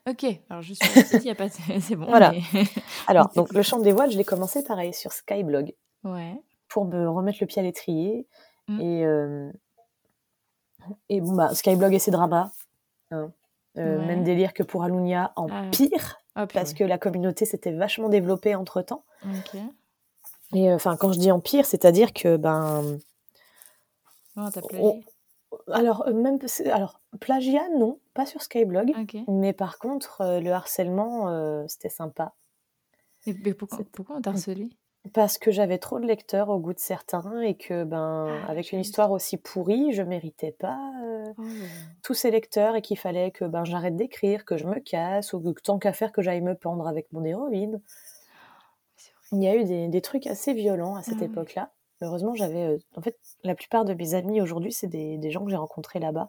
Ok, 0.10 0.26
alors 0.50 0.62
je 0.62 0.74
suis 0.74 1.18
il 1.20 1.24
y 1.24 1.30
a 1.30 1.36
pas, 1.36 1.48
c'est 1.82 1.96
bon. 1.96 2.06
Voilà. 2.08 2.34
Alors, 3.08 3.30
donc 3.36 3.54
le 3.54 3.62
chant 3.62 3.80
des 3.80 3.94
voiles, 3.94 4.12
je 4.12 4.18
l'ai 4.18 4.26
commencé 4.26 4.64
pareil 4.64 4.94
sur 4.94 5.14
Skyblog. 5.14 5.74
Ouais. 6.04 6.36
Pour 6.68 6.86
me 6.86 7.08
remettre 7.08 7.38
le 7.40 7.48
pied 7.48 7.62
à 7.62 7.64
l'étrier. 7.64 8.28
Mmh. 8.68 8.82
Et, 8.82 9.06
euh, 9.06 9.52
et 11.08 11.22
bon, 11.22 11.34
bah, 11.34 11.56
Skyblog 11.56 11.94
et 11.94 12.00
ses 12.00 12.12
dramas. 12.12 12.52
Hein. 13.12 13.32
Euh, 13.78 14.06
même 14.06 14.24
délire 14.24 14.54
que 14.54 14.62
pour 14.62 14.84
Alunia 14.84 15.32
en 15.36 15.48
ah. 15.50 15.64
pire, 15.72 16.18
ah, 16.36 16.48
parce 16.48 16.74
que 16.74 16.84
la 16.84 16.98
communauté 16.98 17.46
s'était 17.46 17.72
vachement 17.72 18.10
développée 18.10 18.56
entre 18.56 18.82
temps. 18.82 19.04
Ok. 19.26 19.60
Et 20.54 20.70
euh, 20.70 20.76
enfin, 20.76 20.98
quand 20.98 21.12
je 21.14 21.20
dis 21.20 21.32
en 21.32 21.40
pire, 21.40 21.66
c'est-à-dire 21.66 22.14
que 22.14 22.38
ben 22.38 23.00
Oh, 24.36 25.02
alors, 25.72 26.08
euh, 26.08 26.14
même, 26.14 26.40
alors, 26.72 27.02
plagiat, 27.20 27.70
non, 27.78 28.00
pas 28.14 28.26
sur 28.26 28.42
Skyblog. 28.42 28.94
Mais 29.28 29.54
par 29.54 29.78
contre, 29.78 30.22
euh, 30.22 30.40
le 30.40 30.52
harcèlement, 30.52 31.30
euh, 31.30 31.64
c'était 31.68 31.90
sympa. 31.90 32.34
mais 33.26 33.54
pourquoi, 33.54 33.80
pourquoi 33.92 34.18
on 34.18 34.22
t'a 34.22 34.32
harcelé? 34.32 34.70
Parce 35.14 35.38
que 35.38 35.52
j'avais 35.52 35.80
trop 35.80 36.00
de 36.00 36.06
lecteurs 36.06 36.50
au 36.50 36.60
goût 36.60 36.74
de 36.74 36.80
certains 36.80 37.42
et 37.42 37.56
que, 37.56 37.84
ben, 37.84 38.28
ah, 38.30 38.50
avec 38.50 38.72
une 38.72 38.80
histoire 38.80 39.12
aussi 39.12 39.36
pourrie, 39.36 39.92
je 39.92 40.02
méritais 40.02 40.54
pas 40.54 40.94
oh. 41.38 41.44
tous 42.04 42.14
ces 42.14 42.32
lecteurs 42.32 42.78
et 42.78 42.82
qu'il 42.82 42.98
fallait 42.98 43.32
que 43.32 43.44
ben, 43.44 43.66
j'arrête 43.66 43.98
d'écrire, 43.98 44.46
que 44.46 44.56
je 44.56 44.66
me 44.66 44.80
casse 44.80 45.34
ou 45.34 45.42
que 45.42 45.62
tant 45.62 45.78
qu'à 45.78 45.92
faire 45.92 46.14
que 46.14 46.22
j'aille 46.22 46.42
me 46.42 46.56
pendre 46.56 46.88
avec 46.88 47.12
mon 47.12 47.26
héroïne. 47.26 47.82
Il 49.34 49.44
y 49.44 49.48
a 49.48 49.56
eu 49.56 49.66
des, 49.66 49.90
des 49.90 50.02
trucs 50.02 50.26
assez 50.26 50.54
violents 50.54 50.96
à 50.96 51.02
cette 51.02 51.22
ah 51.22 51.26
époque-là. 51.26 51.72
Heureusement, 52.02 52.34
j'avais. 52.36 52.66
Euh, 52.66 52.78
en 52.96 53.02
fait, 53.02 53.18
la 53.44 53.56
plupart 53.56 53.86
de 53.86 53.94
mes 53.94 54.14
amis 54.14 54.42
aujourd'hui, 54.42 54.72
c'est 54.72 54.88
des, 54.88 55.18
des, 55.18 55.32
gens 55.32 55.44
que 55.46 55.52
j'ai 55.52 55.58
rencontrés 55.58 56.00
là-bas. 56.00 56.28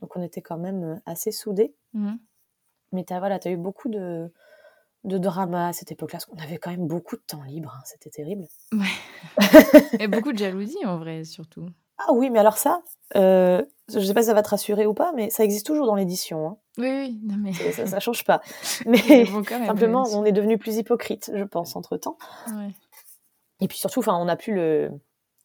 Donc, 0.00 0.16
on 0.16 0.22
était 0.22 0.42
quand 0.42 0.58
même 0.58 0.84
euh, 0.84 0.96
assez 1.06 1.32
soudés. 1.32 1.74
Mmh. 1.92 2.14
Mais 2.92 3.04
tu 3.04 3.12
as, 3.12 3.18
voilà, 3.18 3.38
as 3.42 3.50
eu 3.50 3.56
beaucoup 3.56 3.88
de, 3.88 4.32
de 5.04 5.18
drama 5.18 5.68
à 5.68 5.72
cette 5.72 5.92
époque-là, 5.92 6.18
parce 6.18 6.26
qu'on 6.26 6.42
avait 6.42 6.58
quand 6.58 6.70
même 6.70 6.86
beaucoup 6.86 7.16
de 7.16 7.22
temps 7.26 7.42
libre. 7.42 7.74
Hein, 7.76 7.82
c'était 7.84 8.10
terrible. 8.10 8.46
Ouais. 8.72 9.40
Et 10.00 10.08
beaucoup 10.08 10.32
de 10.32 10.38
jalousie, 10.38 10.84
en 10.84 10.98
vrai, 10.98 11.24
surtout. 11.24 11.66
Ah 11.98 12.12
oui, 12.12 12.30
mais 12.30 12.38
alors 12.38 12.58
ça, 12.58 12.80
euh, 13.16 13.62
je 13.88 13.98
sais 13.98 14.14
pas 14.14 14.22
si 14.22 14.28
ça 14.28 14.34
va 14.34 14.42
te 14.42 14.50
rassurer 14.50 14.86
ou 14.86 14.94
pas, 14.94 15.12
mais 15.16 15.30
ça 15.30 15.42
existe 15.42 15.66
toujours 15.66 15.86
dans 15.86 15.96
l'édition. 15.96 16.48
Hein. 16.48 16.56
Oui, 16.78 16.88
oui, 16.88 17.20
non 17.24 17.34
mais 17.38 17.52
ça, 17.52 17.86
ça 17.86 17.98
change 17.98 18.24
pas. 18.24 18.40
Mais 18.86 19.26
simplement, 19.26 20.04
on 20.12 20.24
est 20.24 20.30
devenu 20.30 20.58
plus 20.58 20.76
hypocrite, 20.76 21.32
je 21.34 21.42
pense, 21.42 21.74
entre 21.74 21.96
temps. 21.96 22.16
Ouais. 22.46 22.70
Et 23.60 23.68
puis 23.68 23.78
surtout, 23.78 24.00
enfin, 24.00 24.16
on 24.16 24.26
n'a 24.26 24.36
plus 24.36 24.54
le, 24.54 24.90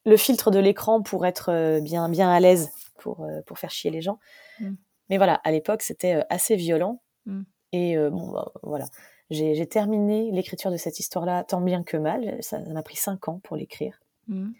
le 0.05 0.17
filtre 0.17 0.51
de 0.51 0.59
l'écran 0.59 1.01
pour 1.01 1.25
être 1.25 1.49
euh, 1.49 1.79
bien, 1.79 2.09
bien 2.09 2.29
à 2.29 2.39
l'aise 2.39 2.71
pour, 2.97 3.23
euh, 3.23 3.41
pour 3.45 3.57
faire 3.59 3.71
chier 3.71 3.91
les 3.91 4.01
gens. 4.01 4.19
Mm. 4.59 4.73
Mais 5.09 5.17
voilà, 5.17 5.35
à 5.43 5.51
l'époque, 5.51 5.81
c'était 5.81 6.15
euh, 6.15 6.23
assez 6.29 6.55
violent. 6.55 7.01
Mm. 7.25 7.41
Et 7.71 7.97
bon, 7.97 8.29
bah, 8.29 8.51
voilà. 8.61 8.85
J'ai 9.31 9.65
terminé 9.65 10.29
l'écriture 10.31 10.69
de 10.69 10.77
cette 10.77 10.99
histoire-là 10.99 11.43
tant 11.43 11.59
bien 11.59 11.81
que 11.81 11.97
mal. 11.97 12.37
Ça 12.41 12.59
m'a 12.59 12.83
pris 12.83 12.97
cinq 12.97 13.27
ans 13.27 13.39
pour 13.43 13.57
l'écrire. 13.57 13.99
Mm. 14.27 14.51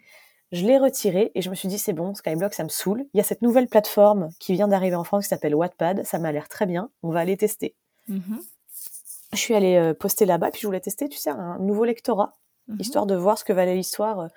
Je 0.50 0.66
l'ai 0.66 0.78
retiré 0.78 1.30
et 1.36 1.40
je 1.40 1.48
me 1.48 1.54
suis 1.54 1.68
dit, 1.68 1.78
c'est 1.78 1.92
bon, 1.92 2.14
Skyblock, 2.14 2.54
ça 2.54 2.64
me 2.64 2.68
saoule. 2.68 3.06
Il 3.14 3.18
y 3.18 3.20
a 3.20 3.22
cette 3.22 3.42
nouvelle 3.42 3.68
plateforme 3.68 4.30
qui 4.40 4.52
vient 4.54 4.66
d'arriver 4.66 4.96
en 4.96 5.04
France 5.04 5.24
qui 5.24 5.28
s'appelle 5.28 5.54
Wattpad. 5.54 6.04
Ça 6.04 6.18
m'a 6.18 6.32
l'air 6.32 6.48
très 6.48 6.66
bien. 6.66 6.90
On 7.04 7.10
va 7.10 7.20
aller 7.20 7.36
tester. 7.36 7.76
Mm-hmm. 8.10 8.40
Je 9.32 9.38
suis 9.38 9.54
allée 9.54 9.92
poster 9.94 10.26
là-bas, 10.26 10.50
puis 10.50 10.60
je 10.62 10.66
voulais 10.66 10.80
tester, 10.80 11.08
tu 11.08 11.18
sais, 11.18 11.30
un 11.30 11.58
nouveau 11.60 11.84
lectorat, 11.84 12.36
mm-hmm. 12.68 12.80
histoire 12.80 13.06
de 13.06 13.14
voir 13.14 13.38
ce 13.38 13.44
que 13.44 13.52
valait 13.52 13.74
l'histoire 13.74 14.28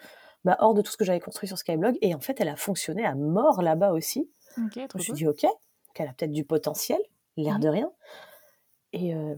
bah, 0.44 0.56
hors 0.60 0.74
de 0.74 0.82
tout 0.82 0.92
ce 0.92 0.98
que 0.98 1.06
j'avais 1.06 1.20
construit 1.20 1.48
sur 1.48 1.58
Skyblog. 1.58 1.98
Et 2.02 2.16
en 2.16 2.20
fait, 2.20 2.40
elle 2.40 2.50
a 2.50 2.56
fonctionné 2.56 3.06
à 3.06 3.16
mort 3.16 3.62
là-bas 3.62 3.92
aussi. 3.92 4.30
je 4.56 4.98
me 4.98 5.02
suis 5.02 5.14
dit, 5.14 5.28
ok, 5.28 5.46
qu'elle 5.94 6.08
a 6.08 6.14
peut-être 6.14 6.32
du 6.32 6.46
potentiel, 6.46 7.00
l'air 7.36 7.60
de 7.60 7.68
rien. 7.68 7.92
Et 8.94 9.14
euh, 9.14 9.36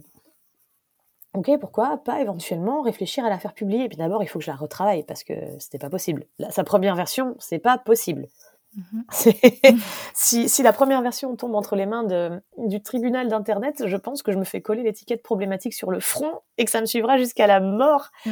ok, 1.34 1.58
pourquoi 1.60 1.98
pas 1.98 2.22
éventuellement 2.22 2.82
réfléchir 2.82 3.26
à 3.26 3.30
la 3.30 3.40
faire 3.40 3.54
publier. 3.54 3.86
Et 3.86 3.88
puis 3.88 3.98
d'abord, 3.98 4.24
il 4.24 4.28
faut 4.28 4.40
que 4.40 4.46
je 4.46 4.52
la 4.52 4.58
retravaille 4.58 5.04
parce 5.04 5.24
que 5.24 5.34
c'était 5.60 5.80
pas 5.80 5.90
possible. 5.90 6.26
sa 6.50 6.64
première 6.64 6.96
version, 6.96 7.36
c'est 7.40 7.60
pas 7.60 7.78
possible. 7.78 8.28
Si, 10.13 10.63
la 10.63 10.74
première 10.74 11.01
version 11.01 11.36
tombe 11.36 11.55
entre 11.55 11.76
les 11.76 11.86
mains 11.86 12.03
de, 12.03 12.41
du 12.57 12.82
tribunal 12.82 13.28
d'Internet, 13.28 13.84
je 13.86 13.97
pense 13.97 14.24
que 14.24 14.32
je 14.32 14.38
me 14.38 14.43
fais 14.43 14.61
coller 14.61 14.84
l'étiquette 14.84 15.24
problématique 15.24 15.74
sur 15.74 15.91
le 15.91 15.99
front 15.99 16.41
et 16.57 16.65
que 16.65 16.72
ça 16.72 16.82
me 16.82 16.86
suivra 16.86 17.17
jusqu'à 17.17 17.47
la 17.47 17.59
mort. 17.59 18.09
Oh, 18.26 18.30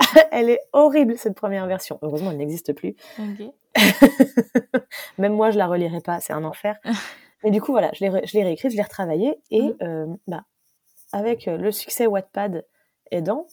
elle 0.30 0.50
est 0.50 0.60
horrible, 0.72 1.16
cette 1.16 1.34
première 1.34 1.66
version. 1.66 1.98
Heureusement, 2.02 2.30
elle 2.30 2.38
n'existe 2.38 2.72
plus. 2.74 2.96
Même 5.18 5.34
moi, 5.34 5.50
je 5.50 5.58
la 5.58 5.66
relirai 5.66 6.00
pas, 6.00 6.20
c'est 6.20 6.32
un 6.32 6.44
enfer. 6.44 6.76
Mais 7.44 7.50
du 7.50 7.60
coup, 7.60 7.72
voilà, 7.72 7.90
je 7.94 8.04
l'ai 8.04 8.42
réécrite, 8.42 8.70
je 8.70 8.76
l'ai 8.76 8.82
retravaillée 8.82 9.36
et 9.50 9.62
mhm. 9.62 9.76
euh, 9.82 10.06
bah, 10.26 10.44
avec 11.12 11.46
le 11.46 11.72
succès 11.72 12.06
Wattpad 12.06 12.64
aidant, 13.10 13.46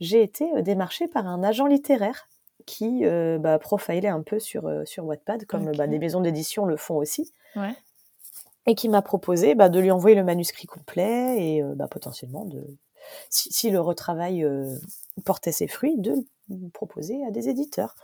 j'ai 0.00 0.22
été 0.22 0.50
euh, 0.54 0.62
démarchée 0.62 1.08
par 1.08 1.26
un 1.26 1.42
agent 1.42 1.66
littéraire 1.66 2.28
qui 2.66 3.04
euh, 3.04 3.38
bah, 3.38 3.58
profilait 3.58 4.08
un 4.08 4.22
peu 4.22 4.38
sur, 4.38 4.66
euh, 4.66 4.84
sur 4.84 5.04
Wattpad, 5.04 5.46
comme 5.46 5.72
bah, 5.72 5.86
des 5.86 5.98
maisons 5.98 6.20
d'édition 6.20 6.66
le 6.66 6.76
font 6.76 6.96
aussi. 6.96 7.32
Et 8.66 8.74
qui 8.74 8.88
m'a 8.88 9.00
proposé 9.00 9.54
bah, 9.54 9.68
de 9.68 9.78
lui 9.78 9.92
envoyer 9.92 10.16
le 10.16 10.24
manuscrit 10.24 10.66
complet 10.66 11.36
et 11.40 11.62
euh, 11.62 11.74
potentiellement, 11.88 12.44
de, 12.44 12.66
si, 13.30 13.70
le 13.70 13.80
retravail 13.80 14.44
portait 15.24 15.52
ses 15.52 15.68
fruits, 15.68 15.96
de 15.96 16.26
le 16.50 16.68
proposer 16.70 17.24
à 17.24 17.30
des 17.30 17.48
éditeurs. 17.48 17.94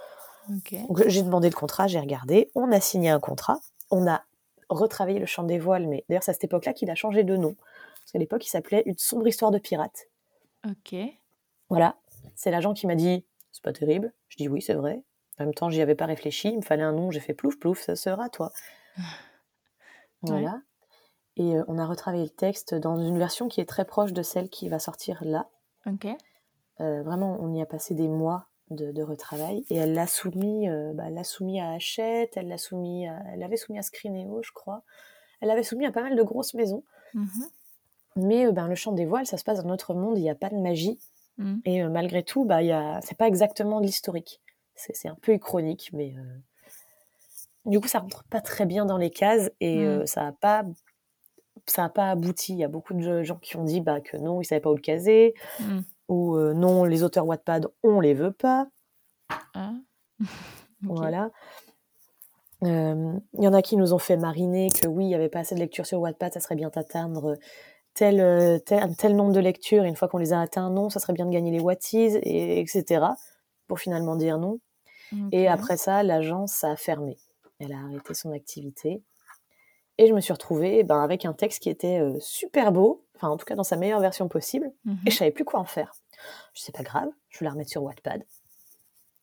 J'ai 1.06 1.22
demandé 1.22 1.50
le 1.50 1.54
contrat, 1.54 1.88
j'ai 1.88 2.00
regardé, 2.00 2.50
on 2.54 2.70
a 2.72 2.80
signé 2.80 3.10
un 3.10 3.20
contrat, 3.20 3.58
on 3.90 4.06
a 4.06 4.22
retravaillé 4.68 5.18
le 5.18 5.26
chant 5.26 5.42
des 5.42 5.58
voiles, 5.58 5.86
mais 5.86 6.04
d'ailleurs 6.08 6.22
c'est 6.22 6.30
à 6.30 6.34
cette 6.34 6.44
époque-là 6.44 6.72
qu'il 6.72 6.90
a 6.90 6.94
changé 6.94 7.24
de 7.24 7.36
nom. 7.36 7.54
Parce 8.00 8.12
qu'à 8.12 8.18
l'époque, 8.18 8.44
il 8.46 8.50
s'appelait 8.50 8.82
Une 8.86 8.98
sombre 8.98 9.26
histoire 9.28 9.50
de 9.50 9.58
pirate. 9.58 10.08
Ok. 10.66 10.96
Voilà, 11.68 11.96
c'est 12.34 12.50
l'agent 12.50 12.74
qui 12.74 12.86
m'a 12.86 12.94
dit 12.94 13.24
c'est 13.52 13.62
pas 13.62 13.72
terrible. 13.72 14.12
Je 14.28 14.36
dis 14.36 14.48
oui, 14.48 14.62
c'est 14.62 14.74
vrai. 14.74 15.02
En 15.38 15.44
même 15.44 15.54
temps, 15.54 15.70
j'y 15.70 15.80
avais 15.80 15.94
pas 15.94 16.06
réfléchi. 16.06 16.48
Il 16.50 16.58
me 16.58 16.62
fallait 16.62 16.82
un 16.82 16.92
nom. 16.92 17.10
J'ai 17.10 17.20
fait 17.20 17.34
plouf 17.34 17.58
plouf, 17.58 17.80
ça 17.80 17.96
sera 17.96 18.28
toi. 18.28 18.52
voilà. 20.22 20.60
Et 21.36 21.56
euh, 21.56 21.64
on 21.68 21.78
a 21.78 21.86
retravaillé 21.86 22.24
le 22.24 22.30
texte 22.30 22.74
dans 22.74 22.98
une 22.98 23.18
version 23.18 23.48
qui 23.48 23.60
est 23.60 23.68
très 23.68 23.84
proche 23.84 24.12
de 24.12 24.22
celle 24.22 24.48
qui 24.50 24.68
va 24.68 24.78
sortir 24.78 25.22
là. 25.24 25.48
Ok. 25.86 26.06
Euh, 26.80 27.02
vraiment, 27.02 27.38
on 27.40 27.54
y 27.54 27.62
a 27.62 27.66
passé 27.66 27.94
des 27.94 28.08
mois 28.08 28.46
de, 28.70 29.02
retravail 29.02 29.64
et 29.68 29.76
elle 29.76 29.92
l'a 29.92 30.06
soumis, 30.06 30.68
euh, 30.68 30.92
bah, 30.94 31.10
l'a 31.10 31.24
soumis 31.24 31.60
à 31.60 31.72
Hachette, 31.72 32.36
elle 32.36 32.48
l'a 32.48 32.56
soumis, 32.56 33.04
elle 33.04 33.42
avait 33.42 33.56
soumis 33.56 33.78
à 33.78 33.82
Screenéo, 33.82 34.42
je 34.42 34.52
crois. 34.52 34.82
Elle 35.40 35.50
avait 35.50 35.62
soumis 35.62 35.86
à 35.86 35.92
pas 35.92 36.02
mal 36.02 36.16
de 36.16 36.22
grosses 36.22 36.54
maisons. 36.54 36.82
Mm-hmm. 37.14 37.48
Mais 38.16 38.52
ben, 38.52 38.68
le 38.68 38.74
chant 38.74 38.92
des 38.92 39.04
voiles, 39.04 39.26
ça 39.26 39.36
se 39.36 39.44
passe 39.44 39.62
dans 39.62 39.68
notre 39.68 39.94
monde, 39.94 40.16
il 40.16 40.22
n'y 40.22 40.30
a 40.30 40.34
pas 40.34 40.48
de 40.48 40.56
magie. 40.56 40.98
Mmh. 41.38 41.58
Et 41.64 41.82
euh, 41.82 41.88
malgré 41.88 42.22
tout, 42.22 42.44
bah, 42.44 42.60
c'est 43.02 43.16
pas 43.16 43.28
exactement 43.28 43.80
de 43.80 43.86
l'historique. 43.86 44.40
C'est 44.74 45.08
un 45.08 45.16
peu 45.20 45.36
chronique, 45.38 45.90
mais 45.92 46.14
euh, 46.16 46.38
du 47.66 47.80
coup, 47.80 47.88
ça 47.88 48.00
rentre 48.00 48.24
pas 48.24 48.40
très 48.40 48.66
bien 48.66 48.84
dans 48.84 48.96
les 48.96 49.10
cases 49.10 49.50
et 49.60 49.78
mmh. 49.78 49.86
euh, 49.86 50.06
ça 50.06 50.26
a 50.26 50.32
pas 50.32 50.64
ça 51.66 51.82
n'a 51.82 51.88
pas 51.90 52.10
abouti. 52.10 52.54
Il 52.54 52.58
y 52.58 52.64
a 52.64 52.68
beaucoup 52.68 52.94
de 52.94 53.22
gens 53.22 53.36
qui 53.36 53.56
ont 53.56 53.64
dit 53.64 53.80
bah, 53.80 54.00
que 54.00 54.16
non, 54.16 54.40
ils 54.40 54.44
savaient 54.44 54.60
pas 54.60 54.70
où 54.70 54.74
le 54.74 54.80
caser, 54.80 55.34
mmh. 55.60 55.80
ou 56.08 56.38
non, 56.38 56.84
les 56.84 57.02
auteurs 57.02 57.26
Wattpad, 57.26 57.68
on 57.82 58.00
les 58.00 58.14
veut 58.14 58.32
pas. 58.32 58.68
Ah. 59.54 59.72
Voilà. 60.84 61.30
Il 62.62 63.20
y 63.38 63.46
en 63.46 63.52
a 63.52 63.62
qui 63.62 63.76
nous 63.76 63.94
ont 63.94 63.98
fait 63.98 64.16
mariner 64.16 64.68
que 64.68 64.88
oui, 64.88 65.04
il 65.04 65.08
n'y 65.08 65.14
avait 65.14 65.28
pas 65.28 65.38
assez 65.38 65.54
de 65.54 65.60
lecture 65.60 65.86
sur 65.86 66.00
Wattpad, 66.00 66.32
ça 66.32 66.40
serait 66.40 66.56
bien 66.56 66.70
d'atteindre 66.70 67.36
tel, 67.94 68.20
euh, 68.20 68.58
tel, 68.58 68.96
tel, 68.96 69.16
nombre 69.16 69.32
de 69.32 69.40
lectures, 69.40 69.84
et 69.84 69.88
une 69.88 69.96
fois 69.96 70.08
qu'on 70.08 70.18
les 70.18 70.32
a 70.32 70.40
atteints, 70.40 70.70
non, 70.70 70.90
ça 70.90 71.00
serait 71.00 71.12
bien 71.12 71.26
de 71.26 71.30
gagner 71.30 71.50
les 71.50 71.60
Whatties, 71.60 72.16
et, 72.22 72.60
etc. 72.60 73.06
Pour 73.66 73.80
finalement 73.80 74.16
dire 74.16 74.38
non. 74.38 74.58
Et 75.30 75.46
après 75.46 75.76
ça, 75.76 76.02
l'agence 76.02 76.64
a 76.64 76.74
fermé. 76.74 77.18
Elle 77.58 77.72
a 77.72 77.78
arrêté 77.80 78.14
son 78.14 78.32
activité. 78.32 79.02
Et 79.98 80.06
je 80.06 80.14
me 80.14 80.20
suis 80.20 80.32
retrouvée 80.32 80.84
ben, 80.84 81.02
avec 81.02 81.26
un 81.26 81.34
texte 81.34 81.62
qui 81.62 81.68
était 81.68 82.00
euh, 82.00 82.18
super 82.18 82.72
beau, 82.72 83.04
enfin 83.14 83.28
en 83.28 83.36
tout 83.36 83.44
cas 83.44 83.54
dans 83.54 83.62
sa 83.62 83.76
meilleure 83.76 84.00
version 84.00 84.26
possible, 84.28 84.72
et 84.86 84.88
mhm. 84.88 84.98
je 85.06 85.10
savais 85.10 85.30
plus 85.30 85.44
quoi 85.44 85.60
en 85.60 85.64
faire. 85.64 85.92
Je 86.54 86.62
sais 86.62 86.72
pas 86.72 86.82
grave, 86.82 87.08
je 87.28 87.40
vais 87.40 87.44
la 87.44 87.52
remettre 87.52 87.70
sur 87.70 87.82
Wattpad. 87.82 88.24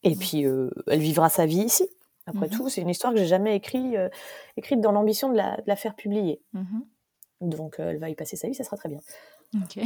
Et 0.03 0.11
mhm. 0.11 0.17
puis 0.17 0.45
euh, 0.45 0.69
elle 0.87 0.99
vivra 0.99 1.29
sa 1.29 1.45
vie 1.45 1.63
ici. 1.63 1.89
Après 2.27 2.47
mhm. 2.47 2.55
tout, 2.55 2.69
c'est 2.69 2.81
une 2.81 2.89
histoire 2.89 3.13
que 3.13 3.19
j'ai 3.19 3.25
jamais 3.25 3.55
écrit, 3.55 3.95
écrite 4.55 4.79
dans 4.79 4.91
l'ambition 4.91 5.29
de 5.29 5.37
la, 5.37 5.57
de 5.57 5.63
la, 5.65 5.75
faire 5.75 5.95
publier. 5.95 6.39
Donc 7.41 7.79
euh, 7.79 7.89
elle 7.89 7.99
va 7.99 8.09
y 8.09 8.15
passer 8.15 8.35
sa 8.35 8.47
vie, 8.47 8.53
ça 8.53 8.63
sera 8.63 8.77
très 8.77 8.89
bien. 8.89 8.99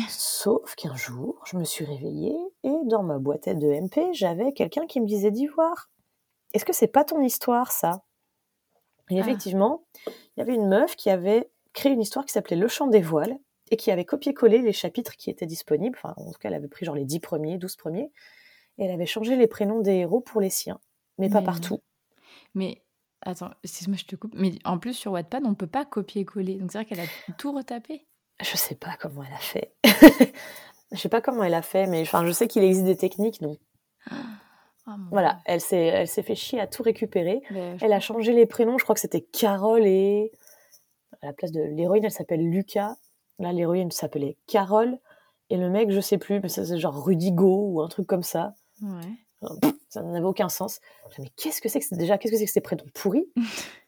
Sauf 0.10 0.76
qu'un 0.76 0.96
jour, 0.96 1.42
je 1.46 1.58
me 1.58 1.64
suis 1.64 1.86
réveillée 1.86 2.36
et 2.64 2.76
dans 2.86 3.04
ma 3.04 3.18
boîte 3.18 3.48
de 3.48 3.68
MP, 3.68 4.14
j'avais 4.14 4.52
quelqu'un 4.54 4.88
qui 4.88 5.00
me 5.00 5.06
disait 5.06 5.32
d'Ivoire. 5.32 5.90
Est-ce 6.54 6.66
que 6.66 6.74
c'est 6.74 6.88
pas 6.88 7.04
ton 7.04 7.22
histoire, 7.22 7.72
ça? 7.72 8.04
Et 9.10 9.18
ah. 9.18 9.22
effectivement, 9.22 9.84
il 10.08 10.40
y 10.40 10.42
avait 10.42 10.56
une 10.56 10.68
meuf 10.68 10.96
qui 10.96 11.10
avait 11.10 11.50
créé 11.74 11.92
une 11.92 12.02
histoire 12.02 12.26
qui 12.26 12.34
s'appelait 12.34 12.56
Le 12.56 12.68
Chant 12.68 12.88
des 12.88 13.02
Voiles 13.02 13.38
et 13.72 13.78
qui 13.78 13.92
avait 13.92 14.06
copié-collé 14.06 14.62
les 14.62 14.74
chapitres 14.74 15.16
qui 15.16 15.30
étaient 15.30 15.46
disponibles. 15.46 15.98
Enfin, 15.98 16.14
en 16.18 16.32
tout 16.32 16.40
cas, 16.40 16.50
elle 16.50 16.56
avait 16.56 16.68
pris 16.68 16.86
genre 16.86 16.96
les 16.96 17.06
10 17.06 17.20
premiers, 17.20 17.58
12 17.58 17.76
premiers. 17.76 18.12
Et 18.78 18.86
elle 18.86 18.92
avait 18.92 19.06
changé 19.06 19.36
les 19.36 19.48
prénoms 19.48 19.80
des 19.80 19.94
héros 19.94 20.20
pour 20.20 20.42
les 20.42 20.50
siens, 20.50 20.80
mais, 21.18 21.28
mais 21.28 21.34
pas 21.34 21.42
partout. 21.42 21.80
Mais 22.54 22.83
Attends, 23.26 23.52
excuse-moi, 23.64 23.98
je 23.98 24.06
te 24.06 24.16
coupe. 24.16 24.34
Mais 24.36 24.52
en 24.66 24.78
plus, 24.78 24.94
sur 24.94 25.14
Wattpad, 25.14 25.44
on 25.46 25.52
ne 25.52 25.56
peut 25.56 25.68
pas 25.68 25.86
copier-coller. 25.86 26.56
Donc, 26.56 26.72
c'est-à-dire 26.72 26.90
qu'elle 26.90 27.06
a 27.06 27.34
tout 27.38 27.54
retapé 27.54 28.06
Je 28.42 28.58
sais 28.58 28.76
pas 28.76 28.98
comment 29.00 29.24
elle 29.24 29.34
a 29.34 29.38
fait. 29.38 29.74
je 30.92 30.98
sais 30.98 31.10
pas 31.10 31.22
comment 31.22 31.44
elle 31.44 31.54
a 31.54 31.62
fait, 31.62 31.88
mais 31.88 32.02
enfin, 32.02 32.26
je 32.26 32.32
sais 32.32 32.48
qu'il 32.48 32.64
existe 32.64 32.86
des 32.86 32.98
techniques. 32.98 33.42
Donc, 33.42 33.60
oh, 34.12 34.92
voilà, 35.10 35.40
elle 35.46 35.62
s'est, 35.62 35.86
elle 35.86 36.08
s'est 36.08 36.24
fait 36.24 36.36
chier 36.36 36.60
à 36.60 36.68
tout 36.68 36.84
récupérer. 36.84 37.42
Ben, 37.52 37.78
elle 37.82 37.94
a 37.94 38.02
changé 38.02 38.34
les 38.34 38.46
prénoms. 38.46 38.78
Je 38.78 38.84
crois 38.84 38.96
que 38.96 39.02
c'était 39.02 39.22
Carole 39.22 39.86
et 39.86 40.32
à 41.22 41.28
la 41.28 41.34
place 41.34 41.52
de 41.52 41.62
l'héroïne, 41.62 42.04
elle 42.04 42.12
s'appelle 42.12 42.50
Lucas. 42.50 42.96
Là, 43.40 43.54
l'héroïne 43.54 43.92
s'appelait 43.92 44.38
Carole 44.48 45.00
et 45.50 45.56
le 45.58 45.70
mec, 45.70 45.92
je 45.92 46.02
sais 46.02 46.18
plus, 46.18 46.42
mais 46.42 46.50
c'est 46.50 46.78
genre 46.78 47.04
Rudigo 47.06 47.70
ou 47.70 47.82
un 47.82 47.88
truc 47.88 48.06
comme 48.06 48.24
ça. 48.24 48.54
Ouais 48.82 49.70
ça 49.94 50.02
n'avait 50.02 50.26
aucun 50.26 50.50
sens. 50.50 50.80
mais 51.20 51.30
qu'est-ce 51.38 51.62
que 51.62 51.70
c'est 51.70 51.80
que 51.80 51.86
c'est 51.86 51.96
déjà 51.96 52.18
Qu'est-ce 52.18 52.32
que 52.34 52.38
c'est 52.38 52.46
que 52.46 52.52
ces 52.52 52.62
prénoms 52.62 52.86
pourris 52.94 53.30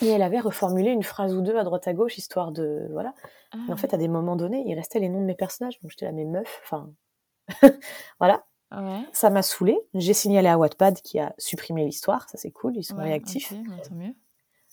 Et 0.00 0.08
elle 0.08 0.22
avait 0.22 0.40
reformulé 0.40 0.90
une 0.90 1.02
phrase 1.02 1.34
ou 1.34 1.42
deux 1.42 1.56
à 1.56 1.64
droite 1.64 1.86
à 1.86 1.92
gauche, 1.92 2.18
histoire 2.18 2.50
de 2.50 2.88
voilà. 2.90 3.14
Et 3.54 3.70
en 3.70 3.74
ah. 3.74 3.76
fait, 3.76 3.94
à 3.94 3.98
des 3.98 4.08
moments 4.08 4.36
donnés, 4.36 4.64
il 4.66 4.74
restait 4.74 4.98
les 4.98 5.08
noms 5.08 5.20
de 5.20 5.26
mes 5.26 5.34
personnages. 5.34 5.78
Donc 5.80 5.90
j'étais 5.90 6.06
là, 6.06 6.12
mes 6.12 6.24
meufs, 6.24 6.60
enfin 6.64 6.90
voilà. 8.18 8.44
Ça 9.12 9.28
m'a 9.28 9.42
saoulé. 9.42 9.78
J'ai 9.92 10.14
signalé 10.14 10.48
à 10.48 10.56
Wattpad 10.56 11.02
qui 11.02 11.18
a 11.18 11.34
supprimé 11.36 11.84
l'histoire. 11.84 12.28
Ça 12.30 12.38
c'est 12.38 12.50
cool, 12.50 12.76
ils 12.76 12.84
sont 12.84 12.96
réactifs. 12.96 13.52
mieux. 13.90 14.14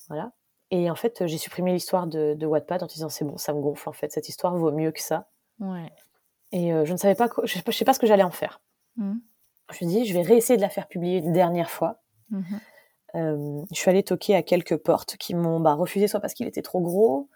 Voilà. 0.07 0.31
Et 0.71 0.89
en 0.89 0.95
fait, 0.95 1.27
j'ai 1.27 1.37
supprimé 1.37 1.73
l'histoire 1.73 2.07
de, 2.07 2.33
de, 2.33 2.45
Wattpad 2.45 2.81
en 2.81 2.85
disant 2.85 3.09
c'est 3.09 3.25
bon, 3.25 3.37
ça 3.37 3.53
me 3.53 3.59
gonfle 3.59 3.89
en 3.89 3.93
fait. 3.93 4.11
Cette 4.13 4.29
histoire 4.29 4.55
vaut 4.55 4.71
mieux 4.71 4.91
que 4.91 5.01
ça. 5.01 5.27
Ouais. 5.59 5.91
Et 6.51 6.73
euh, 6.73 6.85
je 6.85 6.93
ne 6.93 6.97
savais 6.97 7.15
pas, 7.15 7.27
je 7.43 7.53
sais 7.53 7.61
pas, 7.61 7.71
sais 7.71 7.85
pas 7.85 7.93
ce 7.93 7.99
que 7.99 8.07
j'allais 8.07 8.23
en 8.23 8.31
faire. 8.31 8.61
Mmh 8.95 9.17
je 9.71 9.85
me 9.85 9.89
dis, 9.89 10.05
je 10.05 10.13
vais 10.13 10.21
réessayer 10.21 10.57
de 10.57 10.61
la 10.61 10.69
faire 10.69 10.87
publier 10.87 11.17
une 11.17 11.33
dernière 11.33 11.69
fois. 11.69 12.01
Mhm. 12.29 12.59
Euh, 13.15 13.61
je 13.71 13.79
suis 13.79 13.89
allée 13.89 14.03
toquer 14.03 14.35
à 14.35 14.43
quelques 14.43 14.77
portes 14.77 15.17
qui 15.17 15.33
m'ont 15.33 15.59
bah, 15.59 15.73
refusé, 15.73 16.07
soit 16.07 16.19
parce 16.19 16.33
qu'il 16.33 16.47
était 16.47 16.61
trop 16.61 16.81
gros, 16.81 17.29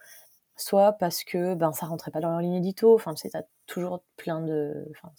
soit 0.56 0.94
parce 0.94 1.24
que 1.24 1.56
ben 1.56 1.72
ça 1.74 1.88
rentrait 1.88 2.12
pas 2.12 2.20
dans 2.20 2.30
leur 2.30 2.42
ligne 2.42 2.56
édito. 2.56 2.94
Enfin, 2.94 3.14
tu 3.14 3.28
sais, 3.28 3.36
as 3.36 3.46
toujours 3.66 4.04
plein 4.18 4.42
de. 4.42 4.88
Enfin, 4.92 5.12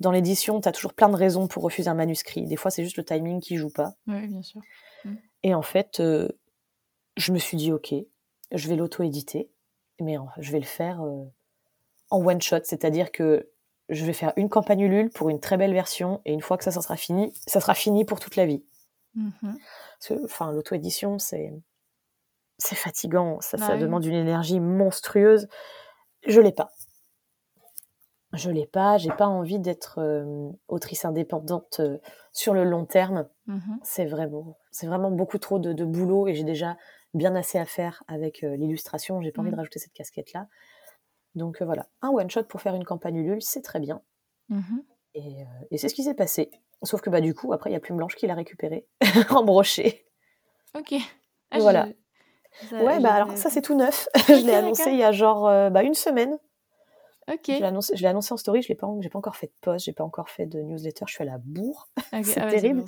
dans 0.00 0.10
l'édition, 0.10 0.60
tu 0.60 0.68
as 0.68 0.72
toujours 0.72 0.94
plein 0.94 1.08
de 1.08 1.16
raisons 1.16 1.46
pour 1.46 1.62
refuser 1.62 1.88
un 1.88 1.94
manuscrit. 1.94 2.46
Des 2.46 2.56
fois, 2.56 2.70
c'est 2.70 2.82
juste 2.82 2.96
le 2.96 3.04
timing 3.04 3.40
qui 3.40 3.56
joue 3.56 3.70
pas. 3.70 3.94
Oui, 4.06 4.26
bien 4.26 4.42
sûr. 4.42 4.60
Mm. 5.04 5.14
Et 5.42 5.54
en 5.54 5.62
fait, 5.62 6.00
euh, 6.00 6.28
je 7.16 7.32
me 7.32 7.38
suis 7.38 7.56
dit, 7.56 7.72
ok, 7.72 7.94
je 8.52 8.68
vais 8.68 8.76
l'auto-éditer, 8.76 9.50
mais 10.00 10.16
je 10.38 10.50
vais 10.50 10.58
le 10.58 10.64
faire 10.64 11.02
en 12.10 12.26
one 12.26 12.40
shot, 12.40 12.60
c'est-à-dire 12.64 13.12
que 13.12 13.48
je 13.90 14.04
vais 14.04 14.12
faire 14.12 14.32
une 14.36 14.48
campagne 14.48 14.80
Ulule 14.80 15.10
pour 15.10 15.28
une 15.28 15.40
très 15.40 15.56
belle 15.56 15.74
version, 15.74 16.20
et 16.24 16.32
une 16.32 16.40
fois 16.40 16.56
que 16.56 16.64
ça, 16.64 16.70
ça 16.70 16.80
sera 16.80 16.96
fini, 16.96 17.32
ça 17.46 17.60
sera 17.60 17.74
fini 17.74 18.04
pour 18.04 18.20
toute 18.20 18.36
la 18.36 18.46
vie. 18.46 18.64
Parce 19.14 20.08
que, 20.08 20.24
enfin, 20.24 20.52
l'auto-édition, 20.52 21.18
c'est 21.18 21.52
c'est 22.58 22.76
fatigant, 22.76 23.40
ça, 23.40 23.56
bah 23.56 23.66
ça 23.66 23.76
demande 23.78 24.04
une 24.04 24.14
énergie 24.14 24.60
monstrueuse. 24.60 25.48
Je 26.26 26.40
l'ai 26.40 26.52
pas. 26.52 26.70
Je 28.34 28.50
l'ai 28.50 28.66
pas. 28.66 28.98
J'ai 28.98 29.10
pas 29.10 29.26
envie 29.26 29.58
d'être 29.58 29.98
autrice 30.68 31.04
indépendante 31.04 31.80
sur 32.32 32.54
le 32.54 32.64
long 32.64 32.84
terme. 32.84 33.28
Mmh 33.46 33.58
c'est 33.82 34.04
vraiment, 34.04 34.58
c'est 34.70 34.86
vraiment 34.86 35.10
beaucoup 35.10 35.38
trop 35.38 35.58
de, 35.58 35.84
boulot 35.84 36.28
et 36.28 36.34
j'ai 36.34 36.44
déjà 36.44 36.76
bien 37.14 37.34
assez 37.34 37.58
à 37.58 37.64
faire 37.64 38.04
avec 38.06 38.42
l'illustration. 38.42 39.20
J'ai 39.22 39.32
pas 39.32 39.40
envie 39.40 39.50
de 39.50 39.56
mmh. 39.56 39.58
rajouter 39.58 39.78
cette 39.78 39.92
casquette 39.92 40.32
là. 40.32 40.46
Donc 41.34 41.62
voilà, 41.62 41.86
un 42.02 42.10
one 42.10 42.30
shot 42.30 42.44
pour 42.44 42.60
faire 42.60 42.74
une 42.74 42.84
campagne 42.84 43.16
Ulule, 43.16 43.42
c'est 43.42 43.62
très 43.62 43.80
bien. 43.80 44.02
Et, 45.14 45.44
et 45.70 45.78
c'est 45.78 45.88
ce 45.88 45.94
qui 45.94 46.02
s'est 46.02 46.14
passé. 46.14 46.50
Sauf 46.82 47.00
que 47.02 47.10
bah 47.10 47.20
du 47.20 47.34
coup, 47.34 47.52
après, 47.52 47.70
il 47.70 47.72
y 47.74 47.76
a 47.76 47.80
Plume 47.80 47.98
Blanche 47.98 48.16
qui 48.16 48.26
l'a 48.26 48.34
récupéré 48.34 48.86
en 49.30 49.44
brochet. 49.44 50.06
Ok. 50.76 50.94
Ah, 51.50 51.58
voilà. 51.58 51.88
ouais, 52.72 53.00
bah 53.00 53.12
alors 53.12 53.36
ça 53.36 53.50
c'est 53.50 53.62
tout 53.62 53.76
neuf. 53.76 54.08
je 54.28 54.46
l'ai 54.46 54.54
annoncé 54.54 54.90
il 54.90 54.98
y 54.98 55.02
a 55.02 55.12
genre 55.12 55.46
euh, 55.48 55.68
bah, 55.68 55.82
une 55.82 55.94
semaine. 55.94 56.38
Ok. 57.30 57.44
Je 57.48 57.52
l'ai 57.52 57.64
annoncé, 57.64 58.06
annoncé, 58.06 58.32
en 58.32 58.36
story, 58.36 58.62
je 58.62 58.68
l'ai 58.68 58.74
pas, 58.74 58.88
j'ai 59.00 59.08
pas 59.08 59.18
encore 59.18 59.36
fait 59.36 59.48
de 59.48 59.52
post, 59.60 59.84
j'ai 59.84 59.92
pas 59.92 60.04
encore 60.04 60.30
fait 60.30 60.46
de 60.46 60.60
newsletter, 60.60 61.04
je 61.06 61.12
suis 61.12 61.22
à 61.22 61.26
la 61.26 61.38
bourre. 61.38 61.88
c'est 62.24 62.40
ah 62.40 62.50
terrible. 62.50 62.82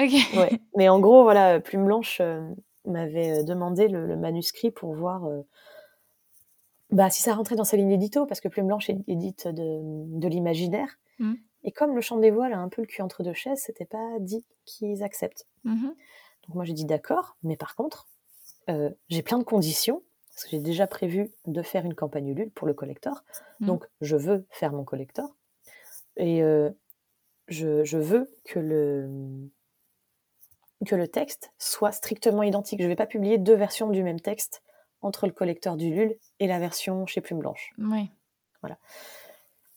Ok. 0.00 0.12
Ouais. 0.36 0.60
Mais 0.76 0.88
en 0.88 0.98
gros, 1.00 1.22
voilà, 1.22 1.60
Plume 1.60 1.84
Blanche 1.84 2.18
euh, 2.20 2.48
m'avait 2.86 3.40
euh, 3.40 3.42
demandé 3.42 3.88
le, 3.88 4.16
manuscrit 4.16 4.70
pour 4.70 4.94
voir 4.94 5.28
bah, 6.94 7.10
si 7.10 7.22
ça 7.22 7.34
rentrait 7.34 7.56
dans 7.56 7.64
sa 7.64 7.76
ligne 7.76 7.90
édito, 7.90 8.24
parce 8.24 8.40
que 8.40 8.48
Plume 8.48 8.68
Blanche 8.68 8.88
édite 9.08 9.48
de, 9.48 9.80
de 9.82 10.28
l'imaginaire. 10.28 10.98
Mmh. 11.18 11.34
Et 11.64 11.72
comme 11.72 11.94
le 11.94 12.00
chant 12.00 12.18
des 12.18 12.30
voiles 12.30 12.52
a 12.52 12.58
un 12.58 12.68
peu 12.68 12.82
le 12.82 12.86
cul 12.86 13.02
entre 13.02 13.24
deux 13.24 13.32
chaises, 13.32 13.60
c'était 13.60 13.84
pas 13.84 14.18
dit 14.20 14.44
qu'ils 14.64 15.02
acceptent. 15.02 15.46
Mmh 15.64 15.88
Donc 16.46 16.54
moi 16.54 16.64
j'ai 16.64 16.72
dit 16.72 16.84
d'accord, 16.84 17.36
mais 17.42 17.56
par 17.56 17.74
contre, 17.74 18.06
euh, 18.68 18.90
j'ai 19.08 19.22
plein 19.22 19.38
de 19.38 19.44
conditions, 19.44 20.02
parce 20.30 20.44
que 20.44 20.50
j'ai 20.50 20.60
déjà 20.60 20.86
prévu 20.86 21.32
de 21.46 21.62
faire 21.62 21.84
une 21.84 21.94
campagne 21.94 22.28
Ulule 22.28 22.50
pour 22.50 22.68
le 22.68 22.74
collector. 22.74 23.24
Mmh. 23.58 23.66
Donc 23.66 23.86
je 24.00 24.16
veux 24.16 24.46
faire 24.50 24.72
mon 24.72 24.84
collector. 24.84 25.34
Et 26.16 26.44
euh, 26.44 26.70
je, 27.48 27.96
veux 27.96 28.30
que 28.44 28.60
le, 28.60 29.50
que 30.86 30.94
le 30.94 31.08
texte 31.08 31.52
soit 31.58 31.90
strictement 31.90 32.44
identique. 32.44 32.78
Je 32.78 32.84
ne 32.84 32.90
vais 32.90 32.96
pas 32.96 33.06
publier 33.06 33.38
deux 33.38 33.56
versions 33.56 33.90
du 33.90 34.04
même 34.04 34.20
texte 34.20 34.62
entre 35.04 35.26
le 35.26 35.32
collecteur 35.32 35.76
d'Ulule 35.76 36.16
et 36.40 36.46
la 36.46 36.58
version 36.58 37.06
chez 37.06 37.20
Plume 37.20 37.38
Blanche. 37.38 37.72
Oui. 37.78 38.10
Voilà. 38.62 38.78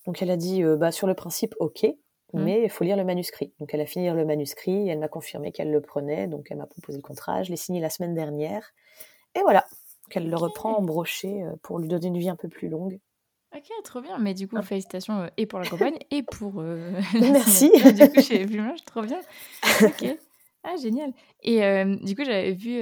Donc 0.06 0.22
elle 0.22 0.32
a 0.32 0.38
dit, 0.38 0.64
euh, 0.64 0.78
bah, 0.78 0.92
sur 0.92 1.08
le 1.08 1.14
principe, 1.14 1.54
ok, 1.60 1.84
mmh. 1.84 2.44
mais 2.44 2.64
il 2.64 2.70
faut 2.70 2.84
lire 2.84 2.96
le 2.96 3.04
manuscrit. 3.04 3.54
Donc 3.60 3.74
elle 3.74 3.82
a 3.82 3.86
fini 3.86 4.10
le 4.10 4.26
manuscrit, 4.26 4.88
elle 4.88 5.00
m'a 5.00 5.10
confirmé 5.10 5.52
qu'elle 5.52 5.72
le 5.72 5.82
prenait, 5.82 6.28
donc 6.28 6.48
elle 6.50 6.58
m'a 6.58 6.66
proposé 6.66 6.98
le 6.98 7.02
contrat, 7.02 7.44
je 7.44 7.50
l'ai 7.50 7.58
signé 7.58 7.82
la 7.82 7.90
semaine 7.90 8.16
dernière. 8.16 8.74
Et 9.36 9.42
voilà, 9.42 9.66
qu'elle 10.10 10.30
le 10.30 10.38
reprend 10.38 10.78
en 10.78 10.82
brochet 10.82 11.44
euh, 11.44 11.56
pour 11.62 11.80
lui 11.80 11.90
donner 11.90 12.08
une 12.08 12.18
vie 12.18 12.30
un 12.30 12.38
peu 12.38 12.48
plus 12.48 12.70
longue. 12.70 13.00
Ok, 13.56 13.70
trop 13.84 14.02
bien. 14.02 14.18
Mais 14.18 14.34
du 14.34 14.48
coup, 14.48 14.56
ah. 14.58 14.62
félicitations 14.62 15.22
euh, 15.22 15.28
et 15.38 15.46
pour 15.46 15.60
la 15.60 15.68
campagne 15.68 15.98
et 16.12 16.24
pour 16.24 16.54
Merci. 17.14 17.72
du 17.94 18.10
coup, 18.10 18.22
chez 18.22 18.46
Plumage, 18.46 18.84
trop 18.86 19.02
bien. 19.02 19.20
Ok. 19.84 20.18
Ah, 20.70 20.76
génial. 20.76 21.14
Et 21.44 21.62
du 22.02 22.16
coup, 22.16 22.24
j'avais 22.26 22.52
vu 22.52 22.80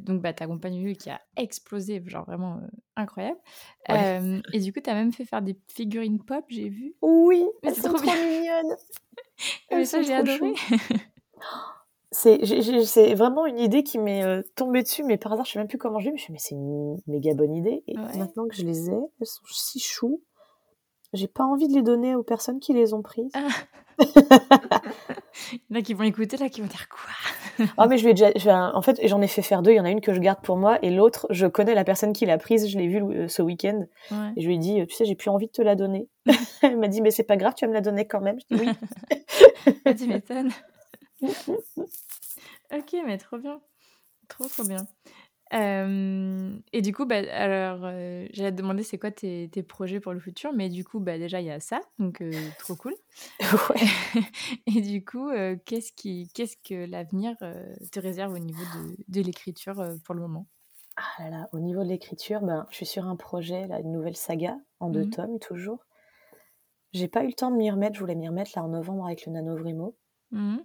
donc 0.00 0.20
bah, 0.22 0.32
ta 0.32 0.46
compagne 0.46 0.94
qui 0.94 1.08
a 1.08 1.20
explosé, 1.36 2.02
genre 2.06 2.24
vraiment 2.24 2.60
incroyable. 2.96 3.38
et 3.88 4.58
du 4.58 4.72
coup, 4.72 4.80
tu 4.80 4.90
as 4.90 4.94
même 4.94 5.12
fait 5.12 5.24
faire 5.24 5.42
des 5.42 5.56
figurines 5.68 6.22
pop, 6.22 6.44
j'ai 6.48 6.68
vu. 6.68 6.94
Oui, 7.00 7.44
elles 7.62 7.74
sont 7.74 7.92
trop, 7.92 8.04
mignonnes. 8.04 8.76
Mais 9.70 9.84
ça, 9.84 10.02
j'ai 10.02 10.14
adoré. 10.14 10.52
C'est 12.10 13.14
vraiment 13.14 13.46
une 13.46 13.58
idée 13.58 13.84
qui 13.84 13.98
m'est 13.98 14.42
tombée 14.54 14.82
dessus, 14.82 15.02
mais 15.02 15.16
par 15.16 15.32
hasard, 15.32 15.46
je 15.46 15.52
sais 15.52 15.58
même 15.58 15.68
plus 15.68 15.78
comment 15.78 15.98
je 15.98 16.06
l'ai. 16.06 16.12
Mais 16.12 16.18
je 16.18 16.32
me 16.32 16.36
suis 16.36 16.54
mais 16.54 16.58
c'est 16.60 16.62
une 16.66 16.98
méga 17.06 17.34
bonne 17.34 17.54
idée. 17.54 17.82
Et 17.86 17.96
maintenant 18.18 18.46
que 18.48 18.54
je 18.54 18.64
les 18.64 18.90
ai, 18.90 18.98
elles 19.20 19.26
sont 19.26 19.42
si 19.46 19.78
chou. 19.80 20.20
J'ai 21.14 21.28
pas 21.28 21.44
envie 21.44 21.68
de 21.68 21.74
les 21.74 21.82
donner 21.82 22.14
aux 22.14 22.22
personnes 22.22 22.58
qui 22.58 22.72
les 22.72 22.94
ont 22.94 23.02
prises. 23.02 23.32
Ah. 23.34 23.48
Il 25.52 25.60
y 25.70 25.76
en 25.76 25.80
a 25.80 25.82
qui 25.82 25.94
vont 25.94 26.04
écouter, 26.04 26.36
là, 26.36 26.48
qui 26.48 26.60
vont 26.60 26.66
dire 26.66 26.88
quoi? 26.88 27.66
Oh, 27.78 27.84
mais 27.88 27.98
je 27.98 28.04
vais 28.04 28.14
déjà. 28.14 28.74
en 28.74 28.82
fait, 28.82 28.98
j'en 29.04 29.20
ai 29.20 29.28
fait 29.28 29.42
faire 29.42 29.62
deux. 29.62 29.72
Il 29.72 29.76
y 29.76 29.80
en 29.80 29.84
a 29.84 29.90
une 29.90 30.00
que 30.00 30.14
je 30.14 30.20
garde 30.20 30.40
pour 30.42 30.56
moi 30.56 30.78
et 30.82 30.90
l'autre, 30.90 31.26
je 31.30 31.46
connais 31.46 31.74
la 31.74 31.84
personne 31.84 32.12
qui 32.12 32.24
l'a 32.26 32.38
prise. 32.38 32.68
Je 32.68 32.78
l'ai 32.78 32.88
vue 32.88 33.02
euh, 33.02 33.28
ce 33.28 33.42
week-end. 33.42 33.86
Et 34.36 34.40
je 34.40 34.46
lui 34.46 34.54
ai 34.54 34.58
dit, 34.58 34.86
tu 34.86 34.94
sais, 34.94 35.04
j'ai 35.04 35.14
plus 35.14 35.30
envie 35.30 35.46
de 35.46 35.52
te 35.52 35.62
la 35.62 35.74
donner. 35.74 36.08
Elle 36.62 36.78
m'a 36.78 36.88
dit, 36.88 37.02
mais 37.02 37.10
c'est 37.10 37.22
pas 37.24 37.36
grave, 37.36 37.54
tu 37.54 37.64
vas 37.64 37.68
me 37.68 37.74
la 37.74 37.80
donner 37.80 38.06
quand 38.06 38.20
même. 38.20 38.38
Je 38.50 38.56
dis 38.56 38.62
oui. 38.62 39.94
tu 39.96 40.06
m'étonnes. 40.06 40.50
ok, 41.22 42.96
mais 43.06 43.18
trop 43.18 43.38
bien. 43.38 43.60
Trop, 44.28 44.48
trop 44.48 44.64
bien 44.64 44.86
et 45.52 46.82
du 46.82 46.94
coup, 46.94 47.04
bah, 47.04 47.16
alors, 47.32 47.80
j'allais 48.32 48.52
te 48.52 48.56
demander 48.56 48.82
c'est 48.82 48.98
quoi 48.98 49.10
tes, 49.10 49.48
tes, 49.52 49.62
projets 49.62 50.00
pour 50.00 50.12
le 50.12 50.20
futur, 50.20 50.52
mais 50.52 50.68
du 50.68 50.84
coup, 50.84 51.00
bah, 51.00 51.18
déjà, 51.18 51.40
il 51.40 51.46
y 51.46 51.50
a 51.50 51.60
ça, 51.60 51.80
donc 51.98 52.22
trop 52.58 52.76
cool. 52.76 52.94
et 54.66 54.80
du 54.80 55.04
coup, 55.04 55.30
qu'est-ce, 55.64 55.92
qui, 55.92 56.30
qu'est-ce 56.34 56.56
que 56.56 56.86
l'avenir 56.86 57.36
te 57.38 58.00
réserve 58.00 58.32
au 58.32 58.38
niveau 58.38 58.62
de, 58.62 58.96
de 59.08 59.20
l'écriture 59.20 59.74
pour 60.04 60.14
le 60.14 60.20
moment? 60.22 60.46
Ah 60.96 61.24
là 61.24 61.30
là, 61.30 61.48
au 61.52 61.58
niveau 61.58 61.82
de 61.82 61.88
l'écriture, 61.88 62.40
ben, 62.42 62.66
je 62.70 62.76
suis 62.76 62.86
sur 62.86 63.06
un 63.06 63.16
projet, 63.16 63.66
là, 63.66 63.80
une 63.80 63.92
nouvelle 63.92 64.16
saga 64.16 64.58
en 64.78 64.90
deux 64.90 65.04
mmh 65.04 65.10
tomes 65.10 65.38
toujours. 65.38 65.86
J'ai 66.92 67.08
pas 67.08 67.24
eu 67.24 67.28
le 67.28 67.32
temps 67.32 67.50
de 67.50 67.56
m'y 67.56 67.70
remettre, 67.70 67.94
je 67.94 68.00
voulais 68.00 68.14
m'y 68.14 68.28
remettre 68.28 68.52
là 68.56 68.62
en 68.62 68.68
novembre 68.68 69.06
avec 69.06 69.24
le 69.24 69.32
Nanovrimo. 69.32 69.96
Mmh 70.30 70.58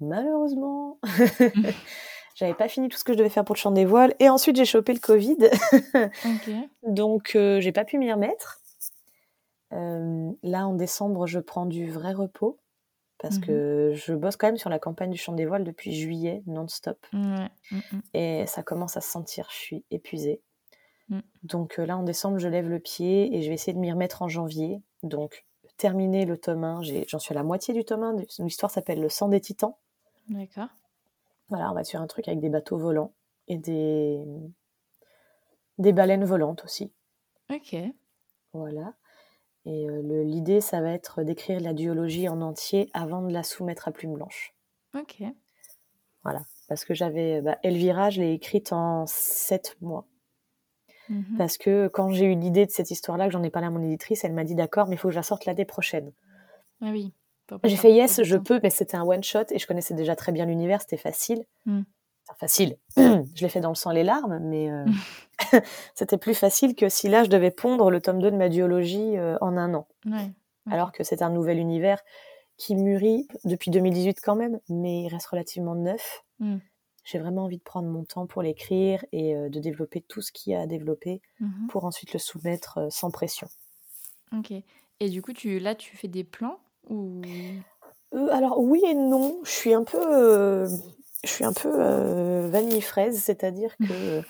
Malheureusement, 0.00 0.98
J'avais 2.34 2.54
pas 2.54 2.68
fini 2.68 2.88
tout 2.88 2.98
ce 2.98 3.04
que 3.04 3.12
je 3.12 3.18
devais 3.18 3.30
faire 3.30 3.44
pour 3.44 3.54
le 3.54 3.60
chant 3.60 3.70
des 3.70 3.84
voiles. 3.84 4.14
Et 4.18 4.28
ensuite, 4.28 4.56
j'ai 4.56 4.64
chopé 4.64 4.92
le 4.92 4.98
Covid. 4.98 5.36
Donc, 6.82 7.36
euh, 7.36 7.60
j'ai 7.60 7.72
pas 7.72 7.84
pu 7.84 7.96
m'y 7.98 8.12
remettre. 8.12 8.60
Euh, 9.72 10.32
là, 10.42 10.66
en 10.66 10.74
décembre, 10.74 11.26
je 11.26 11.38
prends 11.38 11.66
du 11.66 11.90
vrai 11.90 12.12
repos. 12.12 12.58
Parce 13.18 13.38
que 13.38 13.90
mhm. 13.90 13.94
je 13.94 14.12
bosse 14.12 14.36
quand 14.36 14.48
même 14.48 14.58
sur 14.58 14.68
la 14.68 14.78
campagne 14.78 15.10
du 15.10 15.16
chant 15.16 15.32
des 15.32 15.46
voiles 15.46 15.64
depuis 15.64 15.94
juillet, 15.94 16.42
non-stop. 16.46 17.06
Mm, 17.12 17.46
mm. 17.70 18.00
Et 18.12 18.44
ça 18.46 18.62
commence 18.62 18.98
à 18.98 19.00
se 19.00 19.08
sentir, 19.08 19.46
je 19.50 19.56
suis 19.56 19.84
épuisée. 19.90 20.42
Mm. 21.08 21.20
Donc 21.44 21.78
euh, 21.78 21.86
là, 21.86 21.96
en 21.96 22.02
décembre, 22.02 22.38
je 22.38 22.48
lève 22.48 22.68
le 22.68 22.80
pied 22.80 23.34
et 23.34 23.40
je 23.40 23.48
vais 23.48 23.54
essayer 23.54 23.72
de 23.72 23.78
m'y 23.78 23.90
remettre 23.90 24.20
en 24.20 24.28
janvier. 24.28 24.82
Donc, 25.02 25.46
terminer 25.78 26.26
le 26.26 26.36
tome 26.36 26.64
1, 26.64 26.82
j'en 27.06 27.18
suis 27.18 27.32
à 27.32 27.36
la 27.36 27.44
moitié 27.44 27.72
du 27.72 27.84
tome 27.84 28.02
1. 28.02 28.16
L'histoire 28.40 28.70
s'appelle 28.70 29.00
Le 29.00 29.08
sang 29.08 29.28
des 29.28 29.40
titans. 29.40 29.74
D'accord. 30.28 30.68
Voilà, 31.48 31.70
on 31.70 31.74
va 31.74 31.84
sur 31.84 32.00
un 32.00 32.06
truc 32.06 32.28
avec 32.28 32.40
des 32.40 32.48
bateaux 32.48 32.78
volants 32.78 33.12
et 33.48 33.58
des, 33.58 34.22
des 35.78 35.92
baleines 35.92 36.24
volantes 36.24 36.64
aussi. 36.64 36.92
Ok. 37.50 37.76
Voilà. 38.52 38.94
Et 39.66 39.88
euh, 39.88 40.24
l'idée, 40.24 40.60
ça 40.60 40.80
va 40.80 40.90
être 40.92 41.22
d'écrire 41.22 41.60
la 41.60 41.72
duologie 41.72 42.28
en 42.28 42.40
entier 42.40 42.90
avant 42.92 43.22
de 43.22 43.32
la 43.32 43.42
soumettre 43.42 43.88
à 43.88 43.92
plume 43.92 44.14
blanche. 44.14 44.54
Ok. 44.94 45.22
Voilà. 46.22 46.42
Parce 46.68 46.84
que 46.84 46.94
j'avais. 46.94 47.40
Bah, 47.40 47.58
Elvira, 47.62 48.10
je 48.10 48.20
l'ai 48.22 48.32
écrite 48.32 48.72
en 48.72 49.06
sept 49.06 49.76
mois. 49.80 50.06
Mhm. 51.08 51.36
Parce 51.36 51.58
que 51.58 51.88
quand 51.88 52.10
j'ai 52.10 52.26
eu 52.26 52.34
l'idée 52.34 52.66
de 52.66 52.70
cette 52.70 52.90
histoire-là, 52.90 53.26
que 53.26 53.32
j'en 53.32 53.42
ai 53.42 53.50
parlé 53.50 53.68
à 53.68 53.70
mon 53.70 53.82
éditrice, 53.82 54.24
elle 54.24 54.32
m'a 54.32 54.44
dit 54.44 54.54
d'accord, 54.54 54.86
mais 54.88 54.94
il 54.94 54.98
faut 54.98 55.08
que 55.08 55.12
je 55.12 55.18
la 55.18 55.22
sorte 55.22 55.44
l'année 55.44 55.66
prochaine. 55.66 56.12
Ah 56.80 56.90
oui. 56.90 57.12
J'ai 57.64 57.76
fait 57.76 57.92
yes, 57.92 58.22
je 58.22 58.36
peux, 58.36 58.60
mais 58.62 58.70
c'était 58.70 58.96
un 58.96 59.04
one 59.04 59.22
shot 59.22 59.44
et 59.50 59.58
je 59.58 59.66
connaissais 59.66 59.94
déjà 59.94 60.16
très 60.16 60.32
bien 60.32 60.46
l'univers, 60.46 60.80
c'était 60.80 60.96
facile. 60.96 61.44
Hmm. 61.66 61.82
Enfin, 62.26 62.38
facile. 62.38 62.76
je 62.96 63.42
l'ai 63.42 63.48
fait 63.48 63.60
dans 63.60 63.68
le 63.68 63.74
sang 63.74 63.90
et 63.90 63.94
les 63.94 64.04
larmes, 64.04 64.38
mais 64.40 64.70
euh, 64.70 64.84
c'était 65.94 66.18
plus 66.18 66.34
facile 66.34 66.74
que 66.74 66.88
si 66.88 67.08
là 67.08 67.24
je 67.24 67.28
devais 67.28 67.50
pondre 67.50 67.90
le 67.90 68.00
tome 68.00 68.20
2 68.20 68.30
de 68.30 68.36
ma 68.36 68.48
duologie 68.48 69.16
euh, 69.16 69.36
en 69.40 69.56
un 69.56 69.74
an. 69.74 69.86
Alors 70.70 70.92
que 70.92 71.04
c'est 71.04 71.20
un 71.20 71.28
nouvel 71.28 71.58
univers 71.58 72.00
qui 72.56 72.74
mûrit 72.74 73.28
depuis 73.44 73.70
2018 73.70 74.20
quand 74.22 74.36
même, 74.36 74.60
mais 74.68 75.02
il 75.02 75.08
reste 75.08 75.26
relativement 75.26 75.74
neuf. 75.74 76.22
Hmm. 76.38 76.58
J'ai 77.04 77.18
vraiment 77.18 77.44
envie 77.44 77.58
de 77.58 77.62
prendre 77.62 77.88
mon 77.88 78.04
temps 78.04 78.26
pour 78.26 78.40
l'écrire 78.40 79.04
et 79.12 79.36
euh, 79.36 79.50
de 79.50 79.60
développer 79.60 80.00
tout 80.00 80.22
ce 80.22 80.32
qu'il 80.32 80.54
y 80.54 80.56
a 80.56 80.60
à 80.60 80.66
développer 80.66 81.20
mhm. 81.38 81.66
pour 81.68 81.84
ensuite 81.84 82.14
le 82.14 82.18
soumettre 82.18 82.86
sans 82.90 83.10
pression. 83.10 83.46
Ok. 84.32 84.52
Et 85.00 85.10
du 85.10 85.20
coup, 85.20 85.34
tu, 85.34 85.58
là, 85.58 85.74
tu 85.74 85.96
fais 85.96 86.08
des 86.08 86.24
plans 86.24 86.60
euh, 86.90 88.28
alors 88.30 88.60
oui 88.60 88.82
et 88.86 88.94
non, 88.94 89.40
je 89.44 89.50
suis 89.50 89.74
un 89.74 89.84
peu, 89.84 89.98
euh, 90.00 90.68
je 91.24 91.28
suis 91.28 91.44
un 91.44 91.52
peu 91.52 91.70
euh, 91.72 92.48
vanille 92.48 92.80
fraise, 92.80 93.20
c'est-à-dire 93.20 93.76
que, 93.78 94.22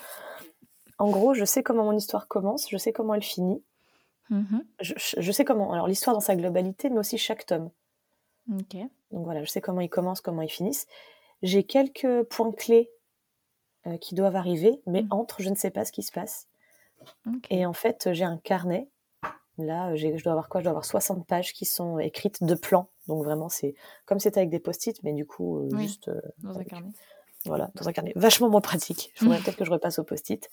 en 0.99 1.11
gros, 1.11 1.35
je 1.35 1.45
sais 1.45 1.63
comment 1.63 1.85
mon 1.85 1.97
histoire 1.97 2.29
commence, 2.29 2.69
je 2.71 2.77
sais 2.77 2.93
comment 2.93 3.15
elle 3.15 3.23
finit, 3.23 3.63
mmh 4.31 4.59
je, 4.81 5.33
sais 5.33 5.45
comment, 5.45 5.73
alors 5.73 5.87
l'histoire 5.87 6.15
dans 6.15 6.21
sa 6.21 6.37
globalité, 6.37 6.89
mais 6.89 6.99
aussi 6.99 7.19
chaque 7.19 7.47
tome. 7.47 7.71
Donc 9.11 9.25
voilà, 9.25 9.45
je 9.45 9.51
sais 9.51 9.61
comment 9.61 9.81
ils 9.81 9.91
commencent, 9.91 10.21
comment 10.21 10.43
ils 10.43 10.51
finissent. 10.51 10.87
J'ai 11.43 11.65
quelques 11.65 12.23
points 12.25 12.53
clés 12.53 12.91
qui 14.01 14.15
doivent 14.15 14.37
arriver, 14.37 14.81
mais 14.87 15.03
mmh. 15.03 15.09
entre, 15.11 15.43
je 15.43 15.51
ne 15.51 15.55
sais 15.55 15.71
pas 15.71 15.85
ce 15.85 15.93
qui 15.93 16.03
se 16.03 16.11
passe. 16.11 16.49
Et 17.51 17.67
en 17.67 17.75
fait, 17.75 18.09
j'ai 18.13 18.25
un 18.25 18.39
carnet. 18.39 18.89
Là, 19.59 19.95
je 19.95 20.09
dois 20.23 20.33
avoir 20.33 20.49
quoi? 20.49 20.61
Je 20.61 20.65
dois 20.65 20.71
avoir 20.71 20.85
60 20.85 21.27
pages 21.27 21.53
qui 21.53 21.65
sont 21.65 21.99
écrites 21.99 22.43
de 22.43 22.55
plans. 22.55 22.89
Donc 23.07 23.25
vraiment, 23.25 23.49
c'est 23.49 23.75
comme 24.05 24.19
c'était 24.19 24.39
avec 24.39 24.51
des 24.51 24.59
post-it, 24.59 25.01
mais 25.03 25.13
du 25.13 25.27
coup, 25.27 25.69
juste... 25.77 26.11
dans 26.39 26.59
un 26.59 26.65
carnet. 26.65 26.91
Voilà, 27.45 27.71
dans 27.75 27.89
un 27.89 27.93
carnet. 27.93 28.13
Vachement 28.17 28.49
moins 28.49 28.61
pratique. 28.61 29.13
Je 29.15 29.25
voudrais 29.25 29.39
peut-être 29.45 29.57
que 29.57 29.65
je 29.65 29.71
repasse 29.71 29.99
au 29.99 30.05
post-it. 30.05 30.51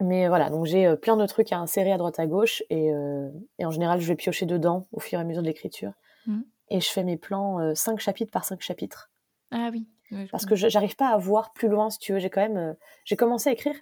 Mais 0.00 0.28
voilà, 0.28 0.50
donc 0.50 0.66
j'ai 0.66 0.94
plein 0.96 1.16
de 1.16 1.26
trucs 1.26 1.52
à 1.52 1.58
insérer 1.58 1.92
à 1.92 1.96
droite 1.96 2.18
à 2.18 2.26
gauche 2.26 2.62
et, 2.68 2.92
en 2.92 3.70
général, 3.70 4.00
je 4.00 4.06
vais 4.06 4.16
piocher 4.16 4.44
dedans 4.44 4.86
au 4.92 5.00
fur 5.00 5.18
et 5.18 5.22
à 5.22 5.24
mesure 5.24 5.42
de 5.42 5.46
l'écriture. 5.46 5.92
Mmh. 6.26 6.40
Et 6.70 6.80
je 6.80 6.88
fais 6.90 7.04
mes 7.04 7.16
plans 7.16 7.74
5 7.74 8.00
chapitres 8.00 8.32
par 8.32 8.44
5 8.44 8.60
chapitres. 8.60 9.10
Ah 9.52 9.70
oui. 9.72 9.86
Parce 10.30 10.46
que 10.46 10.54
j'arrive 10.54 10.96
pas 10.96 11.08
à 11.08 11.18
voir 11.18 11.52
plus 11.52 11.68
loin, 11.68 11.90
si 11.90 11.98
tu 11.98 12.12
veux. 12.12 12.18
J'ai 12.18 12.30
quand 12.30 12.40
même. 12.40 12.76
j'ai 13.04 13.16
commencé 13.16 13.48
à 13.48 13.52
écrire 13.52 13.74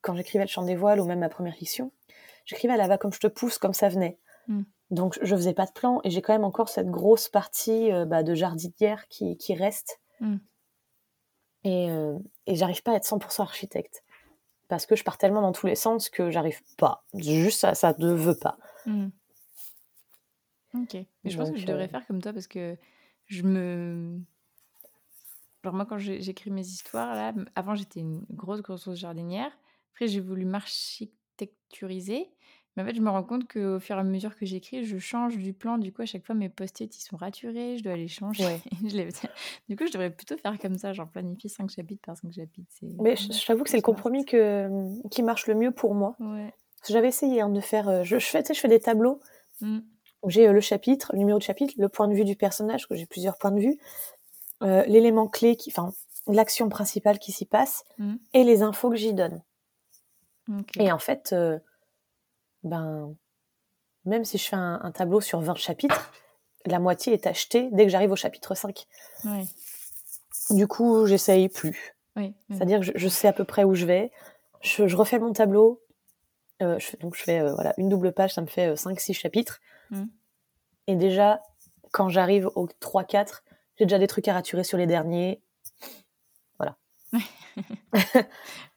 quand 0.00 0.14
j'écrivais 0.14 0.44
Le 0.44 0.48
Chant 0.48 0.62
des 0.62 0.74
Voiles 0.74 1.00
ou 1.00 1.04
même 1.04 1.20
ma 1.20 1.28
première 1.28 1.54
fiction. 1.54 1.92
J'écrivais 2.48 2.74
à 2.74 2.76
la 2.76 2.88
va 2.88 2.98
comme 2.98 3.12
je 3.12 3.20
te 3.20 3.28
pousse, 3.28 3.58
comme 3.58 3.74
ça 3.74 3.88
venait. 3.88 4.18
Mmh. 4.48 4.62
Donc 4.90 5.18
je 5.22 5.36
faisais 5.36 5.54
pas 5.54 5.66
de 5.66 5.72
plan 5.72 6.00
et 6.02 6.10
j'ai 6.10 6.22
quand 6.22 6.32
même 6.32 6.44
encore 6.44 6.68
cette 6.68 6.90
grosse 6.90 7.28
partie 7.28 7.90
bah, 8.06 8.22
de 8.22 8.34
jardinière 8.34 9.06
qui, 9.08 9.36
qui 9.36 9.54
reste. 9.54 10.00
Mmh. 10.20 10.36
Et, 11.64 11.88
et 12.46 12.54
j'arrive 12.54 12.82
pas 12.82 12.92
à 12.92 12.94
être 12.96 13.04
100% 13.04 13.42
architecte 13.42 14.02
parce 14.68 14.86
que 14.86 14.94
je 14.94 15.02
pars 15.02 15.18
tellement 15.18 15.40
dans 15.40 15.52
tous 15.52 15.66
les 15.66 15.74
sens 15.74 16.08
que 16.10 16.30
j'arrive 16.30 16.60
pas. 16.76 17.04
Juste 17.14 17.60
ça, 17.60 17.74
ça 17.74 17.94
ne 17.98 18.12
veut 18.12 18.36
pas. 18.36 18.58
Hmm. 18.86 19.08
Ok. 20.74 20.94
Mais 20.94 21.30
je 21.30 21.36
pense 21.36 21.50
que 21.50 21.56
je 21.56 21.66
devrais 21.66 21.84
euh, 21.84 21.88
faire 21.88 22.06
comme 22.06 22.20
toi 22.20 22.32
parce 22.32 22.46
que 22.46 22.76
je 23.26 23.42
me. 23.42 24.20
Genre, 25.64 25.74
moi, 25.74 25.86
quand 25.86 25.98
j'écris 25.98 26.50
mes 26.50 26.66
histoires, 26.66 27.14
là, 27.14 27.34
avant, 27.54 27.74
j'étais 27.74 28.00
une 28.00 28.24
grosse, 28.30 28.62
grosse 28.62 28.94
jardinière. 28.94 29.50
Après, 29.92 30.06
j'ai 30.06 30.20
voulu 30.20 30.44
m'architecturiser. 30.44 32.30
Mais 32.78 32.84
en 32.84 32.86
fait, 32.86 32.94
je 32.94 33.00
me 33.00 33.10
rends 33.10 33.24
compte 33.24 33.52
qu'au 33.52 33.80
fur 33.80 33.96
et 33.96 33.98
à 33.98 34.04
mesure 34.04 34.36
que 34.36 34.46
j'écris, 34.46 34.84
je 34.84 34.98
change 34.98 35.36
du 35.36 35.52
plan. 35.52 35.78
Du 35.78 35.92
coup, 35.92 36.02
à 36.02 36.06
chaque 36.06 36.24
fois, 36.24 36.36
mes 36.36 36.48
post-it, 36.48 36.96
ils 36.96 37.00
sont 37.00 37.16
raturés. 37.16 37.76
Je 37.76 37.82
dois 37.82 37.96
les 37.96 38.06
changer. 38.06 38.60
du 39.68 39.76
coup, 39.76 39.84
je 39.84 39.92
devrais 39.92 40.10
plutôt 40.10 40.36
faire 40.36 40.56
comme 40.60 40.78
ça, 40.78 40.92
genre 40.92 41.08
planifier 41.08 41.50
5 41.50 41.70
chapitres 41.70 42.02
par 42.06 42.16
5 42.16 42.32
chapitres. 42.32 42.70
Mais 43.00 43.16
je 43.16 43.44
t'avoue 43.44 43.64
que 43.64 43.70
c'est 43.70 43.78
le 43.78 43.82
compromis 43.82 44.24
que, 44.24 44.68
qui 45.10 45.24
marche 45.24 45.48
le 45.48 45.56
mieux 45.56 45.72
pour 45.72 45.96
moi. 45.96 46.16
J'avais 46.88 47.08
essayé 47.08 47.40
hein, 47.40 47.48
de 47.48 47.60
faire... 47.60 47.88
Euh, 47.88 48.04
je, 48.04 48.20
je, 48.20 48.26
fais, 48.26 48.44
je 48.48 48.60
fais 48.60 48.68
des 48.68 48.78
tableaux. 48.78 49.18
Mmh. 49.60 49.78
J'ai 50.28 50.46
euh, 50.46 50.52
le 50.52 50.60
chapitre, 50.60 51.10
le 51.14 51.18
numéro 51.18 51.40
de 51.40 51.42
chapitre, 51.42 51.74
le 51.78 51.88
point 51.88 52.06
de 52.06 52.14
vue 52.14 52.24
du 52.24 52.36
personnage, 52.36 52.86
que 52.86 52.94
j'ai 52.94 53.06
plusieurs 53.06 53.36
points 53.38 53.50
de 53.50 53.58
vue, 53.58 53.76
euh, 54.62 54.84
l'élément 54.86 55.26
clé, 55.26 55.56
qui, 55.56 55.72
enfin, 55.72 55.92
l'action 56.28 56.68
principale 56.68 57.18
qui 57.18 57.32
s'y 57.32 57.44
passe, 57.44 57.82
mmh. 57.98 58.14
et 58.34 58.44
les 58.44 58.62
infos 58.62 58.88
que 58.88 58.96
j'y 58.96 59.14
donne. 59.14 59.42
Et 60.78 60.92
en 60.92 60.98
fait 61.00 61.34
ben, 62.62 63.14
même 64.04 64.24
si 64.24 64.38
je 64.38 64.48
fais 64.48 64.56
un, 64.56 64.90
tableau 64.92 65.20
sur 65.20 65.40
20 65.40 65.56
chapitres, 65.56 66.12
la 66.66 66.78
moitié 66.78 67.12
est 67.12 67.26
achetée 67.26 67.68
dès 67.72 67.84
que 67.84 67.90
j'arrive 67.90 68.12
au 68.12 68.16
chapitre 68.16 68.54
5. 68.54 68.86
Du 70.50 70.66
coup, 70.66 71.06
j'essaye 71.06 71.48
plus. 71.48 71.94
C'est-à-dire 72.50 72.80
que 72.80 72.86
je, 72.98 73.08
sais 73.08 73.28
à 73.28 73.32
peu 73.32 73.44
près 73.44 73.64
où 73.64 73.74
je 73.74 73.86
vais. 73.86 74.10
Je, 74.60 74.96
refais 74.96 75.18
mon 75.18 75.32
tableau. 75.32 75.82
Euh, 76.62 76.78
je 76.80 76.96
donc 76.96 77.14
je 77.14 77.22
fais 77.22 77.40
euh, 77.40 77.54
voilà, 77.54 77.72
une 77.78 77.88
double 77.88 78.12
page, 78.12 78.34
ça 78.34 78.40
me 78.40 78.48
fait 78.48 78.74
5-6 78.74 79.10
euh, 79.10 79.14
chapitres. 79.14 79.60
Mmh. 79.90 80.04
Et 80.88 80.96
déjà, 80.96 81.40
quand 81.92 82.08
j'arrive 82.08 82.50
au 82.56 82.66
3-4, 82.66 83.42
j'ai 83.76 83.84
déjà 83.84 83.98
des 83.98 84.08
trucs 84.08 84.26
à 84.26 84.34
raturer 84.34 84.64
sur 84.64 84.76
les 84.76 84.86
derniers. 84.86 85.40
Voilà. 86.58 86.76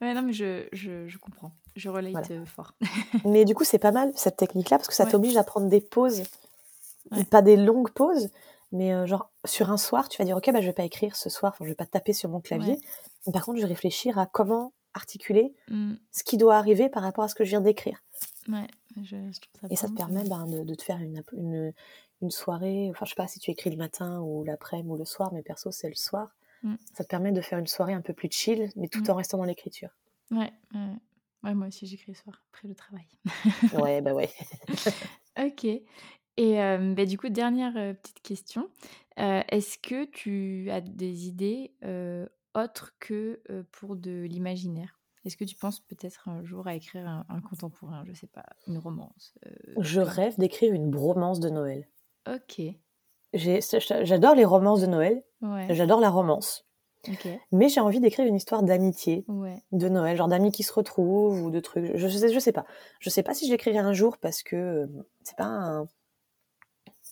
ouais, 0.02 0.14
non, 0.14 0.22
mais 0.22 0.34
je, 0.34 0.68
je, 0.74 1.08
je 1.08 1.18
comprends. 1.18 1.52
Je 1.76 1.90
relate 1.90 2.32
euh, 2.32 2.46
fort. 2.46 2.74
mais 3.26 3.46
du 3.46 3.56
coup, 3.56 3.64
c'est 3.64 3.80
pas 3.80 3.92
mal 3.92 4.12
cette 4.16 4.38
technique-là 4.38 4.78
parce 4.78 4.88
que 4.88 4.94
ça 4.94 5.06
t'oblige 5.06 5.38
à 5.38 5.44
prendre 5.44 5.68
des 5.68 5.82
pauses. 5.82 6.24
Pas 7.30 7.42
des 7.42 7.58
longues 7.58 7.92
pauses, 7.92 8.30
mais 8.72 8.94
euh, 8.94 9.06
genre 9.06 9.32
sur 9.46 9.72
un 9.72 9.78
soir, 9.78 10.08
tu 10.08 10.18
vas 10.18 10.26
dire 10.26 10.38
Ok, 10.38 10.50
bah, 10.52 10.62
je 10.62 10.68
vais 10.68 10.74
pas 10.74 10.84
écrire 10.84 11.16
ce 11.16 11.30
soir, 11.30 11.56
je 11.60 11.66
vais 11.66 11.76
pas 11.76 11.86
taper 11.86 12.14
sur 12.14 12.30
mon 12.30 12.40
clavier. 12.40 12.80
par 13.34 13.44
contre, 13.44 13.58
je 13.58 13.64
vais 13.64 13.70
réfléchir 13.70 14.20
à 14.20 14.28
comment 14.28 14.72
articuler 14.94 15.54
mmh. 15.70 15.94
ce 16.12 16.24
qui 16.24 16.38
doit 16.38 16.58
arriver 16.58 16.90
par 16.90 17.04
rapport 17.04 17.24
à 17.24 17.28
ce 17.28 17.36
que 17.36 17.44
je 17.44 17.50
viens 17.50 17.62
d'écrire. 17.62 18.04
Ouais, 18.50 18.68
je, 19.02 19.16
ça 19.34 19.68
Et 19.70 19.76
ça 19.76 19.88
te 19.88 19.94
permet 19.94 20.24
ben, 20.24 20.46
de, 20.48 20.64
de, 20.64 20.76
te 20.76 20.84
faire 20.84 21.00
une, 21.00 21.24
une, 21.34 21.74
une, 22.22 22.32
soirée. 22.32 22.90
Enfin, 22.92 23.06
je 23.06 23.12
sais 23.12 23.16
pas 23.16 23.28
si 23.28 23.40
tu 23.40 23.52
écris 23.52 23.70
le 23.70 23.78
matin 23.78 24.20
ou 24.20 24.44
l'après-midi 24.44 24.90
ou 24.90 24.98
le 24.98 25.06
soir, 25.06 25.32
mais 25.34 25.42
perso, 25.42 25.72
c'est 25.72 25.90
le 25.90 25.96
soir. 25.96 26.30
Mmh. 26.64 26.76
Ça 26.94 27.04
te 27.04 27.10
permet 27.10 27.32
de 27.32 27.42
faire 27.42 27.60
une 27.60 27.68
soirée 27.68 27.94
un 27.94 28.02
peu 28.02 28.14
plus 28.14 28.30
chill, 28.32 28.70
mais 28.76 28.88
tout 28.88 29.04
mmh. 29.04 29.10
en 29.10 29.16
restant 29.16 29.38
dans 29.38 29.46
l'écriture. 29.46 29.90
Ouais, 30.30 30.52
ouais. 31.44 31.54
moi 31.54 31.68
aussi 31.68 31.88
j'écris 31.88 32.12
le 32.12 32.18
soir, 32.18 32.44
après 32.52 32.68
le 32.68 32.76
travail. 32.76 33.08
ouais, 33.84 34.02
bah 34.02 34.14
ouais. 34.14 34.30
ok. 35.40 35.66
Et 36.38 36.56
bah, 36.56 37.06
du 37.06 37.18
coup, 37.18 37.30
dernière 37.30 37.74
petite 37.74 38.22
question. 38.22 38.70
Est-ce 39.18 39.78
que 39.78 40.06
tu 40.06 40.72
as 40.72 40.82
des 40.82 41.28
idées 41.28 41.74
autres 42.56 42.96
que 43.00 43.42
pour 43.72 43.98
de 43.98 44.24
l'imaginaire? 44.24 45.02
Est-ce 45.26 45.38
que 45.38 45.44
tu 45.44 45.56
penses 45.56 45.82
peut-être 45.82 46.30
un 46.30 46.44
jour 46.44 46.68
à 46.68 46.74
écrire 46.74 47.08
un, 47.08 47.42
contemporain, 47.42 48.04
je 48.08 48.14
sais 48.14 48.28
pas, 48.28 48.46
une 48.68 48.78
romance 48.78 49.36
Je 49.78 50.00
rêve 50.00 50.40
d'écrire 50.40 50.74
une 50.74 50.90
bromance 50.90 51.40
de 51.40 51.50
Noël. 51.50 51.88
Ok. 52.28 52.62
J'adore 53.34 54.36
les 54.36 54.46
romances 54.46 54.82
de 54.82 54.88
Noël. 54.88 55.24
J'adore 55.70 56.00
la 56.00 56.10
romance. 56.10 56.66
Mais 57.52 57.70
j'ai 57.70 57.80
envie 57.80 58.00
d'écrire 58.00 58.26
une 58.26 58.36
histoire 58.36 58.64
d'amitié 58.64 59.26
de 59.72 59.90
Noël, 59.90 60.18
genre 60.18 60.28
d'amis 60.28 60.52
qui 60.52 60.64
se 60.64 60.74
retrouvent 60.74 61.42
ou 61.42 61.50
de 61.50 61.60
trucs. 61.60 61.92
Je, 61.96 62.08
sais, 62.08 62.32
je 62.32 62.40
sais 62.40 62.52
pas. 62.52 62.66
Je 63.00 63.10
sais 63.10 63.24
pas 63.24 63.34
si 63.34 63.48
je 63.48 63.52
l'écrirai 63.52 63.80
un 63.80 63.94
jour 63.94 64.18
parce 64.18 64.44
que 64.44 64.56
euh, 64.56 64.88
c'est 65.24 65.38
pas 65.38 65.46
un. 65.46 65.88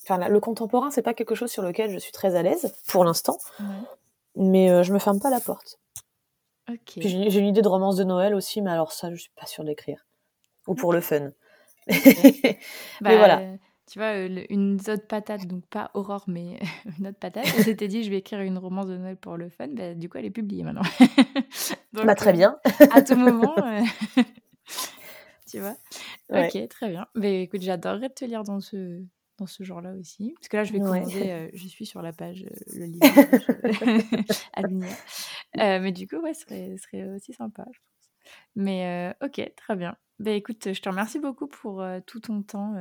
Enfin, 0.03 0.27
le 0.27 0.39
contemporain, 0.39 0.91
c'est 0.91 1.01
pas 1.01 1.13
quelque 1.13 1.35
chose 1.35 1.51
sur 1.51 1.63
lequel 1.63 1.89
je 1.91 1.97
suis 1.97 2.11
très 2.11 2.35
à 2.35 2.43
l'aise 2.43 2.73
pour 2.87 3.03
l'instant. 3.03 3.37
Mais 4.35 4.69
euh, 4.69 4.83
je 4.83 4.93
me 4.93 4.99
ferme 4.99 5.19
pas 5.19 5.29
la 5.29 5.39
porte. 5.39 5.79
J'ai 6.97 7.39
une 7.39 7.47
idée 7.47 7.63
de 7.63 7.67
romance 7.67 7.95
de 7.95 8.03
Noël 8.03 8.35
aussi, 8.35 8.61
mais 8.61 8.69
alors 8.69 8.91
ça, 8.91 9.09
je 9.09 9.15
suis 9.15 9.31
pas 9.35 9.47
sûre 9.47 9.63
d'écrire. 9.63 10.05
Ou 10.67 10.75
pour 10.75 10.93
le 10.93 11.01
fun. 11.01 11.31
mais 11.87 12.59
bah, 13.01 13.17
voilà 13.17 13.41
tu 13.89 13.97
vois, 13.97 14.17
une 14.17 14.75
autre 14.75 15.07
patate, 15.07 15.47
donc 15.47 15.65
pas 15.65 15.89
Aurore, 15.95 16.25
mais 16.27 16.59
une 16.99 17.07
autre 17.07 17.17
patate. 17.17 17.45
Elle 17.57 17.63
s'était 17.63 17.87
dit, 17.87 18.03
je 18.03 18.11
vais 18.11 18.17
écrire 18.17 18.41
une 18.41 18.59
romance 18.59 18.85
de 18.85 18.97
Noël 18.97 19.17
pour 19.17 19.35
le 19.35 19.49
fun. 19.49 19.67
Bah, 19.69 19.95
du 19.95 20.09
coup, 20.09 20.19
elle 20.19 20.25
est 20.25 20.31
publiée 20.31 20.63
maintenant. 20.63 20.83
bah, 21.93 22.13
très 22.13 22.33
bien. 22.33 22.59
à 22.91 23.01
tout 23.01 23.15
moment. 23.15 23.55
tu 25.49 25.59
vois 25.59 25.75
Ok, 26.29 26.67
très 26.67 26.89
bien. 26.89 27.07
Mais 27.15 27.43
écoute, 27.43 27.61
j'adorerais 27.61 28.09
te 28.09 28.25
lire 28.25 28.43
dans 28.43 28.59
ce, 28.59 29.01
dans 29.39 29.47
ce 29.47 29.63
genre-là 29.63 29.93
aussi. 29.95 30.35
Parce 30.35 30.49
que 30.49 30.57
là, 30.57 30.63
je 30.63 30.73
vais 30.73 30.79
commander, 30.79 31.49
je 31.53 31.67
suis 31.67 31.87
sur 31.87 32.03
la 32.03 32.13
page, 32.13 32.45
le 32.75 32.85
livre 32.85 33.07
à 34.53 34.61
venir. 34.67 34.95
mais 35.55 35.91
du 35.91 36.07
coup, 36.07 36.17
ouais, 36.17 36.35
ce 36.35 36.41
serait, 36.41 36.75
serait 36.77 37.09
aussi 37.15 37.33
sympa, 37.33 37.65
je 37.71 37.79
pense. 37.79 38.33
Mais 38.55 39.15
ok, 39.23 39.51
très 39.55 39.75
bien. 39.75 39.97
Bah, 40.19 40.31
écoute, 40.31 40.73
je 40.73 40.79
te 40.79 40.89
remercie 40.89 41.17
beaucoup 41.17 41.47
pour 41.47 41.83
tout 42.05 42.19
ton 42.19 42.43
temps 42.43 42.75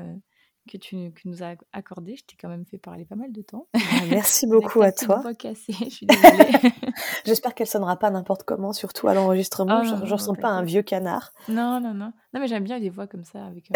que 0.68 0.76
tu 0.76 1.12
que 1.12 1.22
nous 1.24 1.42
as 1.42 1.56
accordé. 1.72 2.16
Je 2.16 2.24
t'ai 2.24 2.36
quand 2.40 2.48
même 2.48 2.64
fait 2.64 2.78
parler 2.78 3.04
pas 3.04 3.16
mal 3.16 3.32
de 3.32 3.42
temps. 3.42 3.66
Bah, 3.74 3.80
merci 4.10 4.46
beaucoup 4.46 4.82
à 4.82 4.92
toi. 4.92 5.22
Cassée, 5.34 5.72
je 5.80 5.88
suis 5.88 6.06
désolée. 6.06 6.72
J'espère 7.24 7.54
qu'elle 7.54 7.66
sonnera 7.66 7.96
pas 7.96 8.10
n'importe 8.10 8.44
comment, 8.44 8.72
surtout 8.72 9.08
à 9.08 9.14
l'enregistrement. 9.14 9.82
je 9.82 9.94
ne 9.94 10.12
ressens 10.12 10.34
pas 10.34 10.48
un 10.48 10.62
vieux 10.62 10.82
canard. 10.82 11.32
Non, 11.48 11.80
non, 11.80 11.94
non. 11.94 12.12
Non, 12.34 12.40
mais 12.40 12.46
j'aime 12.46 12.64
bien 12.64 12.78
des 12.78 12.90
voix 12.90 13.06
comme 13.06 13.24
ça. 13.24 13.46
avec. 13.46 13.70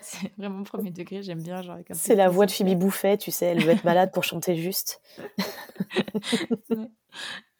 c'est 0.00 0.32
vraiment 0.38 0.62
premier 0.62 0.90
degré. 0.90 1.22
J'aime 1.22 1.42
bien 1.42 1.60
genre. 1.62 1.76
C'est 1.92 2.14
la 2.14 2.28
voix 2.28 2.46
de 2.46 2.50
Phoebe 2.52 2.78
Bouffet, 2.78 3.18
tu 3.18 3.30
sais. 3.30 3.46
Elle 3.46 3.62
veut 3.62 3.72
être 3.72 3.84
malade 3.84 4.12
pour 4.12 4.24
chanter 4.24 4.56
juste. 4.56 5.02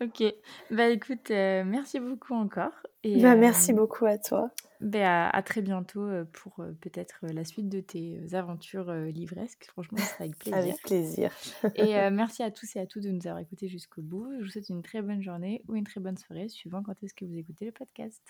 Ok. 0.00 0.22
Bah 0.70 0.88
écoute, 0.88 1.30
euh, 1.30 1.64
merci 1.64 2.00
beaucoup 2.00 2.34
encore. 2.34 2.72
Et, 3.02 3.22
bah, 3.22 3.34
merci 3.34 3.72
euh, 3.72 3.76
beaucoup 3.76 4.04
à 4.04 4.18
toi. 4.18 4.50
Bah, 4.80 5.30
à, 5.30 5.42
très 5.42 5.62
bientôt 5.62 6.02
euh, 6.02 6.24
pour 6.32 6.56
peut-être 6.80 7.20
la 7.22 7.44
suite 7.44 7.68
de 7.68 7.80
tes 7.80 8.34
aventures 8.34 8.92
livresques. 8.92 9.66
Franchement, 9.70 9.98
ce 9.98 10.04
sera 10.04 10.24
avec 10.24 10.38
plaisir. 10.38 10.56
avec 10.58 10.82
plaisir. 10.82 11.30
et 11.76 12.10
merci 12.10 12.42
à 12.42 12.50
tous 12.50 12.76
et 12.76 12.80
à 12.80 12.86
toutes 12.86 13.04
de 13.04 13.10
nous 13.10 13.26
avoir 13.26 13.40
écoutés 13.40 13.68
jusqu'au 13.68 14.02
bout. 14.02 14.28
Je 14.38 14.44
vous 14.44 14.50
souhaite 14.50 14.68
une 14.68 14.82
très 14.82 15.00
bonne 15.00 15.22
journée 15.22 15.62
ou 15.68 15.76
une 15.76 15.84
très 15.84 16.00
bonne 16.00 16.18
soirée, 16.18 16.48
suivant 16.48 16.82
quand 16.82 17.02
est-ce 17.02 17.14
que 17.14 17.24
vous 17.24 17.38
écoutez 17.38 17.64
le 17.64 17.72
podcast. 17.72 18.22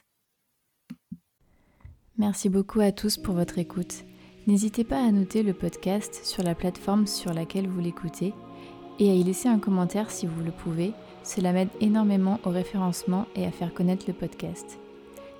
Merci 2.18 2.48
beaucoup 2.48 2.80
à 2.80 2.92
tous 2.92 3.18
pour 3.18 3.34
votre 3.34 3.58
écoute. 3.58 4.04
N'hésitez 4.46 4.84
pas 4.84 5.04
à 5.04 5.10
noter 5.10 5.42
le 5.42 5.52
podcast 5.52 6.24
sur 6.24 6.44
la 6.44 6.54
plateforme 6.54 7.08
sur 7.08 7.34
laquelle 7.34 7.66
vous 7.66 7.80
l'écoutez 7.80 8.32
et 9.00 9.10
à 9.10 9.14
y 9.14 9.24
laisser 9.24 9.48
un 9.48 9.58
commentaire 9.58 10.10
si 10.10 10.26
vous 10.26 10.42
le 10.42 10.52
pouvez 10.52 10.92
cela 11.26 11.52
m'aide 11.52 11.68
énormément 11.80 12.40
au 12.44 12.50
référencement 12.50 13.26
et 13.34 13.46
à 13.46 13.50
faire 13.50 13.74
connaître 13.74 14.06
le 14.08 14.14
podcast. 14.14 14.78